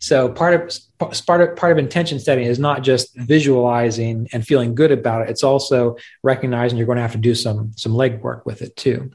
So 0.00 0.30
part 0.30 0.54
of 0.54 0.60
part 1.26 1.42
of 1.42 1.54
part 1.54 1.72
of 1.72 1.76
intention 1.76 2.18
setting 2.18 2.46
is 2.46 2.58
not 2.58 2.82
just 2.82 3.14
visualizing 3.14 4.28
and 4.32 4.46
feeling 4.46 4.74
good 4.74 4.90
about 4.90 5.22
it. 5.22 5.28
It's 5.28 5.44
also 5.44 5.96
recognizing 6.22 6.78
you're 6.78 6.86
going 6.86 6.96
to 6.96 7.02
have 7.02 7.12
to 7.12 7.18
do 7.18 7.34
some 7.34 7.72
some 7.76 7.92
legwork 7.92 8.46
with 8.46 8.62
it 8.62 8.74
too. 8.74 9.10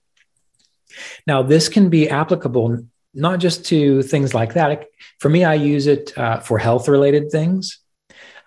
Now, 1.26 1.41
this 1.41 1.68
can 1.68 1.89
be 1.89 2.07
applicable 2.07 2.86
not 3.16 3.39
just 3.39 3.66
to 3.66 4.03
things 4.03 4.36
like 4.36 4.53
that. 4.53 4.86
For 5.20 5.30
me, 5.30 5.43
I 5.43 5.55
use 5.55 5.88
it 5.88 6.16
uh, 6.16 6.41
for 6.41 6.60
health 6.60 6.88
related 6.88 7.32
things. 7.32 7.80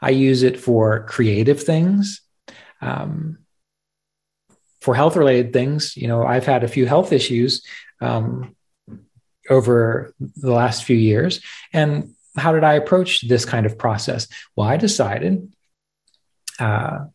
I 0.01 0.11
use 0.11 0.45
it 0.45 0.57
for 0.59 1.05
creative 1.07 1.61
things. 1.61 2.21
Um, 2.81 3.39
for 4.81 4.97
health 4.97 5.17
related 5.17 5.53
things, 5.53 5.97
you 5.97 6.09
know, 6.09 6.25
I've 6.25 6.45
had 6.45 6.65
a 6.65 6.69
few 6.69 6.87
health 6.87 7.13
issues 7.13 7.63
um, 8.03 8.57
over 9.49 10.15
the 10.19 10.53
last 10.53 10.85
few 10.85 10.97
years, 10.97 11.41
and 11.73 12.15
how 12.37 12.53
did 12.53 12.65
I 12.65 12.75
approach 12.75 13.27
this 13.29 13.45
kind 13.45 13.67
of 13.67 13.79
process? 13.79 14.29
Well, 14.57 14.69
I 14.69 14.77
decided 14.77 15.53
uh, 16.59 17.07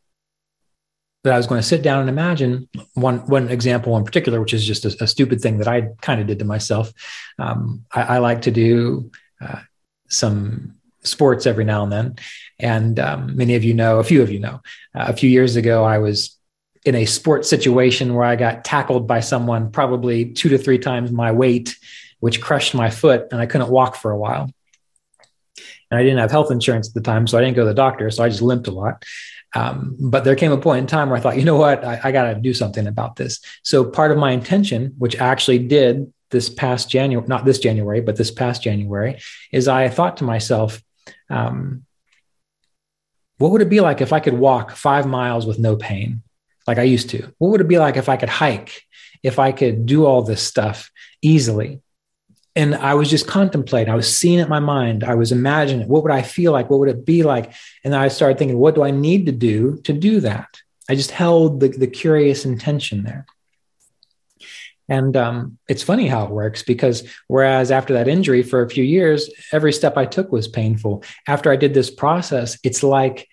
that 1.23 1.33
I 1.33 1.37
was 1.37 1.47
going 1.47 1.61
to 1.61 1.67
sit 1.67 1.81
down 1.81 2.01
and 2.01 2.09
imagine 2.09 2.69
one 2.93 3.19
one 3.27 3.49
example 3.49 3.97
in 3.97 4.03
particular, 4.03 4.39
which 4.39 4.53
is 4.53 4.65
just 4.65 4.85
a, 4.85 5.03
a 5.03 5.07
stupid 5.07 5.41
thing 5.41 5.57
that 5.57 5.67
I 5.67 5.89
kind 6.01 6.21
of 6.21 6.27
did 6.27 6.39
to 6.39 6.45
myself. 6.45 6.91
Um, 7.39 7.85
I, 7.93 8.01
I, 8.01 8.17
like 8.19 8.43
to 8.43 8.51
do 8.51 9.11
uh, 9.41 9.61
some 10.09 10.75
sports 11.03 11.45
every 11.45 11.65
now 11.65 11.83
and 11.83 11.91
then, 11.91 12.15
and 12.59 12.99
um, 12.99 13.35
many 13.35 13.55
of 13.55 13.63
you 13.63 13.73
know, 13.73 13.99
a 13.99 14.03
few 14.03 14.21
of 14.21 14.31
you 14.31 14.39
know, 14.39 14.61
uh, 14.95 15.05
a 15.07 15.13
few 15.13 15.29
years 15.29 15.55
ago, 15.55 15.83
I 15.83 15.97
was 15.97 16.36
in 16.87 16.95
a 16.95 17.05
sports 17.05 17.49
situation 17.49 18.15
where 18.15 18.23
I 18.23 18.37
got 18.37 18.63
tackled 18.63 19.07
by 19.07 19.19
someone 19.19 19.71
probably 19.71 20.31
two 20.31 20.47
to 20.49 20.57
three 20.57 20.79
times 20.79 21.11
my 21.11 21.33
weight, 21.33 21.75
which 22.21 22.41
crushed 22.41 22.73
my 22.73 22.89
foot, 22.89 23.27
and 23.31 23.41
I 23.41 23.45
couldn't 23.45 23.69
walk 23.69 23.95
for 23.95 24.09
a 24.09 24.17
while. 24.17 24.49
And 25.91 25.99
I 25.99 26.03
didn't 26.03 26.19
have 26.19 26.31
health 26.31 26.49
insurance 26.49 26.87
at 26.87 26.93
the 26.93 27.01
time, 27.01 27.27
so 27.27 27.37
I 27.37 27.41
didn't 27.41 27.57
go 27.57 27.63
to 27.63 27.67
the 27.67 27.73
doctor. 27.73 28.09
So 28.09 28.23
I 28.23 28.29
just 28.29 28.41
limped 28.41 28.67
a 28.67 28.71
lot. 28.71 29.03
Um, 29.53 29.97
but 29.99 30.23
there 30.23 30.35
came 30.35 30.51
a 30.51 30.57
point 30.57 30.79
in 30.79 30.87
time 30.87 31.09
where 31.09 31.17
I 31.17 31.21
thought, 31.21 31.37
you 31.37 31.43
know 31.43 31.57
what, 31.57 31.83
I, 31.83 31.99
I 32.05 32.11
got 32.11 32.33
to 32.33 32.39
do 32.39 32.53
something 32.53 32.87
about 32.87 33.17
this. 33.17 33.41
So 33.63 33.83
part 33.83 34.11
of 34.11 34.17
my 34.17 34.31
intention, 34.31 34.93
which 34.97 35.19
I 35.19 35.27
actually 35.27 35.59
did 35.59 36.11
this 36.31 36.49
past 36.49 36.89
January, 36.89 37.27
not 37.27 37.43
this 37.43 37.59
January, 37.59 38.01
but 38.01 38.15
this 38.15 38.31
past 38.31 38.63
January, 38.63 39.19
is 39.51 39.67
I 39.67 39.89
thought 39.89 40.17
to 40.17 40.23
myself, 40.23 40.81
um, 41.29 41.85
what 43.39 43.51
would 43.51 43.61
it 43.61 43.69
be 43.69 43.81
like 43.81 44.01
if 44.01 44.13
I 44.13 44.19
could 44.19 44.33
walk 44.33 44.71
five 44.71 45.05
miles 45.05 45.45
with 45.45 45.59
no 45.59 45.75
pain, 45.75 46.23
like 46.67 46.77
I 46.77 46.83
used 46.83 47.09
to? 47.11 47.33
What 47.37 47.49
would 47.49 47.61
it 47.61 47.67
be 47.67 47.79
like 47.79 47.97
if 47.97 48.09
I 48.09 48.17
could 48.17 48.29
hike, 48.29 48.83
if 49.23 49.39
I 49.39 49.51
could 49.51 49.85
do 49.85 50.05
all 50.05 50.21
this 50.21 50.43
stuff 50.43 50.91
easily? 51.21 51.81
And 52.55 52.73
I 52.75 52.95
was 52.95 53.09
just 53.09 53.27
contemplating, 53.27 53.93
I 53.93 53.95
was 53.95 54.15
seeing 54.15 54.39
it 54.39 54.43
in 54.43 54.49
my 54.49 54.59
mind, 54.59 55.03
I 55.03 55.13
was 55.13 55.31
imagining 55.31 55.87
what 55.87 56.01
would 56.03 56.11
I 56.11 56.23
feel 56.23 56.51
like? 56.51 56.69
What 56.69 56.79
would 56.79 56.89
it 56.89 57.05
be 57.05 57.21
like? 57.21 57.53
And 57.83 57.95
I 57.95 58.07
started 58.07 58.39
thinking, 58.39 58.57
what 58.57 58.75
do 58.75 58.83
I 58.83 58.91
need 58.91 59.27
to 59.27 59.31
do 59.31 59.77
to 59.83 59.93
do 59.93 60.19
that? 60.21 60.59
I 60.89 60.95
just 60.95 61.11
held 61.11 61.59
the, 61.59 61.69
the 61.69 61.87
curious 61.87 62.45
intention 62.45 63.03
there. 63.03 63.25
And 64.89 65.17
um, 65.17 65.57
it's 65.67 65.83
funny 65.83 66.07
how 66.07 66.23
it 66.23 66.31
works 66.31 66.63
because 66.63 67.07
whereas 67.27 67.71
after 67.71 67.93
that 67.93 68.07
injury 68.07 68.41
for 68.41 68.61
a 68.61 68.69
few 68.69 68.83
years, 68.83 69.29
every 69.51 69.73
step 69.73 69.97
I 69.97 70.05
took 70.05 70.31
was 70.31 70.47
painful. 70.47 71.03
After 71.27 71.51
I 71.51 71.57
did 71.57 71.73
this 71.73 71.91
process, 71.91 72.57
it's 72.63 72.83
like 72.83 73.27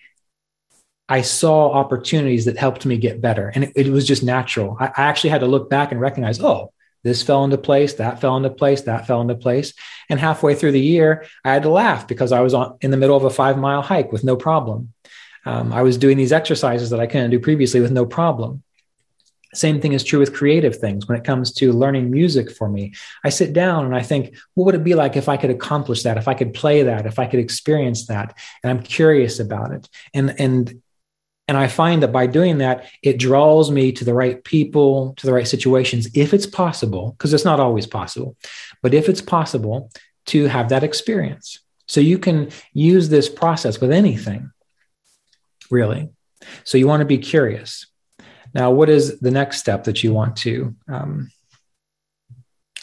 I 1.07 1.21
saw 1.21 1.71
opportunities 1.71 2.45
that 2.45 2.57
helped 2.57 2.85
me 2.85 2.97
get 2.97 3.21
better. 3.21 3.51
And 3.53 3.65
it, 3.65 3.73
it 3.75 3.89
was 3.89 4.07
just 4.07 4.23
natural. 4.23 4.75
I, 4.79 4.87
I 4.87 5.03
actually 5.03 5.29
had 5.31 5.41
to 5.41 5.47
look 5.47 5.69
back 5.69 5.91
and 5.91 6.01
recognize, 6.01 6.41
oh, 6.41 6.71
this 7.03 7.21
fell 7.21 7.43
into 7.43 7.59
place, 7.59 7.93
that 7.93 8.19
fell 8.19 8.35
into 8.35 8.49
place, 8.49 8.81
that 8.81 9.05
fell 9.05 9.21
into 9.21 9.35
place. 9.35 9.73
And 10.09 10.19
halfway 10.19 10.55
through 10.55 10.71
the 10.71 10.79
year, 10.79 11.25
I 11.43 11.53
had 11.53 11.63
to 11.63 11.69
laugh 11.69 12.07
because 12.07 12.31
I 12.31 12.41
was 12.41 12.55
on, 12.55 12.77
in 12.81 12.89
the 12.89 12.97
middle 12.97 13.15
of 13.15 13.23
a 13.23 13.29
five 13.29 13.57
mile 13.59 13.83
hike 13.83 14.11
with 14.11 14.23
no 14.23 14.35
problem. 14.35 14.91
Um, 15.45 15.71
I 15.71 15.83
was 15.83 15.99
doing 15.99 16.17
these 16.17 16.33
exercises 16.33 16.89
that 16.89 16.99
I 16.99 17.05
couldn't 17.05 17.29
do 17.29 17.39
previously 17.39 17.79
with 17.79 17.91
no 17.91 18.07
problem. 18.07 18.63
Same 19.53 19.79
thing 19.79 19.93
is 19.93 20.03
true 20.03 20.19
with 20.19 20.33
creative 20.33 20.77
things. 20.77 21.07
When 21.07 21.17
it 21.17 21.23
comes 21.23 21.53
to 21.53 21.71
learning 21.71 22.09
music 22.09 22.51
for 22.51 22.67
me, 22.67 22.93
I 23.23 23.29
sit 23.29 23.53
down 23.53 23.85
and 23.85 23.95
I 23.95 24.01
think, 24.01 24.35
what 24.55 24.65
would 24.65 24.75
it 24.75 24.83
be 24.83 24.95
like 24.95 25.15
if 25.15 25.29
I 25.29 25.37
could 25.37 25.51
accomplish 25.51 26.03
that, 26.03 26.17
if 26.17 26.27
I 26.27 26.33
could 26.33 26.53
play 26.53 26.83
that, 26.83 27.05
if 27.05 27.19
I 27.19 27.27
could 27.27 27.39
experience 27.39 28.07
that? 28.07 28.37
And 28.63 28.71
I'm 28.71 28.83
curious 28.83 29.39
about 29.39 29.71
it. 29.71 29.87
And 30.13 30.39
and 30.39 30.81
and 31.47 31.57
I 31.57 31.67
find 31.67 32.01
that 32.01 32.11
by 32.11 32.25
doing 32.27 32.57
that, 32.59 32.85
it 33.03 33.19
draws 33.19 33.69
me 33.69 33.91
to 33.93 34.05
the 34.05 34.13
right 34.13 34.43
people, 34.43 35.13
to 35.17 35.25
the 35.25 35.33
right 35.33 35.47
situations, 35.47 36.07
if 36.15 36.33
it's 36.33 36.47
possible, 36.47 37.11
because 37.11 37.33
it's 37.33 37.45
not 37.45 37.59
always 37.59 37.85
possible, 37.85 38.35
but 38.81 38.93
if 38.93 39.09
it's 39.09 39.21
possible 39.21 39.91
to 40.27 40.45
have 40.47 40.69
that 40.69 40.83
experience. 40.83 41.59
So 41.87 42.01
you 42.01 42.17
can 42.17 42.49
use 42.73 43.09
this 43.09 43.29
process 43.29 43.79
with 43.79 43.91
anything, 43.91 44.51
really. 45.69 46.09
So 46.63 46.79
you 46.79 46.87
want 46.87 47.01
to 47.01 47.05
be 47.05 47.19
curious. 47.19 47.85
Now, 48.55 48.71
what 48.71 48.89
is 48.89 49.19
the 49.19 49.31
next 49.31 49.59
step 49.59 49.83
that 49.83 50.03
you 50.03 50.13
want 50.13 50.37
to 50.37 50.75
um, 50.87 51.29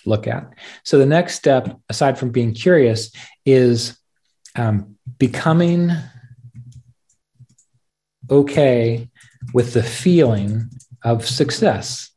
look 0.05 0.27
at? 0.27 0.53
So, 0.85 0.99
the 0.99 1.07
next 1.07 1.35
step, 1.37 1.81
aside 1.89 2.19
from 2.19 2.31
being 2.31 2.53
curious, 2.53 3.11
is 3.47 3.99
um, 4.55 4.97
becoming 5.19 5.91
okay 8.31 9.09
with 9.53 9.73
the 9.73 9.83
feeling 9.83 10.71
of 11.03 11.27
success. 11.27 12.11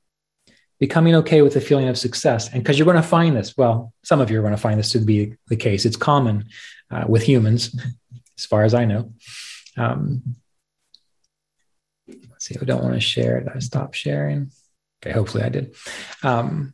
Becoming 0.79 1.15
okay 1.15 1.41
with 1.41 1.53
the 1.53 1.61
feeling 1.61 1.87
of 1.87 1.97
success. 1.97 2.51
And 2.51 2.61
because 2.61 2.77
you're 2.77 2.85
going 2.85 2.97
to 2.97 3.01
find 3.01 3.35
this, 3.35 3.55
well, 3.57 3.93
some 4.03 4.19
of 4.19 4.29
you 4.29 4.37
are 4.39 4.41
going 4.41 4.53
to 4.53 4.61
find 4.61 4.77
this 4.77 4.91
to 4.91 4.99
be 4.99 5.35
the 5.47 5.55
case. 5.55 5.85
It's 5.85 5.95
common 5.95 6.45
uh, 6.91 7.05
with 7.07 7.23
humans, 7.23 7.75
as 8.37 8.45
far 8.45 8.63
as 8.63 8.73
I 8.73 8.85
know. 8.85 9.13
Um, 9.77 10.35
let's 12.07 12.45
see, 12.45 12.55
I 12.61 12.65
don't 12.65 12.83
want 12.83 12.93
to 12.93 12.99
share. 12.99 13.39
Did 13.39 13.53
I 13.55 13.59
stop 13.59 13.93
sharing? 13.93 14.51
Okay, 15.01 15.13
hopefully 15.13 15.43
I 15.43 15.49
did. 15.49 15.75
Um, 16.23 16.73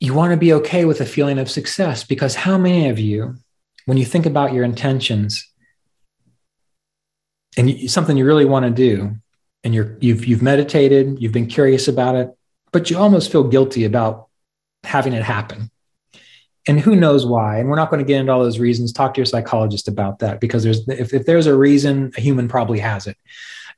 you 0.00 0.14
want 0.14 0.32
to 0.32 0.36
be 0.36 0.52
okay 0.54 0.84
with 0.84 1.00
a 1.00 1.06
feeling 1.06 1.38
of 1.38 1.50
success 1.50 2.04
because 2.04 2.34
how 2.34 2.58
many 2.58 2.88
of 2.88 2.98
you, 2.98 3.36
when 3.86 3.98
you 3.98 4.04
think 4.04 4.26
about 4.26 4.52
your 4.52 4.64
intentions 4.64 5.50
and 7.56 7.70
you, 7.70 7.88
something 7.88 8.16
you 8.16 8.24
really 8.24 8.44
want 8.44 8.64
to 8.64 8.70
do, 8.70 9.16
and 9.64 9.74
you're 9.74 9.96
you've 10.00 10.24
you've 10.24 10.42
meditated, 10.42 11.20
you've 11.20 11.32
been 11.32 11.46
curious 11.46 11.88
about 11.88 12.16
it, 12.16 12.30
but 12.72 12.90
you 12.90 12.98
almost 12.98 13.30
feel 13.30 13.44
guilty 13.44 13.84
about 13.84 14.28
having 14.82 15.12
it 15.12 15.22
happen. 15.22 15.70
And 16.66 16.78
who 16.78 16.94
knows 16.94 17.26
why 17.26 17.58
and 17.58 17.68
we're 17.68 17.76
not 17.76 17.90
going 17.90 17.98
to 17.98 18.06
get 18.06 18.20
into 18.20 18.32
all 18.32 18.42
those 18.42 18.60
reasons. 18.60 18.92
Talk 18.92 19.14
to 19.14 19.18
your 19.18 19.26
psychologist 19.26 19.88
about 19.88 20.20
that 20.20 20.40
because 20.40 20.62
there's 20.62 20.86
if, 20.88 21.12
if 21.12 21.26
there's 21.26 21.46
a 21.46 21.56
reason 21.56 22.12
a 22.16 22.20
human 22.20 22.48
probably 22.48 22.78
has 22.78 23.06
it. 23.06 23.16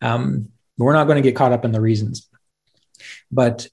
Um, 0.02 0.50
we're 0.76 0.92
not 0.92 1.05
going 1.05 1.16
to 1.16 1.22
get 1.22 1.36
caught 1.36 1.52
up 1.52 1.64
in 1.64 1.72
the 1.72 1.80
reasons. 1.80 2.28
But 3.30 3.68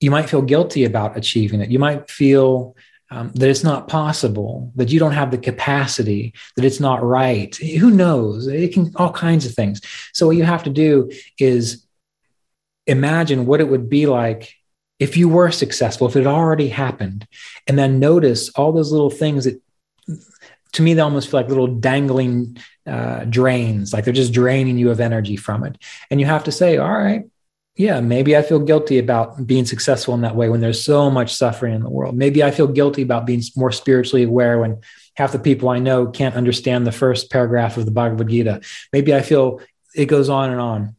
you 0.00 0.10
might 0.10 0.28
feel 0.28 0.42
guilty 0.42 0.84
about 0.84 1.16
achieving 1.16 1.60
it. 1.60 1.70
You 1.70 1.78
might 1.78 2.10
feel 2.10 2.76
um, 3.10 3.32
that 3.34 3.50
it's 3.50 3.64
not 3.64 3.88
possible 3.88 4.72
that 4.76 4.90
you 4.90 4.98
don't 4.98 5.12
have 5.12 5.30
the 5.30 5.38
capacity 5.38 6.34
that 6.56 6.64
it's 6.64 6.80
not 6.80 7.02
right. 7.02 7.54
Who 7.56 7.90
knows? 7.90 8.46
It 8.46 8.72
can 8.72 8.92
all 8.96 9.12
kinds 9.12 9.46
of 9.46 9.54
things. 9.54 9.80
So 10.12 10.26
what 10.26 10.36
you 10.36 10.44
have 10.44 10.64
to 10.64 10.70
do 10.70 11.10
is 11.38 11.86
imagine 12.86 13.46
what 13.46 13.60
it 13.60 13.68
would 13.68 13.88
be 13.88 14.06
like 14.06 14.54
if 14.98 15.16
you 15.16 15.28
were 15.28 15.50
successful, 15.50 16.06
if 16.06 16.16
it 16.16 16.26
already 16.26 16.68
happened, 16.68 17.26
and 17.66 17.78
then 17.78 17.98
notice 17.98 18.48
all 18.50 18.72
those 18.72 18.92
little 18.92 19.10
things 19.10 19.44
that 19.44 19.60
to 20.74 20.82
me, 20.82 20.94
they 20.94 21.00
almost 21.00 21.30
feel 21.30 21.40
like 21.40 21.48
little 21.48 21.68
dangling 21.68 22.56
uh, 22.86 23.24
drains, 23.24 23.92
like 23.92 24.04
they're 24.04 24.12
just 24.12 24.32
draining 24.32 24.76
you 24.76 24.90
of 24.90 25.00
energy 25.00 25.36
from 25.36 25.64
it. 25.64 25.78
And 26.10 26.20
you 26.20 26.26
have 26.26 26.44
to 26.44 26.52
say, 26.52 26.78
all 26.78 26.92
right, 26.92 27.24
yeah, 27.76 28.00
maybe 28.00 28.36
I 28.36 28.42
feel 28.42 28.60
guilty 28.60 28.98
about 28.98 29.46
being 29.46 29.64
successful 29.64 30.14
in 30.14 30.20
that 30.20 30.36
way 30.36 30.48
when 30.48 30.60
there's 30.60 30.84
so 30.84 31.10
much 31.10 31.34
suffering 31.34 31.74
in 31.74 31.82
the 31.82 31.90
world. 31.90 32.16
Maybe 32.16 32.42
I 32.42 32.50
feel 32.50 32.68
guilty 32.68 33.02
about 33.02 33.26
being 33.26 33.42
more 33.56 33.72
spiritually 33.72 34.22
aware 34.22 34.60
when 34.60 34.80
half 35.16 35.32
the 35.32 35.38
people 35.38 35.68
I 35.68 35.80
know 35.80 36.06
can't 36.06 36.36
understand 36.36 36.86
the 36.86 36.92
first 36.92 37.30
paragraph 37.30 37.76
of 37.76 37.84
the 37.84 37.90
Bhagavad 37.90 38.28
Gita. 38.28 38.60
Maybe 38.92 39.14
I 39.14 39.22
feel 39.22 39.60
it 39.94 40.06
goes 40.06 40.28
on 40.28 40.50
and 40.50 40.60
on. 40.60 40.96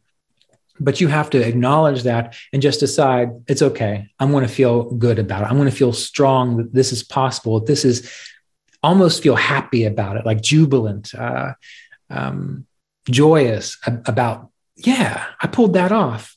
But 0.78 1.00
you 1.00 1.08
have 1.08 1.30
to 1.30 1.40
acknowledge 1.40 2.02
that 2.02 2.36
and 2.52 2.60
just 2.60 2.80
decide 2.80 3.30
it's 3.48 3.62
okay. 3.62 4.08
I'm 4.18 4.30
going 4.30 4.46
to 4.46 4.52
feel 4.52 4.90
good 4.90 5.18
about 5.18 5.42
it. 5.42 5.46
I'm 5.46 5.56
going 5.56 5.70
to 5.70 5.74
feel 5.74 5.94
strong 5.94 6.58
that 6.58 6.74
this 6.74 6.92
is 6.92 7.02
possible. 7.02 7.60
This 7.60 7.86
is 7.86 8.12
almost 8.82 9.22
feel 9.22 9.36
happy 9.36 9.84
about 9.84 10.16
it 10.16 10.24
like 10.24 10.40
jubilant 10.40 11.14
uh, 11.14 11.52
um, 12.10 12.66
joyous 13.10 13.78
about 14.06 14.50
yeah 14.76 15.24
i 15.40 15.46
pulled 15.46 15.72
that 15.72 15.92
off 15.92 16.35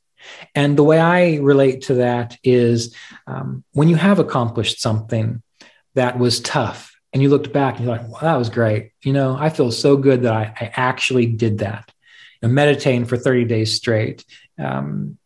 and 0.56 0.78
the 0.78 0.84
way 0.84 1.00
i 1.00 1.38
relate 1.38 1.82
to 1.82 1.96
that 1.96 2.38
is 2.44 2.96
um, 3.28 3.64
when 3.74 3.90
you 3.90 3.96
have 3.96 4.20
accomplished 4.20 4.82
something 4.82 5.42
that 5.96 6.18
was 6.20 6.40
tough 6.40 6.96
and 7.14 7.22
you 7.22 7.30
looked 7.30 7.52
back 7.52 7.78
and 7.78 7.86
you're 7.86 7.98
like 7.98 8.22
that 8.22 8.36
was 8.36 8.50
great 8.50 8.92
you 9.04 9.14
know 9.14 9.36
i 9.40 9.50
feel 9.50 9.72
so 9.72 9.98
good 9.98 10.24
that 10.24 10.34
i, 10.34 10.54
I 10.60 10.72
actually 10.76 11.26
did 11.26 11.60
that 11.60 11.92
know, 12.42 12.50
meditating 12.50 13.06
for 13.06 13.18
30 13.18 13.46
days 13.46 13.76
straight, 13.76 14.26
um, 14.58 15.18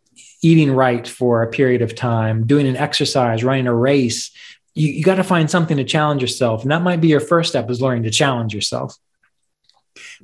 eating 0.42 0.72
right 0.72 1.08
for 1.08 1.44
a 1.44 1.50
period 1.50 1.82
of 1.82 1.96
time, 1.96 2.46
doing 2.46 2.68
an 2.68 2.78
exercise, 2.78 3.44
running 3.44 3.68
a 3.68 3.74
race. 3.74 4.32
You, 4.76 4.90
you 4.90 5.04
got 5.04 5.16
to 5.16 5.24
find 5.24 5.50
something 5.50 5.78
to 5.78 5.84
challenge 5.84 6.22
yourself. 6.22 6.64
And 6.64 6.72
that 6.72 6.82
might 6.82 7.02
be 7.02 7.08
your 7.08 7.20
first 7.20 7.50
step 7.50 7.70
is 7.70 7.82
learning 7.82 8.04
to 8.04 8.12
challenge 8.12 8.54
yourself. 8.54 8.96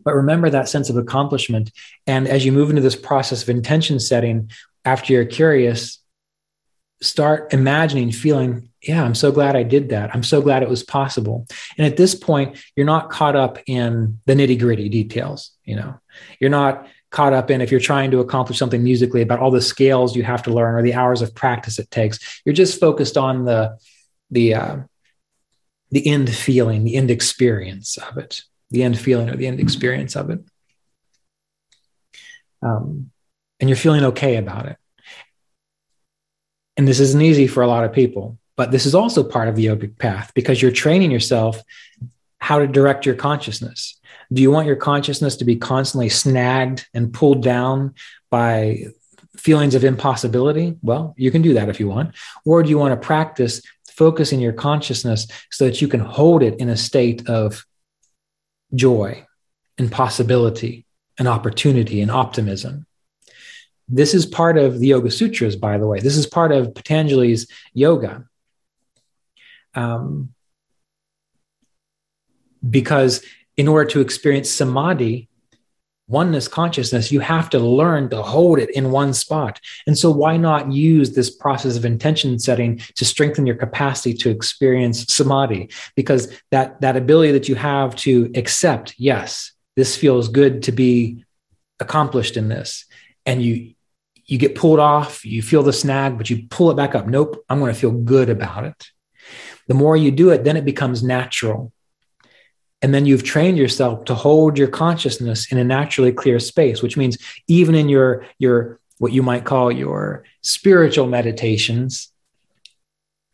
But 0.03 0.15
remember 0.15 0.49
that 0.49 0.67
sense 0.67 0.89
of 0.89 0.97
accomplishment. 0.97 1.71
And 2.07 2.27
as 2.27 2.43
you 2.43 2.51
move 2.51 2.69
into 2.69 2.81
this 2.81 2.95
process 2.95 3.43
of 3.43 3.49
intention 3.49 3.99
setting, 3.99 4.49
after 4.89 5.13
you're 5.13 5.25
curious, 5.25 5.99
start 7.01 7.53
imagining, 7.53 8.11
feeling, 8.11 8.69
yeah, 8.81 9.03
I'm 9.03 9.13
so 9.13 9.31
glad 9.31 9.55
I 9.55 9.61
did 9.61 9.89
that. 9.89 10.13
I'm 10.15 10.23
so 10.23 10.41
glad 10.41 10.63
it 10.63 10.69
was 10.69 10.83
possible. 10.83 11.45
And 11.77 11.85
at 11.85 11.95
this 11.95 12.15
point, 12.15 12.57
you're 12.75 12.87
not 12.87 13.11
caught 13.11 13.35
up 13.35 13.59
in 13.67 14.19
the 14.25 14.33
nitty 14.33 14.59
gritty 14.59 14.89
details. 14.89 15.51
You 15.63 15.75
know, 15.75 15.99
you're 16.39 16.49
not 16.49 16.87
caught 17.11 17.33
up 17.33 17.51
in 17.51 17.61
if 17.61 17.69
you're 17.69 17.79
trying 17.79 18.09
to 18.11 18.19
accomplish 18.19 18.57
something 18.57 18.83
musically 18.83 19.21
about 19.21 19.39
all 19.39 19.51
the 19.51 19.61
scales 19.61 20.15
you 20.15 20.23
have 20.23 20.43
to 20.43 20.53
learn 20.53 20.75
or 20.75 20.81
the 20.81 20.95
hours 20.95 21.21
of 21.21 21.35
practice 21.35 21.77
it 21.77 21.91
takes. 21.91 22.41
You're 22.43 22.53
just 22.53 22.79
focused 22.79 23.15
on 23.15 23.45
the 23.45 23.77
the 24.31 24.55
uh, 24.55 24.77
the 25.91 26.07
end 26.07 26.29
feeling, 26.33 26.83
the 26.83 26.95
end 26.95 27.11
experience 27.11 27.97
of 27.97 28.17
it, 28.17 28.41
the 28.71 28.83
end 28.83 28.97
feeling 28.97 29.29
or 29.29 29.35
the 29.35 29.47
end 29.47 29.59
experience 29.59 30.15
of 30.15 30.29
it. 30.31 30.39
Um, 32.61 33.11
and 33.59 33.69
you're 33.69 33.77
feeling 33.77 34.05
okay 34.05 34.37
about 34.37 34.67
it. 34.67 34.77
And 36.77 36.87
this 36.87 36.99
isn't 36.99 37.21
easy 37.21 37.47
for 37.47 37.61
a 37.61 37.67
lot 37.67 37.83
of 37.83 37.93
people, 37.93 38.37
but 38.55 38.71
this 38.71 38.85
is 38.85 38.95
also 38.95 39.23
part 39.23 39.49
of 39.49 39.55
the 39.55 39.65
yogic 39.65 39.97
path 39.97 40.31
because 40.33 40.61
you're 40.61 40.71
training 40.71 41.11
yourself 41.11 41.61
how 42.39 42.59
to 42.59 42.67
direct 42.67 43.05
your 43.05 43.15
consciousness. 43.15 43.99
Do 44.31 44.41
you 44.41 44.51
want 44.51 44.67
your 44.67 44.75
consciousness 44.75 45.37
to 45.37 45.45
be 45.45 45.57
constantly 45.57 46.09
snagged 46.09 46.87
and 46.93 47.13
pulled 47.13 47.43
down 47.43 47.95
by 48.29 48.85
feelings 49.35 49.75
of 49.75 49.83
impossibility? 49.83 50.77
Well, 50.81 51.13
you 51.17 51.31
can 51.31 51.41
do 51.41 51.53
that 51.55 51.69
if 51.69 51.79
you 51.79 51.87
want. 51.87 52.15
Or 52.45 52.63
do 52.63 52.69
you 52.69 52.77
want 52.77 52.99
to 52.99 53.05
practice 53.05 53.61
focusing 53.99 54.39
your 54.39 54.53
consciousness 54.53 55.27
so 55.51 55.65
that 55.65 55.81
you 55.81 55.87
can 55.89 55.99
hold 55.99 56.41
it 56.41 56.57
in 56.59 56.69
a 56.69 56.77
state 56.77 57.27
of 57.27 57.65
joy 58.73 59.25
and 59.77 59.91
possibility 59.91 60.85
and 61.17 61.27
opportunity 61.27 62.01
and 62.01 62.11
optimism. 62.11 62.85
This 63.89 64.13
is 64.13 64.25
part 64.25 64.57
of 64.57 64.79
the 64.79 64.87
Yoga 64.87 65.09
Sutras, 65.09 65.55
by 65.55 65.77
the 65.77 65.87
way. 65.87 65.99
This 65.99 66.15
is 66.15 66.27
part 66.27 66.51
of 66.51 66.73
Patanjali's 66.73 67.47
yoga. 67.73 68.25
Um, 69.73 70.33
because 72.67 73.23
in 73.57 73.67
order 73.67 73.89
to 73.89 74.01
experience 74.01 74.49
samadhi, 74.49 75.29
oneness 76.07 76.47
consciousness, 76.47 77.11
you 77.11 77.19
have 77.19 77.49
to 77.51 77.59
learn 77.59 78.09
to 78.09 78.21
hold 78.21 78.59
it 78.59 78.69
in 78.71 78.91
one 78.91 79.13
spot. 79.13 79.59
And 79.87 79.97
so, 79.97 80.11
why 80.11 80.37
not 80.37 80.71
use 80.71 81.13
this 81.13 81.29
process 81.29 81.77
of 81.77 81.85
intention 81.85 82.39
setting 82.39 82.77
to 82.95 83.05
strengthen 83.05 83.45
your 83.45 83.55
capacity 83.55 84.13
to 84.15 84.29
experience 84.29 85.05
samadhi? 85.13 85.69
Because 85.95 86.33
that, 86.51 86.81
that 86.81 86.97
ability 86.97 87.31
that 87.31 87.47
you 87.47 87.55
have 87.55 87.95
to 87.97 88.31
accept, 88.35 88.95
yes, 88.97 89.51
this 89.75 89.95
feels 89.95 90.27
good 90.27 90.63
to 90.63 90.71
be 90.71 91.23
accomplished 91.79 92.35
in 92.35 92.49
this. 92.49 92.85
And 93.25 93.41
you, 93.41 93.75
you 94.29 94.37
get 94.37 94.55
pulled 94.55 94.79
off, 94.79 95.25
you 95.25 95.41
feel 95.41 95.63
the 95.63 95.73
snag, 95.73 96.17
but 96.17 96.29
you 96.29 96.47
pull 96.49 96.71
it 96.71 96.75
back 96.75 96.95
up. 96.95 97.07
Nope, 97.07 97.43
I'm 97.49 97.59
going 97.59 97.73
to 97.73 97.79
feel 97.79 97.91
good 97.91 98.29
about 98.29 98.63
it. 98.63 98.87
The 99.67 99.73
more 99.73 99.97
you 99.97 100.11
do 100.11 100.29
it, 100.29 100.43
then 100.43 100.57
it 100.57 100.65
becomes 100.65 101.03
natural 101.03 101.71
and 102.81 102.93
then 102.93 103.05
you've 103.05 103.23
trained 103.23 103.57
yourself 103.57 104.05
to 104.05 104.15
hold 104.15 104.57
your 104.57 104.67
consciousness 104.67 105.51
in 105.51 105.57
a 105.57 105.63
naturally 105.63 106.11
clear 106.11 106.39
space 106.39 106.81
which 106.81 106.97
means 106.97 107.17
even 107.47 107.75
in 107.75 107.89
your 107.89 108.25
your 108.37 108.79
what 108.97 109.11
you 109.11 109.23
might 109.23 109.45
call 109.45 109.71
your 109.71 110.23
spiritual 110.41 111.07
meditations 111.07 112.11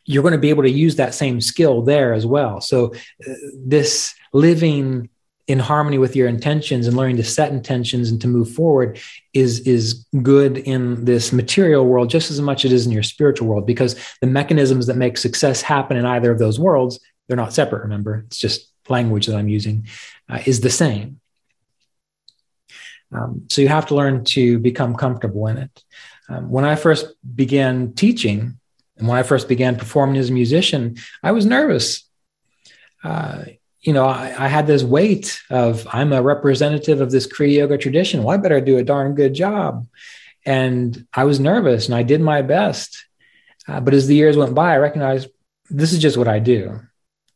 you're 0.06 0.24
going 0.24 0.34
to 0.34 0.38
be 0.40 0.52
able 0.52 0.64
to 0.64 0.70
use 0.70 0.96
that 0.98 1.16
same 1.16 1.42
skill 1.42 1.82
there 1.82 2.14
as 2.14 2.26
well 2.26 2.62
so 2.62 2.94
uh, 3.28 3.34
this 3.56 4.14
living 4.34 5.10
in 5.48 5.60
harmony 5.60 5.98
with 5.98 6.16
your 6.16 6.28
intentions 6.28 6.88
and 6.88 6.98
learning 6.98 7.18
to 7.18 7.24
set 7.24 7.52
intentions 7.52 8.10
and 8.10 8.20
to 8.22 8.28
move 8.28 8.52
forward 8.52 9.00
is 9.34 9.60
is 9.62 10.06
good 10.24 10.58
in 10.58 11.06
this 11.06 11.32
material 11.32 11.86
world 11.86 12.10
just 12.10 12.32
as 12.32 12.42
much 12.42 12.66
as 12.66 12.72
it 12.72 12.76
is 12.76 12.86
in 12.86 12.92
your 12.92 13.04
spiritual 13.04 13.48
world 13.48 13.66
because 13.68 13.96
the 14.22 14.28
mechanisms 14.28 14.88
that 14.88 14.98
make 14.98 15.18
success 15.18 15.62
happen 15.62 15.98
in 15.98 16.06
either 16.06 16.32
of 16.32 16.40
those 16.40 16.60
worlds 16.60 17.00
they're 17.28 17.38
not 17.38 17.54
separate 17.54 17.84
remember 17.84 18.24
it's 18.28 18.38
just 18.38 18.72
language 18.90 19.28
that 19.28 19.36
I'm 19.36 19.50
using 19.50 19.88
uh, 20.30 20.40
is 20.46 20.62
the 20.62 20.70
same. 20.70 21.20
Um, 23.12 23.46
so 23.50 23.62
you 23.62 23.68
have 23.68 23.88
to 23.88 23.96
learn 23.96 24.26
to 24.26 24.60
become 24.60 24.96
comfortable 24.96 25.48
in 25.48 25.58
it. 25.58 25.84
Um, 26.28 26.50
when 26.50 26.66
I 26.66 26.76
first 26.76 27.08
began 27.36 27.94
teaching 27.94 28.60
and 28.98 29.08
when 29.08 29.18
I 29.18 29.24
first 29.24 29.48
began 29.48 29.78
performing 29.78 30.18
as 30.18 30.30
a 30.30 30.34
musician, 30.34 30.96
I 31.22 31.32
was 31.32 31.46
nervous. 31.46 32.04
Uh, 33.04 33.44
you 33.86 33.94
know, 33.94 34.06
I, 34.06 34.34
I, 34.38 34.48
had 34.48 34.66
this 34.66 34.84
weight 34.84 35.40
of 35.52 35.88
I'm 35.92 36.12
a 36.12 36.22
representative 36.22 37.02
of 37.02 37.12
this 37.12 37.28
Kriya 37.28 37.58
Yoga 37.58 37.78
tradition. 37.78 38.24
Well, 38.24 38.34
I 38.34 38.38
better 38.38 38.60
do 38.60 38.78
a 38.78 38.84
darn 38.84 39.14
good 39.14 39.36
job. 39.36 39.88
And 40.44 41.08
I 41.14 41.24
was 41.24 41.40
nervous 41.40 41.86
and 41.86 41.94
I 41.94 42.02
did 42.02 42.20
my 42.20 42.42
best. 42.42 43.06
Uh, 43.68 43.80
but 43.80 43.94
as 43.94 44.08
the 44.08 44.16
years 44.16 44.38
went 44.38 44.56
by, 44.56 44.74
I 44.74 44.78
recognized 44.78 45.30
this 45.70 45.94
is 45.94 46.00
just 46.00 46.18
what 46.18 46.28
I 46.28 46.40
do 46.40 46.82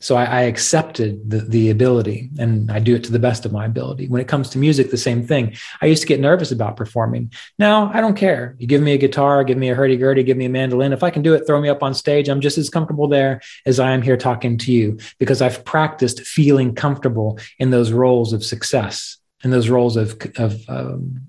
so 0.01 0.15
I, 0.15 0.25
I, 0.25 0.41
accepted 0.41 1.29
the, 1.29 1.39
the 1.39 1.69
ability 1.69 2.29
and 2.39 2.71
I 2.71 2.79
do 2.79 2.95
it 2.95 3.03
to 3.03 3.11
the 3.11 3.19
best 3.19 3.45
of 3.45 3.51
my 3.51 3.65
ability. 3.65 4.07
When 4.07 4.21
it 4.21 4.29
comes 4.29 4.49
to 4.51 4.57
music, 4.57 4.91
the 4.91 4.97
same 4.97 5.27
thing. 5.27 5.55
I 5.81 5.87
used 5.87 6.01
to 6.01 6.07
get 6.07 6.21
nervous 6.21 6.51
about 6.51 6.77
performing. 6.77 7.33
Now 7.57 7.91
I 7.93 7.99
don't 7.99 8.15
care. 8.15 8.55
You 8.59 8.67
give 8.67 8.81
me 8.81 8.93
a 8.93 8.97
guitar, 8.97 9.43
give 9.43 9.57
me 9.57 9.69
a 9.69 9.75
hurdy 9.75 9.97
gurdy, 9.97 10.23
give 10.23 10.37
me 10.37 10.45
a 10.45 10.49
mandolin. 10.49 10.93
If 10.93 11.03
I 11.03 11.09
can 11.09 11.21
do 11.21 11.33
it, 11.33 11.45
throw 11.45 11.59
me 11.59 11.67
up 11.67 11.83
on 11.83 11.93
stage. 11.93 12.29
I'm 12.29 12.39
just 12.39 12.57
as 12.57 12.69
comfortable 12.69 13.07
there 13.09 13.41
as 13.65 13.79
I 13.79 13.91
am 13.91 14.01
here 14.01 14.15
talking 14.15 14.57
to 14.59 14.71
you 14.71 14.99
because 15.19 15.41
I've 15.41 15.65
practiced 15.65 16.21
feeling 16.21 16.73
comfortable 16.75 17.37
in 17.57 17.71
those 17.71 17.91
roles 17.91 18.31
of 18.31 18.43
success 18.43 19.17
and 19.43 19.51
those 19.51 19.69
roles 19.69 19.97
of, 19.97 20.19
of 20.37 20.61
um, 20.69 21.27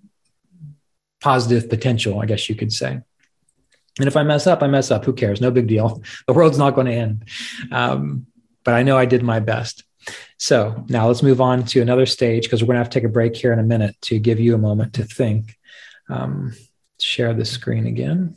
positive 1.21 1.69
potential, 1.69 2.21
I 2.21 2.27
guess 2.27 2.49
you 2.49 2.55
could 2.55 2.73
say. 2.73 3.01
And 3.99 4.09
if 4.09 4.17
I 4.17 4.23
mess 4.23 4.47
up, 4.47 4.63
I 4.63 4.69
mess 4.69 4.91
up. 4.91 5.05
Who 5.05 5.13
cares? 5.13 5.41
No 5.41 5.51
big 5.51 5.67
deal. 5.67 6.03
The 6.27 6.33
world's 6.33 6.59
not 6.59 6.75
going 6.75 6.87
to 6.87 6.93
end. 6.93 7.25
Um, 7.73 8.27
but 8.65 8.75
I 8.75 8.83
know 8.83 8.97
I 8.97 9.07
did 9.07 9.23
my 9.23 9.41
best. 9.41 9.85
So 10.39 10.85
now 10.89 11.07
let's 11.07 11.23
move 11.23 11.41
on 11.41 11.65
to 11.67 11.83
another 11.83 12.07
stage 12.07 12.45
because 12.45 12.63
we're 12.63 12.69
going 12.69 12.77
to 12.77 12.81
have 12.81 12.91
to 12.91 12.99
take 12.99 13.05
a 13.05 13.13
break 13.13 13.37
here 13.37 13.53
in 13.53 13.59
a 13.59 13.65
minute 13.65 13.97
to 14.03 14.19
give 14.19 14.41
you 14.41 14.55
a 14.55 14.59
moment 14.59 14.95
to 14.95 15.05
think. 15.05 15.57
Um, 16.09 16.55
share 16.99 17.35
the 17.35 17.45
screen 17.45 17.87
again. 17.87 18.37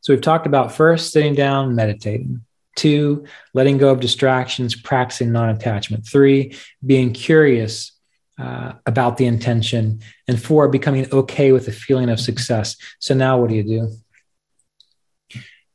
So 0.00 0.12
we've 0.12 0.20
talked 0.20 0.46
about 0.46 0.72
first 0.72 1.12
sitting 1.12 1.34
down, 1.34 1.74
meditating. 1.74 2.44
Two, 2.74 3.26
letting 3.54 3.78
go 3.78 3.90
of 3.90 4.00
distractions, 4.00 4.74
practicing 4.74 5.30
non 5.30 5.50
attachment. 5.50 6.06
Three, 6.06 6.56
being 6.84 7.12
curious 7.12 7.92
uh, 8.38 8.72
about 8.86 9.16
the 9.16 9.26
intention. 9.26 10.00
And 10.26 10.42
four, 10.42 10.68
becoming 10.68 11.06
okay 11.12 11.52
with 11.52 11.66
the 11.66 11.72
feeling 11.72 12.08
of 12.08 12.18
success. 12.18 12.76
So 12.98 13.14
now 13.14 13.38
what 13.38 13.50
do 13.50 13.56
you 13.56 13.62
do? 13.62 13.92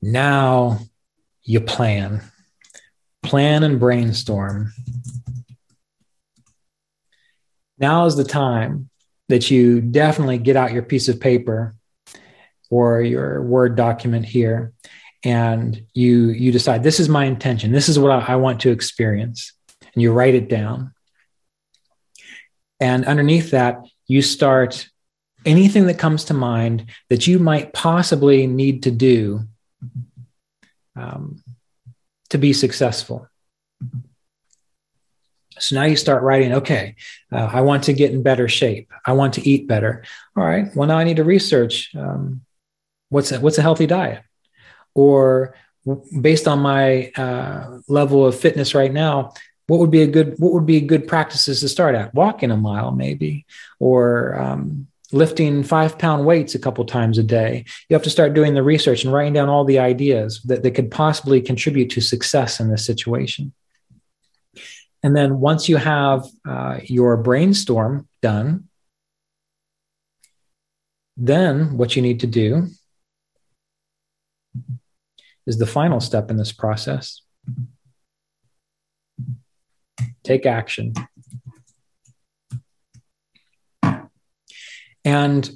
Now 0.02 0.80
you 1.44 1.62
plan, 1.62 2.22
plan 3.24 3.64
and 3.64 3.80
brainstorm. 3.80 4.74
Now 7.80 8.06
is 8.06 8.16
the 8.16 8.24
time 8.24 8.90
that 9.30 9.52
you 9.52 9.82
definitely 9.82 10.38
get 10.38 10.56
out 10.56 10.74
your 10.74 10.84
piece 10.84 11.08
of 11.08 11.20
paper 11.20 11.76
or 12.70 13.02
your 13.02 13.42
Word 13.42 13.76
document 13.76 14.26
here 14.26 14.74
and 15.24 15.84
you 15.94 16.30
you 16.30 16.52
decide 16.52 16.84
this 16.84 17.00
is 17.00 17.10
my 17.10 17.26
intention. 17.26 17.72
This 17.72 17.90
is 17.90 17.98
what 17.98 18.12
I, 18.12 18.34
I, 18.34 18.36
want 18.36 18.62
to 18.62 18.72
experience. 18.72 19.54
And 19.94 20.02
you 20.02 20.12
write 20.12 20.36
it 20.36 20.48
down. 20.48 20.94
And 22.80 23.06
underneath 23.06 23.52
that 23.52 23.80
you 24.08 24.22
start 24.22 24.88
anything 25.46 25.88
that 25.88 25.98
comes 25.98 26.26
to 26.26 26.34
mind 26.34 26.92
that 27.10 27.26
you 27.26 27.40
might 27.40 27.74
possibly 27.74 28.48
need 28.48 28.84
to 28.84 28.92
do 28.92 29.42
um, 30.98 31.44
to 32.30 32.38
be 32.38 32.54
successful. 32.54 33.28
So 35.60 35.76
now 35.76 35.86
you 35.86 35.96
start 35.96 36.24
writing, 36.24 36.54
okay, 36.54 36.96
uh, 37.32 37.50
I 37.52 37.62
want 37.62 37.86
to 37.86 37.94
get 37.94 38.12
in 38.12 38.22
better 38.22 38.48
shape. 38.48 38.92
I 39.06 39.14
want 39.14 39.34
to 39.36 39.48
eat 39.48 39.68
better. 39.68 40.04
All 40.36 40.44
right, 40.44 40.68
well, 40.76 40.88
now 40.88 40.98
I 40.98 41.04
need 41.04 41.18
to 41.18 41.24
research 41.24 41.92
um, 41.96 42.42
what's, 43.10 43.32
a, 43.32 43.40
what's 43.40 43.58
a 43.58 43.64
healthy 43.64 43.88
diet? 43.88 44.24
Or 44.94 45.56
based 46.22 46.48
on 46.48 46.60
my 46.60 47.12
uh, 47.16 47.80
level 47.88 48.26
of 48.26 48.40
fitness 48.40 48.76
right 48.76 48.92
now, 48.92 49.34
what 49.68 49.80
would 49.80 49.92
be 49.92 50.02
a 50.02 50.08
good 50.08 50.36
what 50.40 50.54
would 50.54 50.66
be 50.66 50.82
good 50.82 51.08
practices 51.08 51.60
to 51.60 51.70
start 51.70 51.94
at 51.94 52.14
walking 52.14 52.52
a 52.52 52.58
mile 52.58 52.92
maybe 52.92 53.46
or 53.80 54.40
um, 54.40 54.88
lifting 55.12 55.64
five 55.64 55.98
pound 55.98 56.26
weights 56.26 56.56
a 56.56 56.60
couple 56.60 56.84
times 56.86 57.18
a 57.18 57.24
day. 57.24 57.66
You 57.90 57.94
have 57.94 58.04
to 58.04 58.10
start 58.10 58.34
doing 58.34 58.54
the 58.54 58.64
research 58.64 59.04
and 59.04 59.14
writing 59.14 59.34
down 59.34 59.50
all 59.50 59.64
the 59.64 59.80
ideas 59.80 60.42
that, 60.44 60.64
that 60.64 60.72
could 60.72 60.92
possibly 60.92 61.42
contribute 61.42 61.90
to 61.92 62.02
success 62.02 62.60
in 62.60 62.70
this 62.70 62.86
situation. 62.86 63.54
And 65.04 65.16
then 65.16 65.40
once 65.40 65.70
you 65.70 65.78
have 65.78 66.26
uh, 66.48 66.80
your 66.84 67.18
brainstorm 67.18 68.08
done, 68.22 68.68
then 71.16 71.78
what 71.78 71.96
you 71.96 72.02
need 72.02 72.20
to 72.22 72.28
do 72.28 72.68
is 75.46 75.58
the 75.58 75.66
final 75.66 76.00
step 76.00 76.30
in 76.30 76.38
this 76.38 76.52
process 76.52 77.22
take 80.28 80.46
action. 80.46 80.94
And 85.08 85.50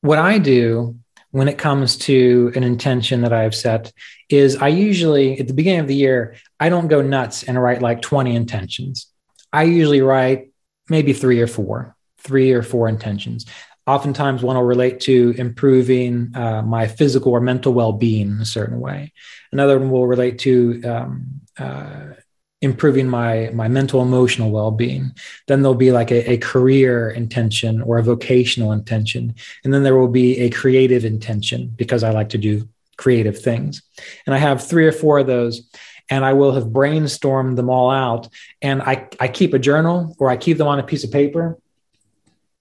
what 0.00 0.18
I 0.18 0.38
do 0.38 0.96
when 1.30 1.46
it 1.46 1.58
comes 1.58 1.98
to 1.98 2.50
an 2.54 2.64
intention 2.64 3.20
that 3.20 3.34
I've 3.34 3.54
set 3.54 3.92
is 4.30 4.56
I 4.56 4.68
usually, 4.68 5.38
at 5.38 5.46
the 5.46 5.52
beginning 5.52 5.80
of 5.80 5.88
the 5.88 5.94
year, 5.94 6.36
I 6.58 6.70
don't 6.70 6.88
go 6.88 7.02
nuts 7.02 7.42
and 7.42 7.62
write 7.62 7.82
like 7.82 8.00
20 8.00 8.34
intentions. 8.34 9.08
I 9.52 9.64
usually 9.64 10.00
write 10.00 10.52
maybe 10.88 11.12
three 11.12 11.38
or 11.42 11.46
four, 11.46 11.96
three 12.16 12.52
or 12.52 12.62
four 12.62 12.88
intentions. 12.88 13.44
Oftentimes, 13.86 14.42
one 14.42 14.56
will 14.56 14.62
relate 14.62 15.00
to 15.00 15.34
improving 15.36 16.34
uh, 16.34 16.62
my 16.62 16.88
physical 16.88 17.32
or 17.32 17.42
mental 17.42 17.74
well 17.74 17.92
being 17.92 18.30
in 18.30 18.40
a 18.40 18.46
certain 18.46 18.80
way. 18.80 19.12
Another 19.52 19.78
one 19.78 19.90
will 19.90 20.06
relate 20.06 20.38
to 20.40 20.82
um, 20.84 21.42
uh, 21.58 22.14
improving 22.60 23.08
my 23.08 23.50
my 23.54 23.68
mental 23.68 24.02
emotional 24.02 24.50
well-being. 24.50 25.12
Then 25.46 25.62
there'll 25.62 25.74
be 25.76 25.92
like 25.92 26.10
a, 26.10 26.32
a, 26.32 26.38
career 26.38 27.10
intention 27.10 27.82
or 27.82 27.98
a 27.98 28.02
vocational 28.02 28.72
intention. 28.72 29.34
And 29.62 29.72
then 29.72 29.84
there 29.84 29.96
will 29.96 30.08
be 30.08 30.38
a 30.40 30.50
creative 30.50 31.04
intention 31.04 31.72
because 31.76 32.02
i 32.02 32.10
like 32.10 32.30
to 32.30 32.38
do 32.38 32.68
creative 32.96 33.40
things. 33.40 33.82
And 34.26 34.34
i 34.34 34.38
have 34.38 34.66
three 34.66 34.86
or 34.86 34.92
four 34.92 35.20
of 35.20 35.26
those 35.26 35.70
and 36.10 36.24
i 36.24 36.32
will 36.32 36.52
have 36.52 36.64
brainstormed 36.64 37.56
them 37.56 37.70
all 37.70 37.90
out. 37.90 38.28
And 38.60 38.82
i 38.82 39.08
i 39.20 39.28
keep 39.28 39.54
a 39.54 39.58
journal 39.58 40.16
or 40.18 40.28
i 40.28 40.36
keep 40.36 40.58
them 40.58 40.68
on 40.68 40.80
a 40.80 40.84
piece 40.84 41.04
of 41.04 41.12
paper. 41.12 41.58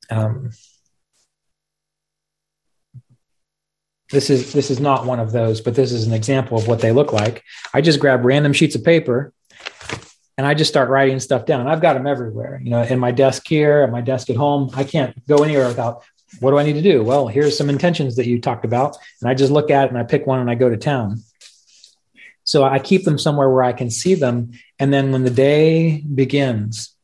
Um, 0.09 0.51
this 4.11 4.29
is 4.29 4.53
this 4.53 4.69
is 4.69 4.79
not 4.79 5.05
one 5.05 5.19
of 5.19 5.31
those, 5.31 5.59
but 5.59 5.73
this 5.73 5.91
is 5.91 6.05
an 6.05 6.13
example 6.13 6.57
of 6.57 6.67
what 6.67 6.81
they 6.81 6.91
look 6.91 7.11
like. 7.11 7.43
I 7.73 7.81
just 7.81 7.99
grab 7.99 8.23
random 8.23 8.53
sheets 8.53 8.75
of 8.75 8.83
paper 8.83 9.33
and 10.37 10.45
I 10.45 10.53
just 10.53 10.69
start 10.69 10.89
writing 10.89 11.19
stuff 11.19 11.45
down. 11.45 11.67
I've 11.67 11.81
got 11.81 11.93
them 11.93 12.05
everywhere, 12.05 12.61
you 12.63 12.69
know, 12.69 12.83
in 12.83 12.99
my 12.99 13.11
desk 13.11 13.47
here, 13.47 13.81
at 13.81 13.91
my 13.91 14.01
desk 14.01 14.29
at 14.29 14.35
home. 14.35 14.69
I 14.73 14.83
can't 14.83 15.25
go 15.27 15.43
anywhere 15.43 15.67
without 15.67 16.03
what 16.39 16.51
do 16.51 16.57
I 16.57 16.63
need 16.63 16.73
to 16.73 16.81
do? 16.81 17.03
Well, 17.03 17.27
here's 17.27 17.57
some 17.57 17.69
intentions 17.69 18.17
that 18.17 18.27
you 18.27 18.39
talked 18.39 18.65
about. 18.65 18.97
And 19.21 19.29
I 19.29 19.33
just 19.33 19.51
look 19.51 19.71
at 19.71 19.85
it 19.85 19.89
and 19.89 19.97
I 19.97 20.03
pick 20.03 20.27
one 20.27 20.39
and 20.39 20.49
I 20.49 20.55
go 20.55 20.69
to 20.69 20.77
town. 20.77 21.23
So 22.43 22.63
I 22.63 22.79
keep 22.79 23.03
them 23.03 23.17
somewhere 23.17 23.49
where 23.49 23.63
I 23.63 23.73
can 23.73 23.89
see 23.89 24.13
them. 24.13 24.51
And 24.77 24.93
then 24.93 25.11
when 25.11 25.23
the 25.23 25.29
day 25.29 26.01
begins, 26.01 26.95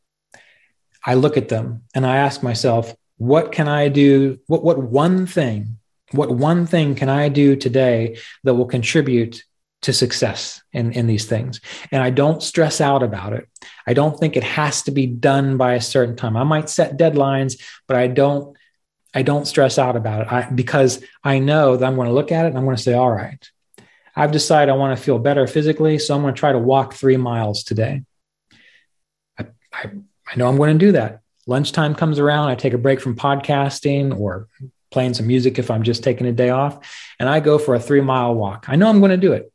I 1.06 1.16
look 1.16 1.38
at 1.38 1.50
them 1.50 1.84
and 1.94 2.06
I 2.06 2.18
ask 2.18 2.44
myself, 2.44 2.96
what 3.18 3.52
can 3.52 3.68
I 3.68 3.90
do? 3.90 4.40
What, 4.48 4.64
what 4.64 4.78
one 4.78 5.26
thing, 5.26 5.80
what 6.12 6.30
one 6.30 6.66
thing 6.66 6.96
can 6.96 7.10
I 7.10 7.30
do 7.30 7.56
today 7.56 8.18
that 8.44 8.56
will 8.56 8.66
contribute 8.66 9.44
to 9.84 9.94
success 9.94 10.62
in, 10.72 10.92
in 10.94 11.08
these 11.08 11.26
things? 11.26 11.62
And 11.92 12.02
I 12.02 12.10
don't 12.10 12.42
stress 12.42 12.82
out 12.82 13.04
about 13.04 13.34
it. 13.34 13.48
I 13.88 13.94
don't 13.94 14.20
think 14.20 14.36
it 14.36 14.44
has 14.44 14.84
to 14.84 14.92
be 14.92 15.08
done 15.08 15.58
by 15.58 15.74
a 15.74 15.82
certain 15.82 16.16
time. 16.16 16.36
I 16.36 16.44
might 16.44 16.70
set 16.70 16.98
deadlines, 16.98 17.62
but 17.88 17.98
I 17.98 18.08
don't, 18.08 18.58
I 19.14 19.22
don't 19.22 19.46
stress 19.46 19.78
out 19.78 19.96
about 19.96 20.22
it 20.22 20.32
I, 20.32 20.50
because 20.50 21.04
I 21.24 21.40
know 21.40 21.78
that 21.78 21.86
I'm 21.86 21.96
going 21.96 22.08
to 22.08 22.14
look 22.14 22.32
at 22.32 22.46
it 22.46 22.50
and 22.50 22.58
I'm 22.58 22.66
going 22.66 22.76
to 22.76 22.82
say, 22.82 22.94
all 22.94 23.12
right, 23.12 23.48
I've 24.16 24.32
decided 24.32 24.72
I 24.72 24.76
want 24.76 24.98
to 24.98 25.04
feel 25.04 25.20
better 25.20 25.48
physically, 25.48 26.00
so 26.00 26.16
I'm 26.16 26.22
going 26.22 26.34
to 26.34 26.40
try 26.40 26.52
to 26.52 26.60
walk 26.60 26.94
three 26.94 27.18
miles 27.18 27.64
today. 27.64 28.04
I, 29.40 29.48
I, 29.72 29.90
I 30.28 30.36
know 30.36 30.48
I'm 30.48 30.58
going 30.58 30.78
to 30.78 30.86
do 30.86 30.92
that. 30.94 31.22
Lunchtime 31.46 31.96
comes 31.96 32.20
around, 32.20 32.50
I 32.50 32.56
take 32.56 32.74
a 32.74 32.78
break 32.78 33.02
from 33.02 33.16
podcasting 33.16 34.18
or 34.18 34.48
playing 34.92 35.16
some 35.16 35.28
music 35.28 35.60
if 35.60 35.72
I'm 35.72 35.84
just 35.84 36.04
taking 36.04 36.28
a 36.28 36.32
day 36.32 36.50
off, 36.50 36.80
and 37.20 37.28
I 37.28 37.40
go 37.40 37.58
for 37.58 37.76
a 37.76 37.80
three 37.80 38.02
mile 38.02 38.34
walk. 38.36 38.66
I 38.68 38.76
know 38.76 38.88
I'm 38.88 39.00
going 39.00 39.12
to 39.12 39.18
do 39.18 39.34
it 39.34 39.53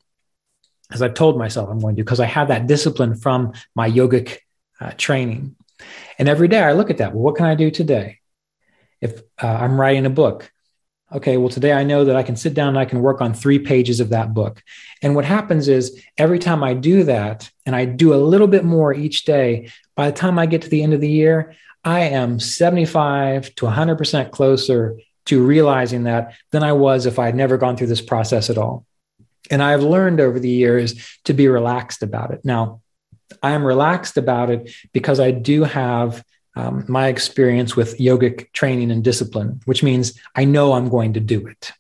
as 0.91 1.03
I've 1.03 1.15
told 1.15 1.39
myself 1.39 1.69
I'm 1.69 1.81
going 1.81 1.97
to 1.97 2.05
because 2.05 2.21
I 2.21 2.27
have 2.27 2.49
that 2.49 2.67
discipline 2.67 3.15
from 3.15 3.53
my 3.75 3.91
yogic 3.91 4.39
uh, 4.81 4.93
training. 4.97 5.57
And 6.19 6.29
every 6.29 6.49
day 6.49 6.61
I 6.61 6.73
look 6.73 6.91
at 6.91 6.99
that. 6.99 7.13
Well, 7.13 7.23
what 7.23 7.37
can 7.37 7.47
I 7.47 7.55
do 7.55 7.71
today? 7.71 8.19
If 9.01 9.21
uh, 9.41 9.47
I'm 9.47 9.81
writing 9.81 10.07
a 10.07 10.11
book, 10.11 10.51
okay, 11.13 11.37
well, 11.37 11.49
today 11.49 11.73
I 11.73 11.85
know 11.85 12.05
that 12.05 12.17
I 12.17 12.23
can 12.23 12.37
sit 12.37 12.55
down 12.55 12.69
and 12.69 12.79
I 12.79 12.85
can 12.85 13.01
work 13.01 13.21
on 13.21 13.33
three 13.33 13.59
pages 13.59 14.01
of 14.01 14.11
that 14.11 14.35
book. 14.35 14.63
And 15.03 15.15
what 15.15 15.25
happens 15.25 15.69
is 15.69 16.03
every 16.17 16.39
time 16.39 16.63
I 16.63 16.75
do 16.75 17.05
that 17.05 17.51
and 17.65 17.77
I 17.77 17.85
do 17.85 18.13
a 18.13 18.17
little 18.17 18.49
bit 18.49 18.65
more 18.65 18.93
each 18.93 19.25
day, 19.25 19.71
by 19.95 20.11
the 20.11 20.17
time 20.17 20.39
I 20.39 20.47
get 20.47 20.63
to 20.63 20.69
the 20.69 20.83
end 20.83 20.95
of 20.95 21.01
the 21.01 21.11
year, 21.11 21.55
I 21.85 22.01
am 22.01 22.41
75 22.41 23.55
to 23.57 23.67
100% 23.67 24.31
closer 24.31 24.99
to 25.27 25.45
realizing 25.45 26.05
that 26.05 26.35
than 26.51 26.63
I 26.63 26.73
was 26.73 27.07
if 27.07 27.19
I 27.19 27.27
had 27.27 27.37
never 27.37 27.57
gone 27.57 27.77
through 27.77 27.87
this 27.87 28.01
process 28.01 28.51
at 28.51 28.59
all. 28.59 28.85
And 29.51 29.63
I've 29.63 29.83
learned 29.83 30.21
over 30.21 30.39
the 30.39 30.49
years 30.49 31.19
to 31.25 31.33
be 31.33 31.49
relaxed 31.49 32.03
about 32.03 32.33
it. 32.33 32.41
Now, 32.45 32.81
I 33.43 33.53
am 33.53 33.65
relaxed 33.65 34.17
about 34.17 34.51
it 34.51 34.71
because 34.93 35.21
I 35.21 35.31
do 35.31 35.65
have 35.65 36.25
um, 36.57 36.85
my 36.89 37.09
experience 37.09 37.77
with 37.77 37.99
yogic 37.99 38.53
training 38.53 38.91
and 38.91 39.05
discipline, 39.05 39.61
which 39.65 39.83
means 39.83 40.19
I 40.35 40.45
know 40.45 40.73
I'm 40.73 40.89
going 40.89 41.13
to 41.15 41.21
do 41.21 41.47
it 41.47 41.73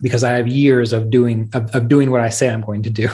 because 0.00 0.24
I 0.24 0.32
have 0.32 0.48
years 0.48 0.92
of 0.92 1.10
doing 1.10 1.48
of, 1.54 1.74
of 1.74 1.88
doing 1.88 2.10
what 2.10 2.20
I 2.20 2.28
say 2.28 2.50
I'm 2.50 2.62
going 2.62 2.82
to 2.82 2.90
do. 2.90 3.08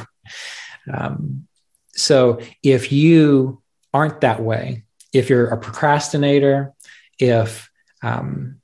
Um, 0.93 1.47
so 1.91 2.41
if 2.63 2.93
you 2.93 3.63
aren't 3.93 4.23
that 4.23 4.41
way, 4.41 4.85
if 5.13 5.29
you're 5.29 5.49
a 5.49 5.59
procrastinator, 5.59 6.73
if 7.19 7.69
um, 8.03 8.61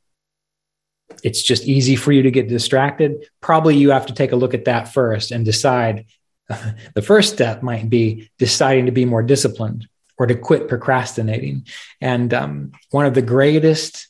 it's 1.22 1.42
just 1.42 1.64
easy 1.64 1.96
for 1.96 2.12
you 2.12 2.22
to 2.22 2.30
get 2.30 2.48
distracted, 2.48 3.28
probably 3.40 3.76
you 3.76 3.90
have 3.90 4.06
to 4.06 4.14
take 4.14 4.32
a 4.32 4.36
look 4.36 4.54
at 4.54 4.66
that 4.66 4.92
first 4.92 5.30
and 5.30 5.44
decide. 5.44 6.06
the 6.94 7.02
first 7.02 7.32
step 7.32 7.62
might 7.62 7.88
be 7.88 8.30
deciding 8.38 8.86
to 8.86 8.92
be 8.92 9.04
more 9.04 9.22
disciplined 9.22 9.88
or 10.18 10.26
to 10.26 10.34
quit 10.34 10.68
procrastinating. 10.68 11.66
And 12.00 12.32
um, 12.34 12.72
one 12.90 13.06
of 13.06 13.14
the 13.14 13.22
greatest 13.22 14.08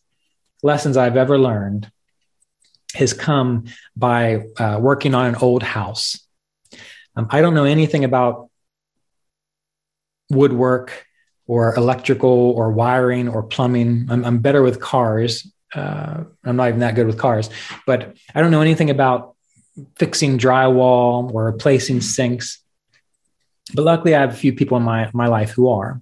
lessons 0.63 0.97
I've 0.97 1.17
ever 1.17 1.39
learned 1.39 1.91
has 2.95 3.13
come 3.13 3.65
by 3.97 4.47
uh, 4.59 4.79
working 4.81 5.15
on 5.15 5.27
an 5.27 5.37
old 5.37 5.63
house. 5.63 6.19
Um, 7.17 7.29
I 7.31 7.41
don't 7.41 7.55
know 7.55 7.65
anything 7.65 8.05
about 8.05 8.51
woodwork 10.31 11.07
or 11.47 11.75
electrical 11.75 12.31
or 12.31 12.73
wiring 12.73 13.29
or 13.29 13.43
plumbing. 13.43 14.07
I'm, 14.11 14.25
I'm 14.25 14.39
better 14.39 14.63
with 14.63 14.81
cars. 14.81 15.51
Uh, 15.75 16.25
I'm 16.45 16.57
not 16.57 16.69
even 16.69 16.81
that 16.81 16.95
good 16.95 17.07
with 17.07 17.19
cars, 17.19 17.51
but 17.87 18.17
I 18.35 18.41
don't 18.41 18.51
know 18.51 18.61
anything 18.61 18.91
about 18.91 19.35
fixing 19.97 20.39
drywall 20.39 21.33
or 21.33 21.47
replacing 21.47 22.01
sinks. 22.01 22.61
But 23.75 23.85
luckily, 23.85 24.15
I 24.15 24.21
have 24.21 24.33
a 24.33 24.37
few 24.37 24.53
people 24.53 24.77
in 24.77 24.83
my, 24.83 25.11
my 25.13 25.27
life 25.27 25.51
who 25.51 25.69
are. 25.69 26.01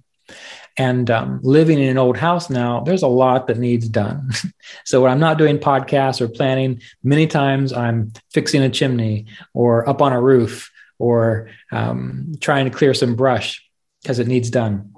And 0.77 1.09
um, 1.11 1.39
living 1.43 1.79
in 1.79 1.89
an 1.89 1.97
old 1.97 2.17
house 2.17 2.49
now, 2.49 2.81
there's 2.81 3.03
a 3.03 3.07
lot 3.07 3.47
that 3.47 3.59
needs 3.59 3.87
done. 3.87 4.31
so 4.85 5.01
when 5.01 5.11
I'm 5.11 5.19
not 5.19 5.37
doing 5.37 5.59
podcasts 5.59 6.19
or 6.19 6.27
planning, 6.27 6.81
many 7.03 7.27
times 7.27 7.71
I'm 7.71 8.11
fixing 8.31 8.61
a 8.63 8.69
chimney 8.69 9.27
or 9.53 9.87
up 9.87 10.01
on 10.01 10.13
a 10.13 10.21
roof 10.21 10.71
or 10.97 11.49
um, 11.71 12.33
trying 12.41 12.65
to 12.65 12.75
clear 12.75 12.93
some 12.93 13.15
brush 13.15 13.63
because 14.01 14.19
it 14.19 14.27
needs 14.27 14.49
done. 14.49 14.92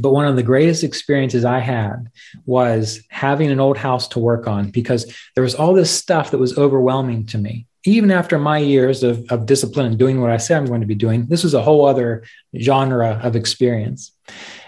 But 0.00 0.12
one 0.12 0.26
of 0.26 0.36
the 0.36 0.42
greatest 0.42 0.84
experiences 0.84 1.44
I 1.44 1.60
had 1.60 2.10
was 2.46 3.00
having 3.10 3.50
an 3.50 3.60
old 3.60 3.76
house 3.76 4.08
to 4.08 4.18
work 4.18 4.46
on 4.46 4.70
because 4.70 5.14
there 5.34 5.44
was 5.44 5.54
all 5.54 5.74
this 5.74 5.90
stuff 5.90 6.30
that 6.30 6.38
was 6.38 6.58
overwhelming 6.58 7.26
to 7.26 7.38
me 7.38 7.66
even 7.84 8.10
after 8.10 8.38
my 8.38 8.58
years 8.58 9.02
of, 9.02 9.24
of 9.30 9.46
discipline 9.46 9.86
and 9.86 9.98
doing 9.98 10.20
what 10.20 10.30
I 10.30 10.36
say 10.36 10.54
I'm 10.54 10.66
going 10.66 10.82
to 10.82 10.86
be 10.86 10.94
doing, 10.94 11.26
this 11.26 11.42
was 11.42 11.54
a 11.54 11.62
whole 11.62 11.86
other 11.86 12.24
genre 12.58 13.18
of 13.22 13.36
experience. 13.36 14.12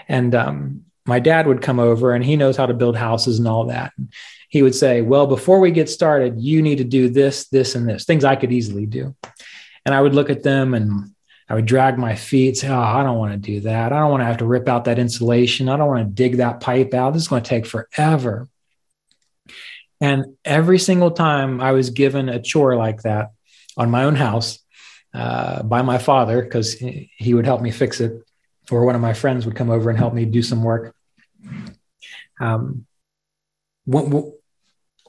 And 0.09 0.35
um, 0.35 0.85
my 1.05 1.19
dad 1.19 1.47
would 1.47 1.63
come 1.63 1.79
over 1.79 2.15
and 2.15 2.25
he 2.25 2.37
knows 2.37 2.57
how 2.57 2.67
to 2.67 2.75
build 2.75 2.97
houses 2.97 3.39
and 3.39 3.47
all 3.47 3.67
that. 3.67 3.93
He 4.49 4.63
would 4.63 4.75
say, 4.75 5.03
Well, 5.03 5.27
before 5.27 5.61
we 5.61 5.71
get 5.71 5.91
started, 5.91 6.41
you 6.41 6.63
need 6.63 6.79
to 6.79 6.85
do 6.85 7.09
this, 7.09 7.49
this, 7.49 7.75
and 7.75 7.89
this 7.89 8.05
things 8.05 8.25
I 8.25 8.37
could 8.37 8.53
easily 8.53 8.87
do. 8.87 9.15
And 9.85 9.95
I 9.95 10.01
would 10.01 10.15
look 10.15 10.31
at 10.31 10.43
them 10.43 10.75
and 10.75 11.12
I 11.53 11.57
would 11.57 11.67
drag 11.67 11.99
my 11.99 12.15
feet, 12.15 12.57
say, 12.57 12.71
Oh, 12.71 12.81
I 12.81 13.03
don't 13.03 13.19
want 13.19 13.33
to 13.33 13.37
do 13.37 13.61
that. 13.61 13.93
I 13.93 13.99
don't 13.99 14.11
want 14.11 14.23
to 14.23 14.25
have 14.25 14.39
to 14.39 14.47
rip 14.47 14.71
out 14.71 14.87
that 14.87 14.99
insulation. 14.99 15.69
I 15.69 15.77
don't 15.77 15.87
want 15.87 16.09
to 16.09 16.15
dig 16.15 16.39
that 16.39 16.61
pipe 16.61 16.95
out. 16.95 17.13
This 17.13 17.21
is 17.21 17.29
going 17.29 17.43
to 17.43 17.49
take 17.49 17.67
forever. 17.67 18.49
And 20.01 20.39
every 20.47 20.79
single 20.79 21.11
time 21.11 21.61
I 21.61 21.73
was 21.73 21.91
given 21.91 22.31
a 22.31 22.41
chore 22.41 22.75
like 22.75 23.03
that 23.03 23.33
on 23.77 23.91
my 23.91 24.05
own 24.05 24.15
house 24.15 24.61
uh, 25.13 25.63
by 25.63 25.83
my 25.83 25.99
father, 25.99 26.41
because 26.41 26.73
he 26.73 27.35
would 27.35 27.45
help 27.45 27.61
me 27.61 27.71
fix 27.71 28.01
it, 28.01 28.27
or 28.71 28.87
one 28.87 28.95
of 28.95 29.03
my 29.03 29.13
friends 29.13 29.45
would 29.45 29.55
come 29.55 29.69
over 29.69 29.91
and 29.91 29.99
help 29.99 30.15
me 30.15 30.25
do 30.25 30.41
some 30.41 30.65
work. 30.65 30.95
Um, 32.41 32.87
when, 33.85 34.33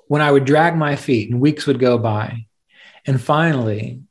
when 0.07 0.21
I 0.21 0.29
would 0.29 0.43
drag 0.43 0.75
my 0.75 0.97
feet 0.97 1.31
and 1.31 1.39
weeks 1.39 1.65
would 1.67 1.79
go 1.79 1.97
by, 1.97 2.47
and 3.05 3.21
finally 3.21 4.01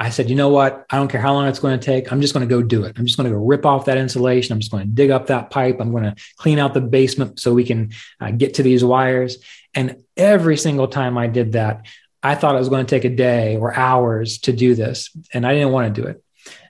I 0.00 0.08
said, 0.08 0.30
you 0.30 0.34
know 0.34 0.48
what? 0.48 0.86
I 0.88 0.96
don't 0.96 1.08
care 1.08 1.20
how 1.20 1.34
long 1.34 1.46
it's 1.46 1.58
going 1.58 1.78
to 1.78 1.84
take. 1.84 2.10
I'm 2.10 2.22
just 2.22 2.32
going 2.32 2.48
to 2.48 2.52
go 2.52 2.62
do 2.62 2.84
it. 2.84 2.98
I'm 2.98 3.04
just 3.04 3.18
going 3.18 3.30
to 3.30 3.36
go 3.36 3.44
rip 3.44 3.66
off 3.66 3.84
that 3.84 3.98
insulation. 3.98 4.54
I'm 4.54 4.60
just 4.60 4.72
going 4.72 4.84
to 4.84 4.90
dig 4.90 5.10
up 5.10 5.26
that 5.26 5.50
pipe. 5.50 5.76
I'm 5.78 5.90
going 5.90 6.04
to 6.04 6.16
clean 6.38 6.58
out 6.58 6.72
the 6.72 6.80
basement 6.80 7.38
so 7.38 7.52
we 7.52 7.64
can 7.64 7.92
uh, 8.18 8.30
get 8.30 8.54
to 8.54 8.62
these 8.62 8.82
wires. 8.82 9.36
And 9.74 10.02
every 10.16 10.56
single 10.56 10.88
time 10.88 11.18
I 11.18 11.26
did 11.26 11.52
that, 11.52 11.86
I 12.22 12.34
thought 12.34 12.54
it 12.54 12.58
was 12.58 12.70
going 12.70 12.86
to 12.86 12.90
take 12.90 13.04
a 13.04 13.14
day 13.14 13.56
or 13.56 13.76
hours 13.76 14.38
to 14.38 14.54
do 14.54 14.74
this. 14.74 15.10
And 15.34 15.46
I 15.46 15.52
didn't 15.52 15.72
want 15.72 15.94
to 15.94 16.02
do 16.02 16.08
it. 16.08 16.24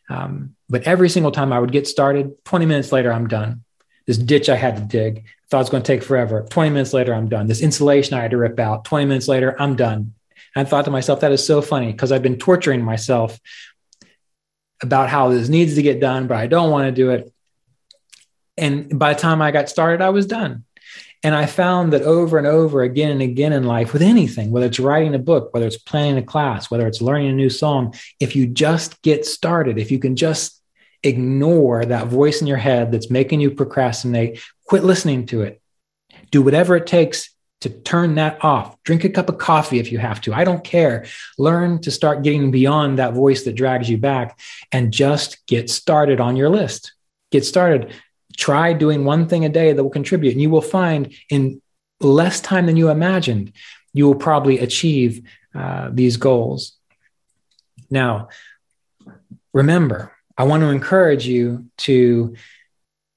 Um, 0.08 0.56
but 0.68 0.82
every 0.82 1.08
single 1.08 1.30
time 1.30 1.52
I 1.52 1.60
would 1.60 1.70
get 1.70 1.86
started, 1.86 2.44
20 2.44 2.66
minutes 2.66 2.90
later, 2.90 3.12
I'm 3.12 3.28
done. 3.28 3.62
This 4.06 4.18
ditch 4.18 4.48
I 4.48 4.56
had 4.56 4.76
to 4.76 4.82
dig, 4.82 5.24
thought 5.48 5.58
it 5.58 5.60
was 5.60 5.70
going 5.70 5.84
to 5.84 5.86
take 5.86 6.02
forever. 6.02 6.44
20 6.50 6.70
minutes 6.70 6.92
later, 6.92 7.14
I'm 7.14 7.28
done. 7.28 7.46
This 7.46 7.62
insulation 7.62 8.14
I 8.14 8.22
had 8.22 8.32
to 8.32 8.38
rip 8.38 8.58
out, 8.58 8.84
20 8.84 9.04
minutes 9.04 9.28
later, 9.28 9.54
I'm 9.60 9.76
done. 9.76 10.14
And 10.54 10.66
I 10.66 10.68
thought 10.70 10.84
to 10.86 10.90
myself, 10.90 11.20
that 11.20 11.32
is 11.32 11.46
so 11.46 11.62
funny 11.62 11.92
because 11.92 12.12
I've 12.12 12.22
been 12.22 12.38
torturing 12.38 12.82
myself 12.82 13.38
about 14.82 15.08
how 15.08 15.28
this 15.28 15.48
needs 15.48 15.74
to 15.74 15.82
get 15.82 16.00
done, 16.00 16.26
but 16.26 16.36
I 16.36 16.46
don't 16.46 16.70
want 16.70 16.86
to 16.86 16.92
do 16.92 17.10
it. 17.10 17.32
And 18.56 18.98
by 18.98 19.14
the 19.14 19.20
time 19.20 19.42
I 19.42 19.50
got 19.50 19.68
started, 19.68 20.02
I 20.02 20.10
was 20.10 20.26
done. 20.26 20.64
And 21.22 21.34
I 21.34 21.44
found 21.44 21.92
that 21.92 22.02
over 22.02 22.38
and 22.38 22.46
over 22.46 22.82
again 22.82 23.10
and 23.10 23.20
again 23.20 23.52
in 23.52 23.64
life, 23.64 23.92
with 23.92 24.00
anything, 24.00 24.50
whether 24.50 24.66
it's 24.66 24.80
writing 24.80 25.14
a 25.14 25.18
book, 25.18 25.52
whether 25.52 25.66
it's 25.66 25.76
planning 25.76 26.16
a 26.16 26.22
class, 26.22 26.70
whether 26.70 26.86
it's 26.86 27.02
learning 27.02 27.28
a 27.28 27.34
new 27.34 27.50
song, 27.50 27.94
if 28.18 28.34
you 28.34 28.46
just 28.46 29.02
get 29.02 29.26
started, 29.26 29.78
if 29.78 29.90
you 29.90 29.98
can 29.98 30.16
just 30.16 30.62
ignore 31.02 31.84
that 31.84 32.06
voice 32.06 32.40
in 32.40 32.46
your 32.46 32.56
head 32.56 32.90
that's 32.90 33.10
making 33.10 33.40
you 33.40 33.50
procrastinate, 33.50 34.40
quit 34.64 34.82
listening 34.82 35.26
to 35.26 35.42
it, 35.42 35.60
do 36.30 36.40
whatever 36.40 36.74
it 36.76 36.86
takes 36.86 37.30
to 37.60 37.68
turn 37.68 38.14
that 38.14 38.42
off. 38.42 38.82
Drink 38.84 39.04
a 39.04 39.08
cup 39.08 39.28
of 39.28 39.38
coffee 39.38 39.78
if 39.78 39.92
you 39.92 39.98
have 39.98 40.20
to. 40.22 40.32
I 40.32 40.44
don't 40.44 40.64
care. 40.64 41.06
Learn 41.38 41.80
to 41.82 41.90
start 41.90 42.22
getting 42.22 42.50
beyond 42.50 42.98
that 42.98 43.14
voice 43.14 43.44
that 43.44 43.54
drags 43.54 43.88
you 43.88 43.98
back 43.98 44.38
and 44.72 44.92
just 44.92 45.46
get 45.46 45.68
started 45.68 46.20
on 46.20 46.36
your 46.36 46.48
list. 46.48 46.92
Get 47.30 47.44
started. 47.44 47.92
Try 48.36 48.72
doing 48.72 49.04
one 49.04 49.28
thing 49.28 49.44
a 49.44 49.48
day 49.48 49.72
that 49.72 49.82
will 49.82 49.90
contribute, 49.90 50.32
and 50.32 50.40
you 50.40 50.50
will 50.50 50.62
find 50.62 51.12
in 51.28 51.60
less 52.00 52.40
time 52.40 52.66
than 52.66 52.76
you 52.76 52.88
imagined, 52.88 53.52
you 53.92 54.06
will 54.06 54.14
probably 54.14 54.58
achieve 54.58 55.28
uh, 55.54 55.90
these 55.92 56.16
goals. 56.16 56.76
Now, 57.90 58.28
remember, 59.52 60.12
I 60.38 60.44
want 60.44 60.62
to 60.62 60.68
encourage 60.68 61.26
you 61.26 61.66
to 61.78 62.36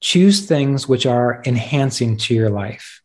choose 0.00 0.46
things 0.46 0.86
which 0.86 1.06
are 1.06 1.42
enhancing 1.46 2.18
to 2.18 2.34
your 2.34 2.50
life. 2.50 3.00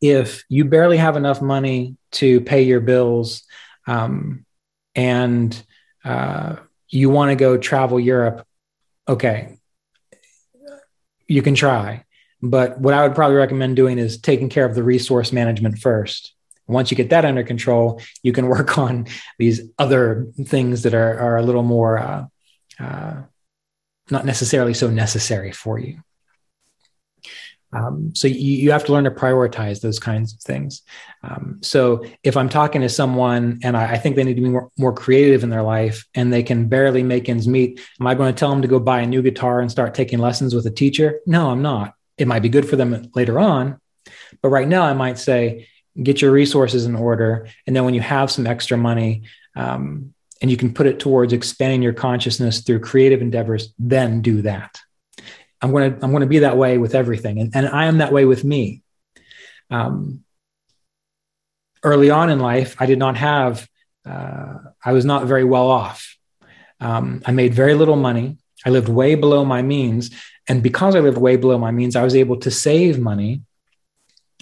If 0.00 0.44
you 0.48 0.64
barely 0.64 0.96
have 0.96 1.16
enough 1.16 1.42
money 1.42 1.96
to 2.12 2.40
pay 2.40 2.62
your 2.62 2.80
bills 2.80 3.42
um, 3.86 4.44
and 4.94 5.62
uh, 6.04 6.56
you 6.88 7.10
want 7.10 7.30
to 7.30 7.36
go 7.36 7.58
travel 7.58 8.00
Europe, 8.00 8.46
okay, 9.06 9.58
you 11.28 11.42
can 11.42 11.54
try. 11.54 12.04
But 12.42 12.80
what 12.80 12.94
I 12.94 13.06
would 13.06 13.14
probably 13.14 13.36
recommend 13.36 13.76
doing 13.76 13.98
is 13.98 14.18
taking 14.18 14.48
care 14.48 14.64
of 14.64 14.74
the 14.74 14.82
resource 14.82 15.32
management 15.32 15.78
first. 15.78 16.32
Once 16.66 16.90
you 16.90 16.96
get 16.96 17.10
that 17.10 17.24
under 17.24 17.42
control, 17.42 18.00
you 18.22 18.32
can 18.32 18.46
work 18.54 18.78
on 18.78 19.06
these 19.38 19.60
other 19.78 20.26
things 20.44 20.82
that 20.82 20.94
are, 20.94 21.18
are 21.18 21.36
a 21.36 21.42
little 21.42 21.62
more 21.62 21.98
uh, 21.98 22.26
uh, 22.78 23.22
not 24.10 24.24
necessarily 24.24 24.74
so 24.74 24.90
necessary 24.90 25.52
for 25.52 25.78
you. 25.78 26.02
Um, 27.72 28.12
so 28.14 28.26
you, 28.26 28.34
you, 28.34 28.72
have 28.72 28.84
to 28.84 28.92
learn 28.92 29.04
to 29.04 29.10
prioritize 29.10 29.80
those 29.80 30.00
kinds 30.00 30.34
of 30.34 30.40
things. 30.40 30.82
Um, 31.22 31.58
so 31.62 32.04
if 32.24 32.36
I'm 32.36 32.48
talking 32.48 32.80
to 32.80 32.88
someone 32.88 33.60
and 33.62 33.76
I, 33.76 33.92
I 33.92 33.98
think 33.98 34.16
they 34.16 34.24
need 34.24 34.34
to 34.34 34.40
be 34.40 34.48
more, 34.48 34.70
more, 34.76 34.92
creative 34.92 35.44
in 35.44 35.50
their 35.50 35.62
life 35.62 36.04
and 36.14 36.32
they 36.32 36.42
can 36.42 36.68
barely 36.68 37.04
make 37.04 37.28
ends 37.28 37.46
meet, 37.46 37.80
am 38.00 38.08
I 38.08 38.14
going 38.14 38.34
to 38.34 38.38
tell 38.38 38.50
them 38.50 38.62
to 38.62 38.68
go 38.68 38.80
buy 38.80 39.00
a 39.00 39.06
new 39.06 39.22
guitar 39.22 39.60
and 39.60 39.70
start 39.70 39.94
taking 39.94 40.18
lessons 40.18 40.54
with 40.54 40.66
a 40.66 40.70
teacher? 40.70 41.20
No, 41.26 41.50
I'm 41.50 41.62
not. 41.62 41.94
It 42.18 42.26
might 42.26 42.42
be 42.42 42.48
good 42.48 42.68
for 42.68 42.76
them 42.76 43.08
later 43.14 43.38
on, 43.38 43.80
but 44.42 44.48
right 44.48 44.68
now 44.68 44.82
I 44.82 44.92
might 44.92 45.18
say, 45.18 45.68
get 46.02 46.20
your 46.20 46.32
resources 46.32 46.86
in 46.86 46.94
order, 46.94 47.48
and 47.66 47.74
then 47.74 47.84
when 47.84 47.94
you 47.94 48.00
have 48.00 48.30
some 48.30 48.46
extra 48.46 48.76
money, 48.76 49.22
um, 49.56 50.14
and 50.40 50.50
you 50.50 50.56
can 50.56 50.72
put 50.72 50.86
it 50.86 50.98
towards 50.98 51.32
expanding 51.32 51.82
your 51.82 51.92
consciousness 51.92 52.60
through 52.60 52.80
creative 52.80 53.20
endeavors, 53.20 53.74
then 53.78 54.22
do 54.22 54.42
that. 54.42 54.80
I'm 55.62 55.70
going 55.72 55.94
to 55.94 56.04
I'm 56.04 56.10
going 56.10 56.22
to 56.22 56.26
be 56.26 56.40
that 56.40 56.56
way 56.56 56.78
with 56.78 56.94
everything, 56.94 57.38
and, 57.38 57.54
and 57.54 57.68
I 57.68 57.86
am 57.86 57.98
that 57.98 58.12
way 58.12 58.24
with 58.24 58.44
me. 58.44 58.82
Um, 59.70 60.24
early 61.82 62.10
on 62.10 62.30
in 62.30 62.40
life, 62.40 62.76
I 62.78 62.86
did 62.86 62.98
not 62.98 63.16
have 63.16 63.68
uh, 64.06 64.58
I 64.84 64.92
was 64.92 65.04
not 65.04 65.26
very 65.26 65.44
well 65.44 65.70
off. 65.70 66.16
Um, 66.80 67.22
I 67.26 67.32
made 67.32 67.54
very 67.54 67.74
little 67.74 67.96
money. 67.96 68.38
I 68.64 68.70
lived 68.70 68.88
way 68.88 69.14
below 69.14 69.44
my 69.44 69.62
means, 69.62 70.10
and 70.48 70.62
because 70.62 70.94
I 70.94 71.00
lived 71.00 71.18
way 71.18 71.36
below 71.36 71.58
my 71.58 71.70
means, 71.70 71.96
I 71.96 72.04
was 72.04 72.14
able 72.14 72.38
to 72.38 72.50
save 72.50 72.98
money. 72.98 73.42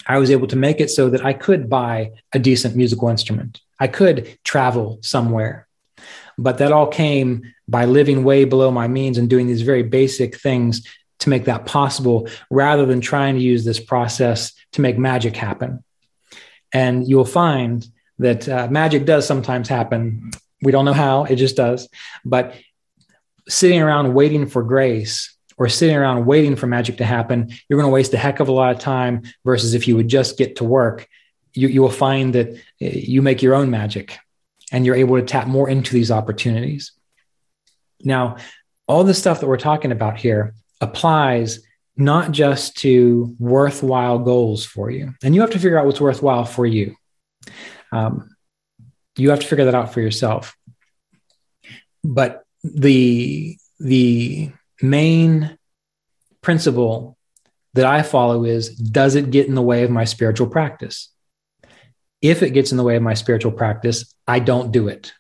I 0.07 0.19
was 0.19 0.31
able 0.31 0.47
to 0.49 0.57
make 0.57 0.81
it 0.81 0.91
so 0.91 1.11
that 1.11 1.25
I 1.25 1.33
could 1.33 1.69
buy 1.69 2.13
a 2.33 2.39
decent 2.39 2.77
musical 2.77 3.09
instrument. 3.09 3.61
I 3.79 3.89
could 3.89 4.39
travel 4.45 4.99
somewhere. 5.03 5.67
But 6.39 6.59
that 6.59 6.73
all 6.73 6.87
came 6.87 7.43
by 7.67 7.85
living 7.85 8.23
way 8.23 8.45
below 8.45 8.71
my 8.71 8.87
means 8.87 9.19
and 9.19 9.29
doing 9.29 9.49
these 9.49 9.63
very 9.63 9.83
basic 9.83 10.41
things 10.41 10.87
to 11.21 11.29
make 11.29 11.45
that 11.47 11.67
possible 11.67 12.29
rather 12.51 12.87
than 12.87 13.01
trying 13.01 13.35
to 13.35 13.41
use 13.41 13.65
this 13.65 13.81
process 13.81 14.53
to 14.73 14.81
make 14.81 14.99
magic 14.99 15.37
happen. 15.37 15.83
And 16.73 17.09
you'll 17.09 17.25
find 17.25 17.87
that 18.19 18.49
uh, 18.49 18.69
magic 18.71 19.05
does 19.05 19.27
sometimes 19.27 19.69
happen. 19.69 20.31
We 20.63 20.73
don't 20.73 20.85
know 20.85 20.93
how, 20.93 21.25
it 21.25 21.37
just 21.37 21.57
does. 21.57 21.89
But 22.25 22.55
sitting 23.49 23.81
around 23.81 24.15
waiting 24.15 24.47
for 24.47 24.63
grace 24.63 25.35
or 25.57 25.69
sitting 25.69 25.97
around 25.97 26.27
waiting 26.27 26.57
for 26.57 26.67
magic 26.67 26.99
to 26.99 27.05
happen, 27.05 27.51
you're 27.69 27.81
going 27.81 27.91
to 27.91 27.95
waste 27.95 28.15
a 28.15 28.19
heck 28.19 28.41
of 28.41 28.49
a 28.49 28.53
lot 28.53 28.75
of 28.75 28.81
time 28.81 29.23
versus 29.45 29.75
if 29.75 29.89
you 29.89 29.97
would 29.97 30.09
just 30.09 30.37
get 30.37 30.57
to 30.57 30.65
work, 30.65 31.09
you, 31.55 31.69
you 31.69 31.83
will 31.83 31.91
find 31.91 32.35
that 32.35 32.51
uh, 32.51 32.57
you 32.79 33.23
make 33.23 33.43
your 33.43 33.55
own 33.55 33.71
magic 33.71 34.19
and 34.71 34.85
you're 34.85 34.95
able 34.95 35.17
to 35.17 35.23
tap 35.23 35.47
more 35.47 35.69
into 35.69 35.95
these 35.95 36.11
opportunities. 36.11 36.93
Now, 38.03 38.37
all 38.87 39.05
the 39.05 39.15
stuff 39.15 39.41
that 39.41 39.47
we're 39.47 39.57
talking 39.57 39.93
about 39.93 40.19
here 40.19 40.55
applies 40.81 41.61
not 41.97 42.31
just 42.31 42.77
to 42.79 43.35
worthwhile 43.39 44.21
goals 44.21 44.65
for 44.65 44.91
you, 44.91 45.15
and 45.23 45.35
you 45.35 45.41
have 45.41 45.51
to 45.51 45.59
figure 45.59 45.79
out 45.79 45.87
what's 45.87 46.01
worthwhile 46.01 46.45
for 46.45 46.65
you. 46.65 46.95
Um, 47.91 48.37
you 49.17 49.31
have 49.31 49.41
to 49.41 49.47
figure 49.47 49.65
that 49.65 49.75
out 49.75 49.93
for 49.93 50.01
yourself. 50.01 50.57
But 52.05 52.45
the 52.63 53.57
the 53.81 54.51
main 54.81 55.59
principle 56.41 57.17
that 57.75 57.87
I 57.87 58.03
follow 58.03 58.45
is 58.45 58.71
does 58.71 59.15
it 59.15 59.31
get 59.31 59.47
in 59.47 59.55
the 59.55 59.63
way 59.63 59.83
of 59.83 59.91
my 59.91 60.05
spiritual 60.05 60.47
practice? 60.47 61.11
If 62.21 62.43
it 62.43 62.51
gets 62.51 62.71
in 62.71 62.77
the 62.77 62.85
way 62.85 62.97
of 62.97 63.03
my 63.03 63.15
spiritual 63.15 63.53
practice, 63.53 64.15
I 64.27 64.41
don't 64.41 64.73
do 64.73 64.89
it. 64.89 65.13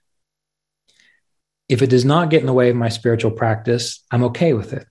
If 1.69 1.83
it 1.83 1.91
does 1.91 2.05
not 2.05 2.31
get 2.31 2.41
in 2.41 2.47
the 2.47 2.53
way 2.53 2.71
of 2.71 2.77
my 2.77 2.89
spiritual 2.89 3.31
practice, 3.31 4.03
I'm 4.11 4.25
okay 4.25 4.55
with 4.55 4.73
it. 4.73 4.87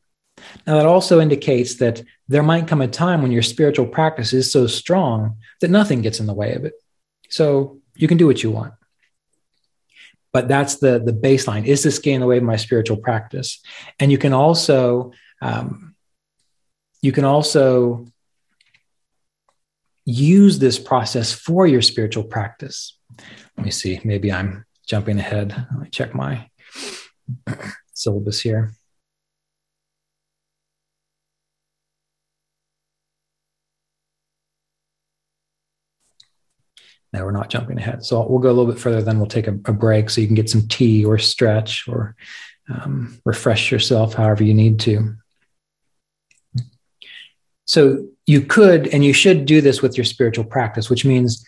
Now, 0.66 0.76
that 0.76 0.86
also 0.86 1.20
indicates 1.20 1.76
that 1.76 2.04
there 2.28 2.44
might 2.44 2.68
come 2.68 2.82
a 2.82 2.88
time 2.88 3.22
when 3.22 3.32
your 3.32 3.44
spiritual 3.44 3.88
practice 3.88 4.34
is 4.34 4.52
so 4.52 4.68
strong 4.68 5.38
that 5.62 5.72
nothing 5.72 6.02
gets 6.02 6.20
in 6.20 6.26
the 6.26 6.34
way 6.34 6.54
of 6.54 6.66
it. 6.66 6.74
So 7.30 7.80
you 7.96 8.08
can 8.08 8.18
do 8.18 8.28
what 8.28 8.44
you 8.44 8.52
want. 8.52 8.74
But 10.34 10.48
that's 10.48 10.78
the, 10.78 11.00
the 11.00 11.14
baseline. 11.14 11.66
Is 11.66 11.84
this 11.84 12.00
getting 12.00 12.16
in 12.16 12.22
the 12.22 12.28
way 12.28 12.38
of 12.38 12.44
my 12.44 12.58
spiritual 12.58 12.98
practice? 12.98 13.60
And 14.00 14.12
you 14.12 14.18
can 14.18 14.34
also 14.34 15.12
um, 15.42 15.96
you 17.02 17.12
can 17.12 17.26
also 17.26 18.06
use 20.06 20.60
this 20.60 20.80
process 20.80 21.34
for 21.34 21.68
your 21.68 21.82
spiritual 21.82 22.24
practice. 22.24 22.98
Let 23.58 23.66
me 23.66 23.72
see, 23.72 24.00
maybe 24.04 24.32
I'm 24.32 24.66
jumping 24.88 25.20
ahead. 25.20 25.68
Let 25.72 25.82
me 25.82 25.90
check 25.90 26.16
my 26.16 26.50
syllabus 27.94 28.42
here. 28.42 28.74
We're 37.24 37.32
not 37.32 37.50
jumping 37.50 37.78
ahead. 37.78 38.06
So 38.06 38.26
we'll 38.28 38.40
go 38.40 38.50
a 38.50 38.54
little 38.54 38.72
bit 38.72 38.82
further, 38.82 39.02
then 39.02 39.18
we'll 39.18 39.28
take 39.28 39.48
a, 39.48 39.54
a 39.66 39.74
break 39.74 40.10
so 40.10 40.22
you 40.22 40.28
can 40.28 40.36
get 40.36 40.50
some 40.50 40.68
tea 40.68 41.06
or 41.06 41.18
stretch 41.18 41.88
or 41.88 42.16
um, 42.70 43.20
refresh 43.26 43.72
yourself 43.72 44.14
however 44.14 44.44
you 44.44 44.54
need 44.54 44.80
to. 44.82 45.16
So 47.66 48.08
you 48.26 48.42
could 48.42 48.88
and 48.88 49.04
you 49.04 49.14
should 49.14 49.46
do 49.46 49.62
this 49.62 49.82
with 49.82 49.98
your 49.98 50.06
spiritual 50.06 50.46
practice, 50.46 50.90
which 50.90 51.06
means 51.06 51.46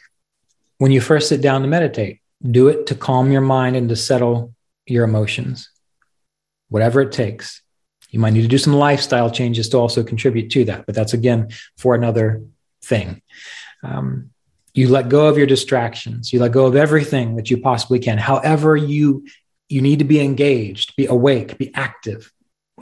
when 0.77 0.91
you 0.91 1.01
first 1.01 1.29
sit 1.29 1.41
down 1.41 1.61
to 1.61 1.67
meditate, 1.67 2.19
do 2.49 2.67
it 2.67 2.87
to 2.87 2.95
calm 2.95 3.31
your 3.31 3.41
mind 3.41 3.75
and 3.75 3.89
to 3.89 3.95
settle 3.95 4.53
your 4.85 5.03
emotions, 5.03 5.69
whatever 6.69 7.01
it 7.01 7.11
takes. 7.11 7.61
You 8.11 8.19
might 8.19 8.31
need 8.31 8.41
to 8.41 8.47
do 8.47 8.57
some 8.57 8.73
lifestyle 8.73 9.29
changes 9.29 9.69
to 9.69 9.77
also 9.77 10.03
contribute 10.03 10.49
to 10.51 10.65
that, 10.65 10.85
but 10.85 10.95
that's 10.95 11.13
again 11.13 11.49
for 11.77 11.95
another 11.95 12.43
thing. 12.81 13.21
Um, 13.83 14.31
you 14.73 14.89
let 14.89 15.09
go 15.09 15.27
of 15.27 15.37
your 15.37 15.47
distractions. 15.47 16.31
You 16.31 16.39
let 16.39 16.51
go 16.51 16.65
of 16.65 16.75
everything 16.75 17.35
that 17.35 17.49
you 17.49 17.57
possibly 17.57 17.99
can. 17.99 18.17
However, 18.17 18.75
you 18.75 19.25
you 19.67 19.81
need 19.81 19.99
to 19.99 20.05
be 20.05 20.19
engaged, 20.19 20.95
be 20.95 21.05
awake, 21.05 21.57
be 21.57 21.71
active 21.75 22.31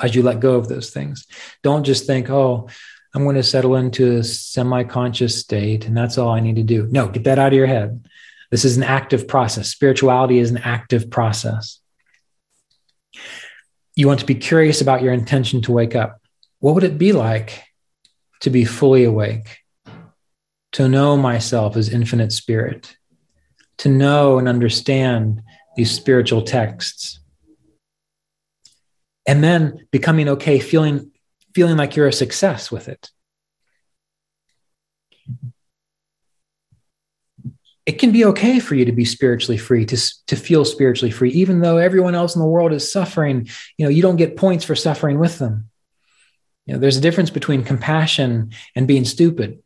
as 0.02 0.16
you 0.16 0.24
let 0.24 0.40
go 0.40 0.56
of 0.56 0.70
those 0.70 0.90
things. 0.90 1.28
Don't 1.62 1.84
just 1.84 2.08
think, 2.08 2.30
oh, 2.30 2.70
I'm 3.14 3.24
going 3.24 3.36
to 3.36 3.44
settle 3.44 3.76
into 3.76 4.18
a 4.18 4.24
semi 4.24 4.84
conscious 4.84 5.38
state 5.38 5.86
and 5.86 5.98
that's 5.98 6.18
all 6.18 6.30
I 6.30 6.40
need 6.40 6.56
to 6.58 6.64
do. 6.64 6.88
No, 6.90 7.08
get 7.08 7.26
that 7.26 7.40
out 7.40 7.48
of 7.48 7.58
your 7.58 7.68
head. 7.68 8.08
This 8.52 8.64
is 8.64 8.78
an 8.78 8.84
active 8.84 9.28
process. 9.28 9.70
Spirituality 9.70 10.40
is 10.40 10.52
an 10.52 10.60
active 10.60 11.10
process. 11.10 11.80
You 13.96 14.08
want 14.08 14.20
to 14.20 14.26
be 14.26 14.36
curious 14.36 14.82
about 14.82 15.02
your 15.02 15.14
intention 15.14 15.62
to 15.64 15.72
wake 15.72 15.96
up. 15.96 16.22
What 16.60 16.76
would 16.76 16.84
it 16.84 16.98
be 16.98 17.12
like 17.12 17.64
to 18.42 18.50
be 18.50 18.64
fully 18.64 19.04
awake? 19.04 19.58
To 20.74 20.88
know 20.88 21.18
myself 21.18 21.76
as 21.76 21.90
infinite 21.90 22.32
spirit, 22.32 22.98
to 23.80 23.90
know 23.90 24.38
and 24.38 24.48
understand 24.48 25.42
these 25.76 25.92
spiritual 25.92 26.42
texts. 26.42 27.20
And 29.26 29.44
then 29.44 29.88
becoming 29.92 30.30
okay, 30.30 30.60
feeling 30.60 31.12
feeling 31.56 31.78
like 31.78 31.96
you're 31.96 32.08
a 32.08 32.14
success 32.14 32.72
with 32.72 32.88
it. 32.88 33.10
It 37.88 38.00
can 38.00 38.12
be 38.12 38.26
okay 38.26 38.60
for 38.60 38.76
you 38.76 38.86
to 38.86 38.92
be 38.92 39.06
spiritually 39.06 39.58
free, 39.58 39.86
to, 39.86 39.98
to 40.28 40.36
feel 40.36 40.66
spiritually 40.66 41.10
free, 41.10 41.32
even 41.32 41.62
though 41.62 41.78
everyone 41.78 42.16
else 42.16 42.36
in 42.36 42.42
the 42.42 42.48
world 42.48 42.74
is 42.74 42.92
suffering. 42.92 43.48
You 43.78 43.86
know, 43.86 43.90
you 43.90 44.02
don't 44.02 44.18
get 44.18 44.36
points 44.36 44.66
for 44.66 44.76
suffering 44.76 45.20
with 45.20 45.40
them. 45.40 45.70
You 46.66 46.74
know, 46.74 46.80
there's 46.80 46.98
a 46.98 47.02
difference 47.02 47.30
between 47.30 47.64
compassion 47.64 48.52
and 48.76 48.88
being 48.88 49.06
stupid. 49.06 49.64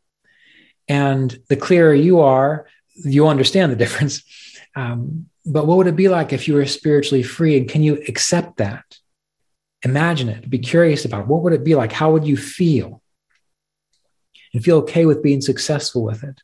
And 0.92 1.38
the 1.50 1.56
clearer 1.56 1.94
you 1.94 2.20
are, 2.20 2.68
you 2.96 3.28
understand 3.28 3.72
the 3.72 3.78
difference. 3.84 4.24
Um, 4.74 5.26
but 5.46 5.68
what 5.68 5.76
would 5.76 5.88
it 5.88 5.98
be 5.98 6.08
like 6.08 6.32
if 6.32 6.48
you 6.48 6.54
were 6.54 6.66
spiritually 6.66 7.24
free? 7.24 7.58
And 7.58 7.68
can 7.68 7.84
you 7.84 8.02
accept 8.08 8.56
that? 8.56 8.86
imagine 9.84 10.30
it, 10.30 10.50
be 10.50 10.60
curious 10.60 11.06
about 11.06 11.22
it. 11.22 11.28
what 11.28 11.42
would 11.44 11.54
it 11.54 11.64
be 11.64 11.76
like? 11.76 11.92
How 11.92 12.12
would 12.12 12.26
you 12.26 12.38
feel? 12.38 13.02
And 14.54 14.64
feel 14.64 14.78
okay 14.80 15.06
with 15.06 15.24
being 15.24 15.42
successful 15.42 16.04
with 16.04 16.24
it. 16.24 16.42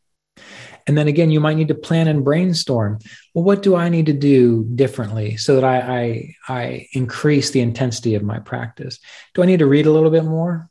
And 0.87 0.97
then 0.97 1.09
again, 1.09 1.31
you 1.31 1.41
might 1.41 1.57
need 1.57 1.67
to 1.67 1.75
plan 1.75 2.07
and 2.07 2.23
brainstorm. 2.23 2.99
Well, 3.33 3.43
what 3.43 3.61
do 3.61 3.75
I 3.75 3.89
need 3.89 4.05
to 4.05 4.13
do 4.13 4.63
differently 4.63 5.35
so 5.35 5.55
that 5.55 5.65
I, 5.65 5.79
I, 5.79 6.35
I 6.47 6.87
increase 6.93 7.51
the 7.51 7.59
intensity 7.59 8.15
of 8.15 8.23
my 8.23 8.39
practice? 8.39 8.99
Do 9.33 9.43
I 9.43 9.45
need 9.45 9.59
to 9.59 9.65
read 9.65 9.85
a 9.85 9.91
little 9.91 10.09
bit 10.09 10.23
more? 10.23 10.69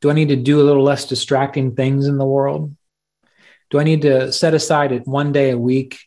Do 0.00 0.10
I 0.10 0.14
need 0.14 0.28
to 0.28 0.36
do 0.36 0.60
a 0.60 0.64
little 0.64 0.82
less 0.82 1.06
distracting 1.06 1.74
things 1.74 2.06
in 2.06 2.18
the 2.18 2.26
world? 2.26 2.74
Do 3.70 3.78
I 3.78 3.84
need 3.84 4.02
to 4.02 4.32
set 4.32 4.54
aside 4.54 4.92
it 4.92 5.06
one 5.06 5.32
day 5.32 5.50
a 5.50 5.58
week 5.58 5.98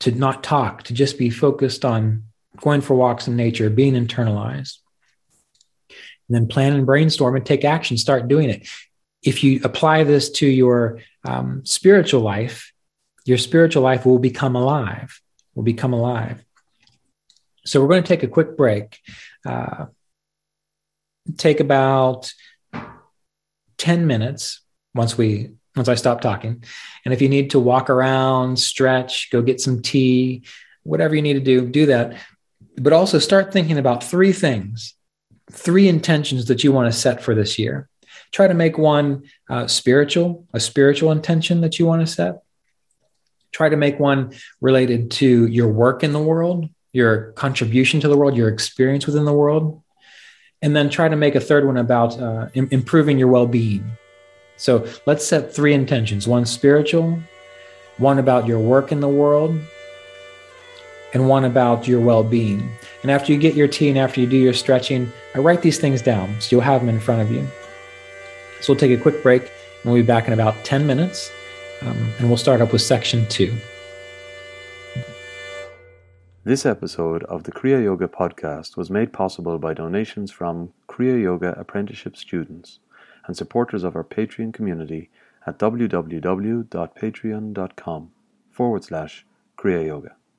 to 0.00 0.12
not 0.12 0.42
talk, 0.42 0.84
to 0.84 0.94
just 0.94 1.18
be 1.18 1.30
focused 1.30 1.84
on 1.84 2.24
going 2.58 2.80
for 2.80 2.94
walks 2.94 3.28
in 3.28 3.36
nature, 3.36 3.68
being 3.68 3.94
internalized? 3.94 4.78
And 6.28 6.36
then 6.36 6.46
plan 6.46 6.74
and 6.74 6.86
brainstorm 6.86 7.36
and 7.36 7.44
take 7.44 7.64
action, 7.64 7.98
start 7.98 8.28
doing 8.28 8.50
it. 8.50 8.68
If 9.22 9.44
you 9.44 9.60
apply 9.64 10.04
this 10.04 10.30
to 10.32 10.46
your 10.46 11.00
um, 11.24 11.62
spiritual 11.66 12.22
life, 12.22 12.72
your 13.26 13.36
spiritual 13.36 13.82
life 13.82 14.06
will 14.06 14.18
become 14.18 14.56
alive, 14.56 15.20
will 15.54 15.62
become 15.62 15.92
alive. 15.92 16.42
So 17.66 17.80
we're 17.80 17.88
going 17.88 18.02
to 18.02 18.08
take 18.08 18.22
a 18.22 18.28
quick 18.28 18.56
break. 18.56 18.98
Uh, 19.44 19.86
take 21.36 21.60
about 21.60 22.32
10 23.80 24.06
minutes 24.06 24.60
once 24.94 25.16
we 25.16 25.50
once 25.74 25.88
I 25.88 25.94
stop 25.94 26.20
talking. 26.20 26.62
And 27.04 27.14
if 27.14 27.22
you 27.22 27.28
need 27.28 27.50
to 27.50 27.60
walk 27.60 27.88
around, 27.88 28.58
stretch, 28.58 29.30
go 29.30 29.40
get 29.40 29.60
some 29.60 29.80
tea, 29.80 30.42
whatever 30.82 31.14
you 31.14 31.22
need 31.22 31.34
to 31.34 31.40
do, 31.40 31.66
do 31.66 31.86
that. 31.86 32.18
But 32.76 32.92
also 32.92 33.18
start 33.18 33.52
thinking 33.52 33.78
about 33.78 34.04
three 34.04 34.32
things, 34.32 34.94
three 35.50 35.88
intentions 35.88 36.46
that 36.46 36.62
you 36.64 36.72
want 36.72 36.92
to 36.92 36.98
set 36.98 37.22
for 37.22 37.34
this 37.34 37.58
year. 37.58 37.88
Try 38.32 38.48
to 38.48 38.54
make 38.54 38.76
one 38.78 39.24
uh, 39.48 39.68
spiritual, 39.68 40.46
a 40.52 40.60
spiritual 40.60 41.12
intention 41.12 41.62
that 41.62 41.78
you 41.78 41.86
want 41.86 42.06
to 42.06 42.12
set. 42.12 42.42
Try 43.52 43.68
to 43.68 43.76
make 43.76 43.98
one 43.98 44.34
related 44.60 45.10
to 45.12 45.46
your 45.46 45.68
work 45.68 46.04
in 46.04 46.12
the 46.12 46.20
world, 46.20 46.68
your 46.92 47.32
contribution 47.32 48.00
to 48.00 48.08
the 48.08 48.16
world, 48.16 48.36
your 48.36 48.48
experience 48.48 49.06
within 49.06 49.24
the 49.24 49.32
world. 49.32 49.82
And 50.62 50.76
then 50.76 50.90
try 50.90 51.08
to 51.08 51.16
make 51.16 51.34
a 51.34 51.40
third 51.40 51.66
one 51.66 51.78
about 51.78 52.18
uh, 52.18 52.48
Im- 52.54 52.68
improving 52.70 53.18
your 53.18 53.28
well 53.28 53.46
being. 53.46 53.90
So 54.56 54.86
let's 55.06 55.26
set 55.26 55.54
three 55.54 55.72
intentions 55.72 56.28
one 56.28 56.44
spiritual, 56.44 57.18
one 57.96 58.18
about 58.18 58.46
your 58.46 58.58
work 58.58 58.92
in 58.92 59.00
the 59.00 59.08
world, 59.08 59.58
and 61.14 61.28
one 61.28 61.44
about 61.44 61.88
your 61.88 62.00
well 62.00 62.22
being. 62.22 62.70
And 63.02 63.10
after 63.10 63.32
you 63.32 63.38
get 63.38 63.54
your 63.54 63.68
tea 63.68 63.88
and 63.88 63.98
after 63.98 64.20
you 64.20 64.26
do 64.26 64.36
your 64.36 64.52
stretching, 64.52 65.10
I 65.34 65.38
write 65.38 65.62
these 65.62 65.78
things 65.78 66.02
down 66.02 66.38
so 66.40 66.48
you'll 66.50 66.60
have 66.60 66.82
them 66.82 66.90
in 66.90 67.00
front 67.00 67.22
of 67.22 67.32
you. 67.32 67.46
So 68.60 68.72
we'll 68.72 68.80
take 68.80 68.96
a 68.96 69.00
quick 69.00 69.22
break 69.22 69.42
and 69.42 69.92
we'll 69.92 70.02
be 70.02 70.06
back 70.06 70.26
in 70.26 70.34
about 70.34 70.62
10 70.64 70.86
minutes. 70.86 71.32
Um, 71.82 72.12
and 72.18 72.28
we'll 72.28 72.36
start 72.36 72.60
up 72.60 72.72
with 72.72 72.82
section 72.82 73.26
two. 73.28 73.56
This 76.42 76.64
episode 76.64 77.22
of 77.24 77.44
the 77.44 77.52
Kriya 77.52 77.84
Yoga 77.84 78.08
podcast 78.08 78.74
was 78.74 78.88
made 78.88 79.12
possible 79.12 79.58
by 79.58 79.74
donations 79.74 80.30
from 80.30 80.72
Kriya 80.88 81.20
Yoga 81.20 81.52
apprenticeship 81.60 82.16
students 82.16 82.78
and 83.26 83.36
supporters 83.36 83.84
of 83.84 83.94
our 83.94 84.02
Patreon 84.02 84.54
community 84.54 85.10
at 85.46 85.58
www.patreon.com 85.58 88.10
forward 88.50 88.84
slash 88.84 89.26
Kriya 89.58 89.84
Yoga. 89.84 90.16